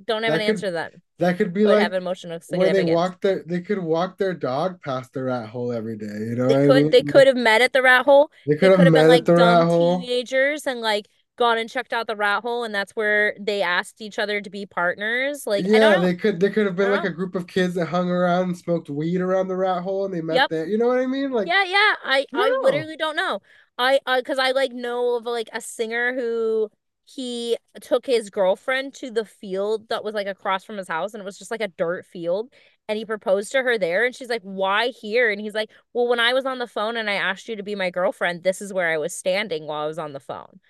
don't 0.04 0.22
have 0.24 0.32
That 0.32 0.36
an 0.36 0.40
could 0.44 0.64
answer 0.64 0.70
then. 0.70 1.02
That 1.18 1.38
could 1.38 1.52
be 1.54 1.66
Could 1.66 1.78
like 1.78 1.78
have 1.78 1.92
emotional 1.94 2.40
where 2.48 2.70
they 2.70 2.82
walk 2.84 3.20
their 3.22 3.42
they 3.44 3.60
could 3.62 3.78
walk 3.80 4.18
their 4.18 4.34
dog 4.34 4.82
past 4.82 5.12
the 5.14 5.24
rat 5.24 5.50
hole 5.50 5.72
every 5.72 5.96
day. 5.98 6.06
You 6.06 6.36
know 6.36 6.46
They 6.46 6.56
what 6.56 6.62
I 6.62 6.68
could 6.68 6.90
mean? 6.90 6.92
they 6.92 7.02
could 7.02 7.26
have 7.26 7.36
met 7.36 7.60
at 7.62 7.72
the 7.72 7.82
rat 7.82 8.04
hole. 8.04 8.30
They 8.46 8.56
They 8.60 8.70
could 8.70 8.86
have 8.86 8.92
been 8.92 8.96
at 8.96 9.06
like 9.06 9.24
the 9.24 9.34
rat 9.36 9.58
dumb 9.58 9.68
teenagers 9.68 10.66
and 10.66 10.80
like 10.80 11.08
gone 11.36 11.58
and 11.58 11.68
checked 11.70 11.92
out 11.92 12.06
the 12.06 12.16
rat 12.16 12.42
hole 12.42 12.64
and 12.64 12.74
that's 12.74 12.92
where 12.96 13.36
they 13.40 13.62
asked 13.62 14.00
each 14.00 14.18
other 14.18 14.40
to 14.40 14.50
be 14.50 14.66
partners. 14.66 15.46
Like 15.46 15.68
I 15.72 15.80
Yeah, 15.80 15.98
they 15.98 16.14
could 16.14 16.38
they 16.40 16.50
could 16.50 16.66
have 16.66 16.76
been 16.76 16.90
like 16.90 17.02
a 17.04 17.10
group 17.10 17.34
of 17.34 17.46
kids 17.48 17.74
that 17.74 17.86
hung 17.86 18.08
around 18.10 18.44
and 18.44 18.56
smoked 18.58 18.88
weed 18.88 19.20
around 19.20 19.48
the 19.48 19.56
rat 19.56 19.82
hole 19.82 20.04
and 20.04 20.14
they 20.14 20.20
met 20.20 20.42
Yep. 20.42 20.50
there. 20.50 20.66
You 20.66 20.78
know 20.78 20.86
what 20.86 20.98
I 21.00 21.06
mean? 21.06 21.32
Like 21.32 21.52
Yeah, 21.52 21.64
yeah. 21.64 21.94
I 22.04 22.26
I 22.32 22.36
I 22.36 22.52
know. 22.62 22.62
literally 22.62 22.96
don't 22.96 23.16
know. 23.16 23.40
I 23.78 24.00
I 24.06 24.20
because 24.20 24.38
I 24.38 24.52
like 24.52 24.72
know 24.72 25.16
of 25.16 25.24
like 25.24 25.48
a 25.52 25.60
singer 25.60 26.14
who 26.14 26.70
he 27.14 27.56
took 27.80 28.04
his 28.06 28.30
girlfriend 28.30 28.94
to 28.94 29.10
the 29.10 29.24
field 29.24 29.88
that 29.88 30.04
was 30.04 30.14
like 30.14 30.26
across 30.26 30.64
from 30.64 30.76
his 30.76 30.88
house 30.88 31.14
and 31.14 31.22
it 31.22 31.24
was 31.24 31.38
just 31.38 31.50
like 31.50 31.60
a 31.62 31.68
dirt 31.68 32.04
field 32.06 32.52
and 32.88 32.98
he 32.98 33.04
proposed 33.04 33.50
to 33.52 33.62
her 33.62 33.78
there 33.78 34.04
and 34.04 34.14
she's 34.14 34.28
like, 34.28 34.42
"Why 34.42 34.88
here?" 34.88 35.30
And 35.30 35.40
he's 35.40 35.54
like, 35.54 35.70
"Well, 35.94 36.08
when 36.08 36.20
I 36.20 36.32
was 36.34 36.44
on 36.46 36.58
the 36.58 36.66
phone 36.66 36.96
and 36.96 37.08
I 37.10 37.14
asked 37.14 37.48
you 37.48 37.56
to 37.56 37.62
be 37.62 37.74
my 37.74 37.90
girlfriend, 37.90 38.42
this 38.42 38.60
is 38.60 38.72
where 38.72 38.88
I 38.90 38.98
was 38.98 39.14
standing 39.14 39.66
while 39.66 39.84
I 39.84 39.86
was 39.86 39.98
on 39.98 40.12
the 40.12 40.20
phone." 40.20 40.60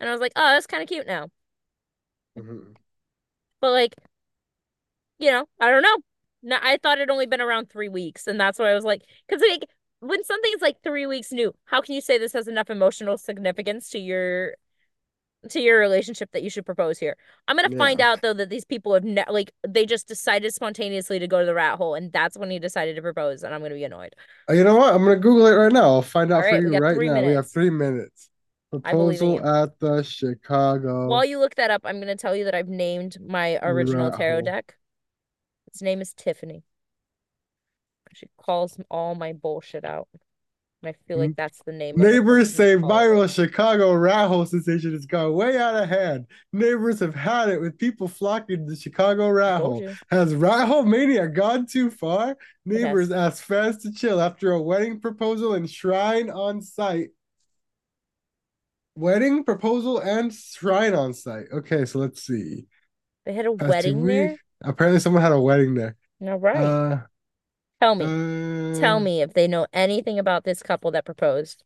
And 0.00 0.08
I 0.10 0.12
was 0.12 0.20
like, 0.22 0.32
"Oh, 0.36 0.52
that's 0.54 0.66
kind 0.68 0.82
of 0.82 0.88
cute 0.88 1.06
now." 1.06 1.30
Mhm. 2.36 2.74
But 3.60 3.72
like, 3.72 3.94
you 5.18 5.30
know, 5.30 5.46
I 5.60 5.70
don't 5.70 5.82
know. 5.82 5.96
No, 6.42 6.58
I 6.62 6.78
thought 6.78 6.98
it'd 6.98 7.10
only 7.10 7.26
been 7.26 7.40
around 7.40 7.68
three 7.70 7.88
weeks, 7.88 8.26
and 8.26 8.40
that's 8.40 8.58
why 8.58 8.70
I 8.70 8.74
was 8.74 8.84
like, 8.84 9.02
because 9.28 9.42
like 9.46 9.64
when 10.00 10.24
something's 10.24 10.62
like 10.62 10.82
three 10.82 11.06
weeks 11.06 11.32
new, 11.32 11.54
how 11.66 11.82
can 11.82 11.94
you 11.94 12.00
say 12.00 12.16
this 12.18 12.32
has 12.32 12.48
enough 12.48 12.70
emotional 12.70 13.18
significance 13.18 13.90
to 13.90 13.98
your 13.98 14.54
to 15.48 15.60
your 15.60 15.78
relationship 15.78 16.30
that 16.32 16.42
you 16.42 16.50
should 16.50 16.66
propose 16.66 16.98
here? 16.98 17.16
I'm 17.48 17.56
gonna 17.56 17.76
find 17.76 18.00
out 18.00 18.22
though 18.22 18.34
that 18.34 18.50
these 18.50 18.64
people 18.64 18.94
have 18.94 19.04
ne 19.04 19.24
like 19.28 19.52
they 19.66 19.86
just 19.86 20.06
decided 20.06 20.54
spontaneously 20.54 21.18
to 21.18 21.26
go 21.26 21.40
to 21.40 21.46
the 21.46 21.54
rat 21.54 21.78
hole, 21.78 21.94
and 21.94 22.12
that's 22.12 22.36
when 22.36 22.50
he 22.50 22.58
decided 22.58 22.96
to 22.96 23.02
propose, 23.02 23.42
and 23.42 23.54
I'm 23.54 23.62
gonna 23.62 23.74
be 23.74 23.84
annoyed. 23.84 24.14
Uh, 24.48 24.54
You 24.54 24.64
know 24.64 24.76
what? 24.76 24.94
I'm 24.94 25.04
gonna 25.04 25.16
Google 25.16 25.46
it 25.46 25.54
right 25.54 25.72
now. 25.72 25.84
I'll 25.84 26.02
find 26.02 26.32
out 26.32 26.44
All 26.44 26.50
for 26.50 26.60
you 26.60 26.78
right 26.78 26.96
now. 26.96 27.22
We 27.22 27.32
have 27.32 27.50
three 27.50 27.70
minutes. 27.70 28.28
I 28.84 28.92
believe 28.92 29.20
in 29.20 29.38
Proposal 29.38 29.62
at 29.62 29.78
the 29.80 30.02
Chicago 30.02 31.08
While 31.08 31.24
you 31.24 31.40
look 31.40 31.56
that 31.56 31.70
up, 31.70 31.82
I'm 31.84 31.98
gonna 31.98 32.16
tell 32.16 32.36
you 32.36 32.44
that 32.44 32.54
I've 32.54 32.68
named 32.68 33.18
my 33.20 33.58
original 33.62 34.10
tarot 34.12 34.42
deck. 34.42 34.76
Its 35.66 35.82
name 35.82 36.00
is 36.00 36.12
Tiffany. 36.14 36.62
She 38.14 38.26
calls 38.36 38.76
all 38.90 39.14
my 39.14 39.32
bullshit 39.32 39.84
out. 39.84 40.08
And 40.82 40.94
I 40.94 40.94
feel 41.06 41.18
like 41.18 41.36
that's 41.36 41.60
the 41.66 41.72
name 41.72 41.96
Neighbors 41.96 42.54
say 42.54 42.74
viral. 42.74 43.28
Chicago 43.32 43.92
rat 43.92 44.28
hole 44.28 44.46
sensation 44.46 44.92
has 44.92 45.04
gone 45.04 45.34
way 45.34 45.58
out 45.58 45.76
of 45.76 45.88
hand. 45.88 46.26
Neighbors 46.54 47.00
have 47.00 47.14
had 47.14 47.50
it 47.50 47.60
with 47.60 47.76
people 47.76 48.08
flocking 48.08 48.64
to 48.64 48.70
the 48.70 48.76
Chicago 48.76 49.28
rat 49.28 49.60
hole. 49.60 49.86
Has 50.10 50.34
rat 50.34 50.66
hole 50.66 50.84
mania 50.84 51.28
gone 51.28 51.66
too 51.66 51.90
far? 51.90 52.36
Neighbors 52.64 53.10
ask 53.10 53.44
fans 53.44 53.78
to 53.82 53.92
chill 53.92 54.20
after 54.22 54.52
a 54.52 54.62
wedding 54.62 55.00
proposal 55.00 55.52
and 55.52 55.68
shrine 55.68 56.30
on 56.30 56.62
site. 56.62 57.10
Wedding 58.94 59.44
proposal 59.44 59.98
and 59.98 60.32
shrine 60.32 60.94
on 60.94 61.12
site. 61.12 61.46
Okay, 61.52 61.84
so 61.84 61.98
let's 61.98 62.22
see. 62.22 62.66
They 63.26 63.34
had 63.34 63.46
a 63.46 63.52
Past 63.54 63.68
wedding 63.68 64.06
there? 64.06 64.36
Apparently, 64.62 65.00
someone 65.00 65.22
had 65.22 65.32
a 65.32 65.40
wedding 65.40 65.74
there. 65.74 65.96
All 66.22 66.38
right. 66.38 66.56
Uh, 66.56 66.98
Tell 67.80 67.94
me. 67.94 68.14
Tell 68.72 68.96
uh, 68.96 69.00
me 69.00 69.22
if 69.22 69.34
they 69.34 69.48
know 69.48 69.66
anything 69.72 70.18
about 70.18 70.44
this 70.44 70.62
couple 70.62 70.90
that 70.92 71.04
proposed. 71.06 71.64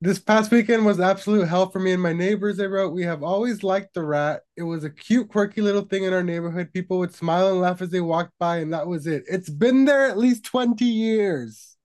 This 0.00 0.18
past 0.18 0.50
weekend 0.50 0.84
was 0.84 1.00
absolute 1.00 1.48
hell 1.48 1.70
for 1.70 1.80
me 1.80 1.92
and 1.92 2.02
my 2.02 2.12
neighbors. 2.12 2.58
They 2.58 2.66
wrote, 2.66 2.92
We 2.92 3.04
have 3.04 3.22
always 3.22 3.62
liked 3.62 3.94
the 3.94 4.04
rat. 4.04 4.42
It 4.54 4.62
was 4.62 4.84
a 4.84 4.90
cute, 4.90 5.28
quirky 5.28 5.62
little 5.62 5.82
thing 5.82 6.04
in 6.04 6.12
our 6.12 6.22
neighborhood. 6.22 6.70
People 6.72 6.98
would 6.98 7.14
smile 7.14 7.48
and 7.50 7.60
laugh 7.60 7.80
as 7.80 7.90
they 7.90 8.00
walked 8.02 8.32
by, 8.38 8.58
and 8.58 8.72
that 8.74 8.86
was 8.86 9.06
it. 9.06 9.24
It's 9.26 9.48
been 9.48 9.86
there 9.86 10.06
at 10.06 10.18
least 10.18 10.44
20 10.44 10.84
years. 10.84 11.76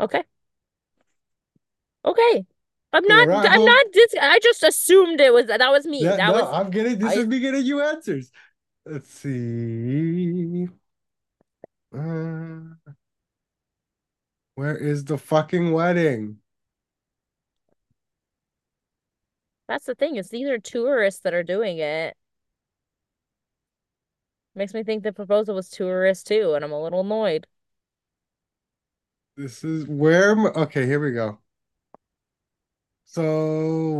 Okay. 0.00 0.24
Okay. 2.04 2.46
I'm 2.92 3.04
not 3.06 3.28
I'm 3.30 3.50
hole, 3.50 3.66
not 3.66 3.86
dis 3.92 4.14
I 4.20 4.38
just 4.42 4.62
assumed 4.62 5.20
it 5.20 5.32
was 5.32 5.46
that 5.46 5.70
was 5.70 5.86
me. 5.86 6.04
yeah, 6.04 6.16
That 6.16 6.32
no, 6.32 6.46
was 6.46 6.54
I'm 6.54 6.70
getting 6.70 6.98
this 6.98 7.12
I 7.12 7.20
is 7.20 7.26
me 7.26 7.38
getting 7.40 7.64
you 7.66 7.82
answers. 7.82 8.30
Let's 8.86 9.08
see. 9.10 10.68
Uh, 11.94 12.92
where 14.54 14.76
is 14.76 15.04
the 15.04 15.16
fucking 15.18 15.72
wedding? 15.72 16.38
that's 19.68 19.84
the 19.84 19.94
thing, 19.94 20.16
is 20.16 20.30
these 20.30 20.48
are 20.48 20.58
tourists 20.58 21.20
that 21.20 21.34
are 21.34 21.42
doing 21.42 21.78
it. 21.78 22.16
Makes 24.54 24.74
me 24.74 24.82
think 24.82 25.04
the 25.04 25.12
proposal 25.12 25.54
was 25.54 25.68
tourist 25.68 26.26
too, 26.26 26.54
and 26.54 26.64
I'm 26.64 26.72
a 26.72 26.82
little 26.82 27.00
annoyed. 27.00 27.46
This 29.36 29.62
is 29.62 29.86
where, 29.86 30.36
okay, 30.36 30.84
here 30.86 30.98
we 30.98 31.12
go. 31.12 31.38
So 33.04 33.22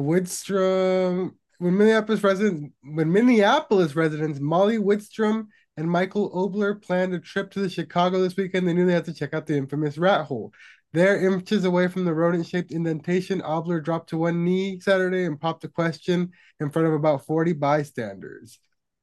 Widstrom, 0.05 1.35
when 1.59 1.77
Minneapolis 1.77 2.25
residents, 2.25 2.75
when 2.83 3.13
Minneapolis 3.13 3.95
residents 3.95 4.41
Molly 4.41 4.79
Widstrom 4.79 5.47
and 5.79 5.89
Michael 5.89 6.29
Obler 6.33 6.83
planned 6.83 7.15
a 7.15 7.21
trip 7.21 7.53
to 7.53 7.61
the 7.61 7.71
Chicago 7.71 8.21
this 8.21 8.37
weekend, 8.37 8.67
they 8.67 8.75
knew 8.75 8.85
they 8.85 8.93
had 8.93 9.05
to 9.05 9.15
check 9.15 9.33
out 9.33 9.47
the 9.47 9.57
infamous 9.57 9.97
rat 9.97 10.27
hole. 10.27 10.53
There, 10.93 11.25
inches 11.25 11.65
away 11.65 11.87
from 11.87 12.05
the 12.05 12.13
rodent-shaped 12.13 12.73
indentation, 12.73 13.43
Obler 13.43 13.83
dropped 13.83 14.09
to 14.09 14.19
one 14.19 14.45
knee 14.45 14.81
Saturday 14.81 15.25
and 15.25 15.41
popped 15.41 15.63
a 15.63 15.69
question 15.69 16.33
in 16.59 16.71
front 16.71 16.89
of 16.89 16.95
about 16.95 17.27
40 17.27 17.53
bystanders. 17.53 18.59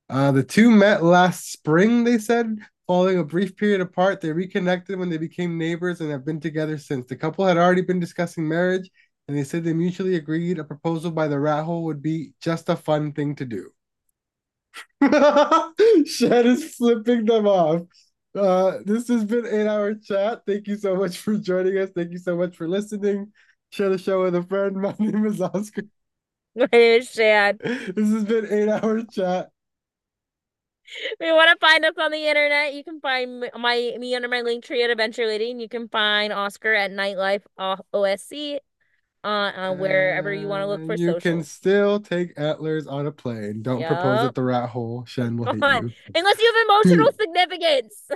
Uh, 0.09 0.33
the 0.33 0.43
two 0.43 0.69
met 0.69 1.01
last 1.01 1.49
spring, 1.49 2.03
they 2.03 2.17
said. 2.17 2.57
Following 2.87 3.19
a 3.19 3.23
brief 3.23 3.55
period 3.55 3.79
apart, 3.79 4.19
they 4.19 4.33
reconnected 4.33 4.99
when 4.99 5.09
they 5.09 5.17
became 5.17 5.57
neighbors 5.57 6.01
and 6.01 6.11
have 6.11 6.25
been 6.25 6.41
together 6.41 6.77
since. 6.77 7.07
The 7.07 7.15
couple 7.15 7.45
had 7.45 7.57
already 7.57 7.83
been 7.83 8.01
discussing 8.01 8.45
marriage, 8.45 8.91
and 9.29 9.37
they 9.37 9.45
said 9.45 9.63
they 9.63 9.73
mutually 9.73 10.15
agreed 10.15 10.59
a 10.59 10.65
proposal 10.65 11.09
by 11.09 11.29
the 11.29 11.39
rat 11.39 11.63
hole 11.63 11.85
would 11.85 12.01
be 12.01 12.33
just 12.41 12.67
a 12.67 12.75
fun 12.75 13.13
thing 13.13 13.33
to 13.35 13.45
do. 13.45 13.71
Shed 16.05 16.45
is 16.45 16.75
flipping 16.75 17.25
them 17.25 17.47
off. 17.47 17.81
Uh, 18.35 18.79
this 18.83 19.07
has 19.07 19.23
been 19.25 19.45
eight 19.45 19.67
hour 19.67 19.93
chat. 19.95 20.41
Thank 20.45 20.67
you 20.67 20.77
so 20.77 20.95
much 20.95 21.17
for 21.17 21.37
joining 21.37 21.77
us. 21.77 21.89
Thank 21.95 22.11
you 22.11 22.17
so 22.17 22.35
much 22.35 22.55
for 22.55 22.67
listening. 22.67 23.31
Share 23.71 23.89
the 23.89 23.97
show 23.97 24.23
with 24.23 24.35
a 24.35 24.43
friend. 24.43 24.75
My 24.81 24.95
name 24.99 25.25
is 25.25 25.41
Oscar. 25.41 25.83
My 26.55 26.67
name 26.71 27.01
is 27.01 27.11
Shad. 27.11 27.59
This 27.59 28.09
has 28.09 28.25
been 28.25 28.47
eight 28.51 28.69
hour 28.69 29.03
chat. 29.03 29.49
If 30.87 31.27
you 31.27 31.33
want 31.33 31.49
to 31.49 31.65
find 31.65 31.83
us 31.83 31.95
on 31.99 32.11
the 32.11 32.27
internet, 32.27 32.73
you 32.73 32.83
can 32.83 32.99
find 32.99 33.49
my 33.57 33.95
me 33.99 34.13
under 34.15 34.27
my 34.27 34.41
Linktree 34.41 34.83
at 34.83 34.89
Adventure 34.89 35.25
Lady, 35.25 35.51
and 35.51 35.59
you 35.59 35.67
can 35.67 35.89
find 35.89 36.31
Oscar 36.31 36.73
at 36.73 36.91
Knifelife 36.91 37.41
OSC 37.93 38.59
uh, 39.25 39.51
uh 39.71 39.73
wherever 39.73 40.31
you 40.31 40.47
want 40.47 40.61
to 40.61 40.67
look 40.67 40.85
for 40.85 40.95
you 40.95 41.15
can 41.19 41.43
still 41.43 41.99
take 41.99 42.33
antlers 42.37 42.85
on 42.87 43.07
a 43.07 43.11
plane. 43.11 43.61
Don't 43.61 43.83
propose 43.83 44.19
at 44.27 44.35
the 44.35 44.43
rat 44.43 44.69
hole. 44.69 45.03
Shen 45.05 45.35
will 45.37 45.47
hate 45.47 45.55
you. 45.55 45.91
Unless 46.13 46.39
you 46.39 46.53
have 46.53 46.85
emotional 46.85 47.11
significance. 47.19 48.11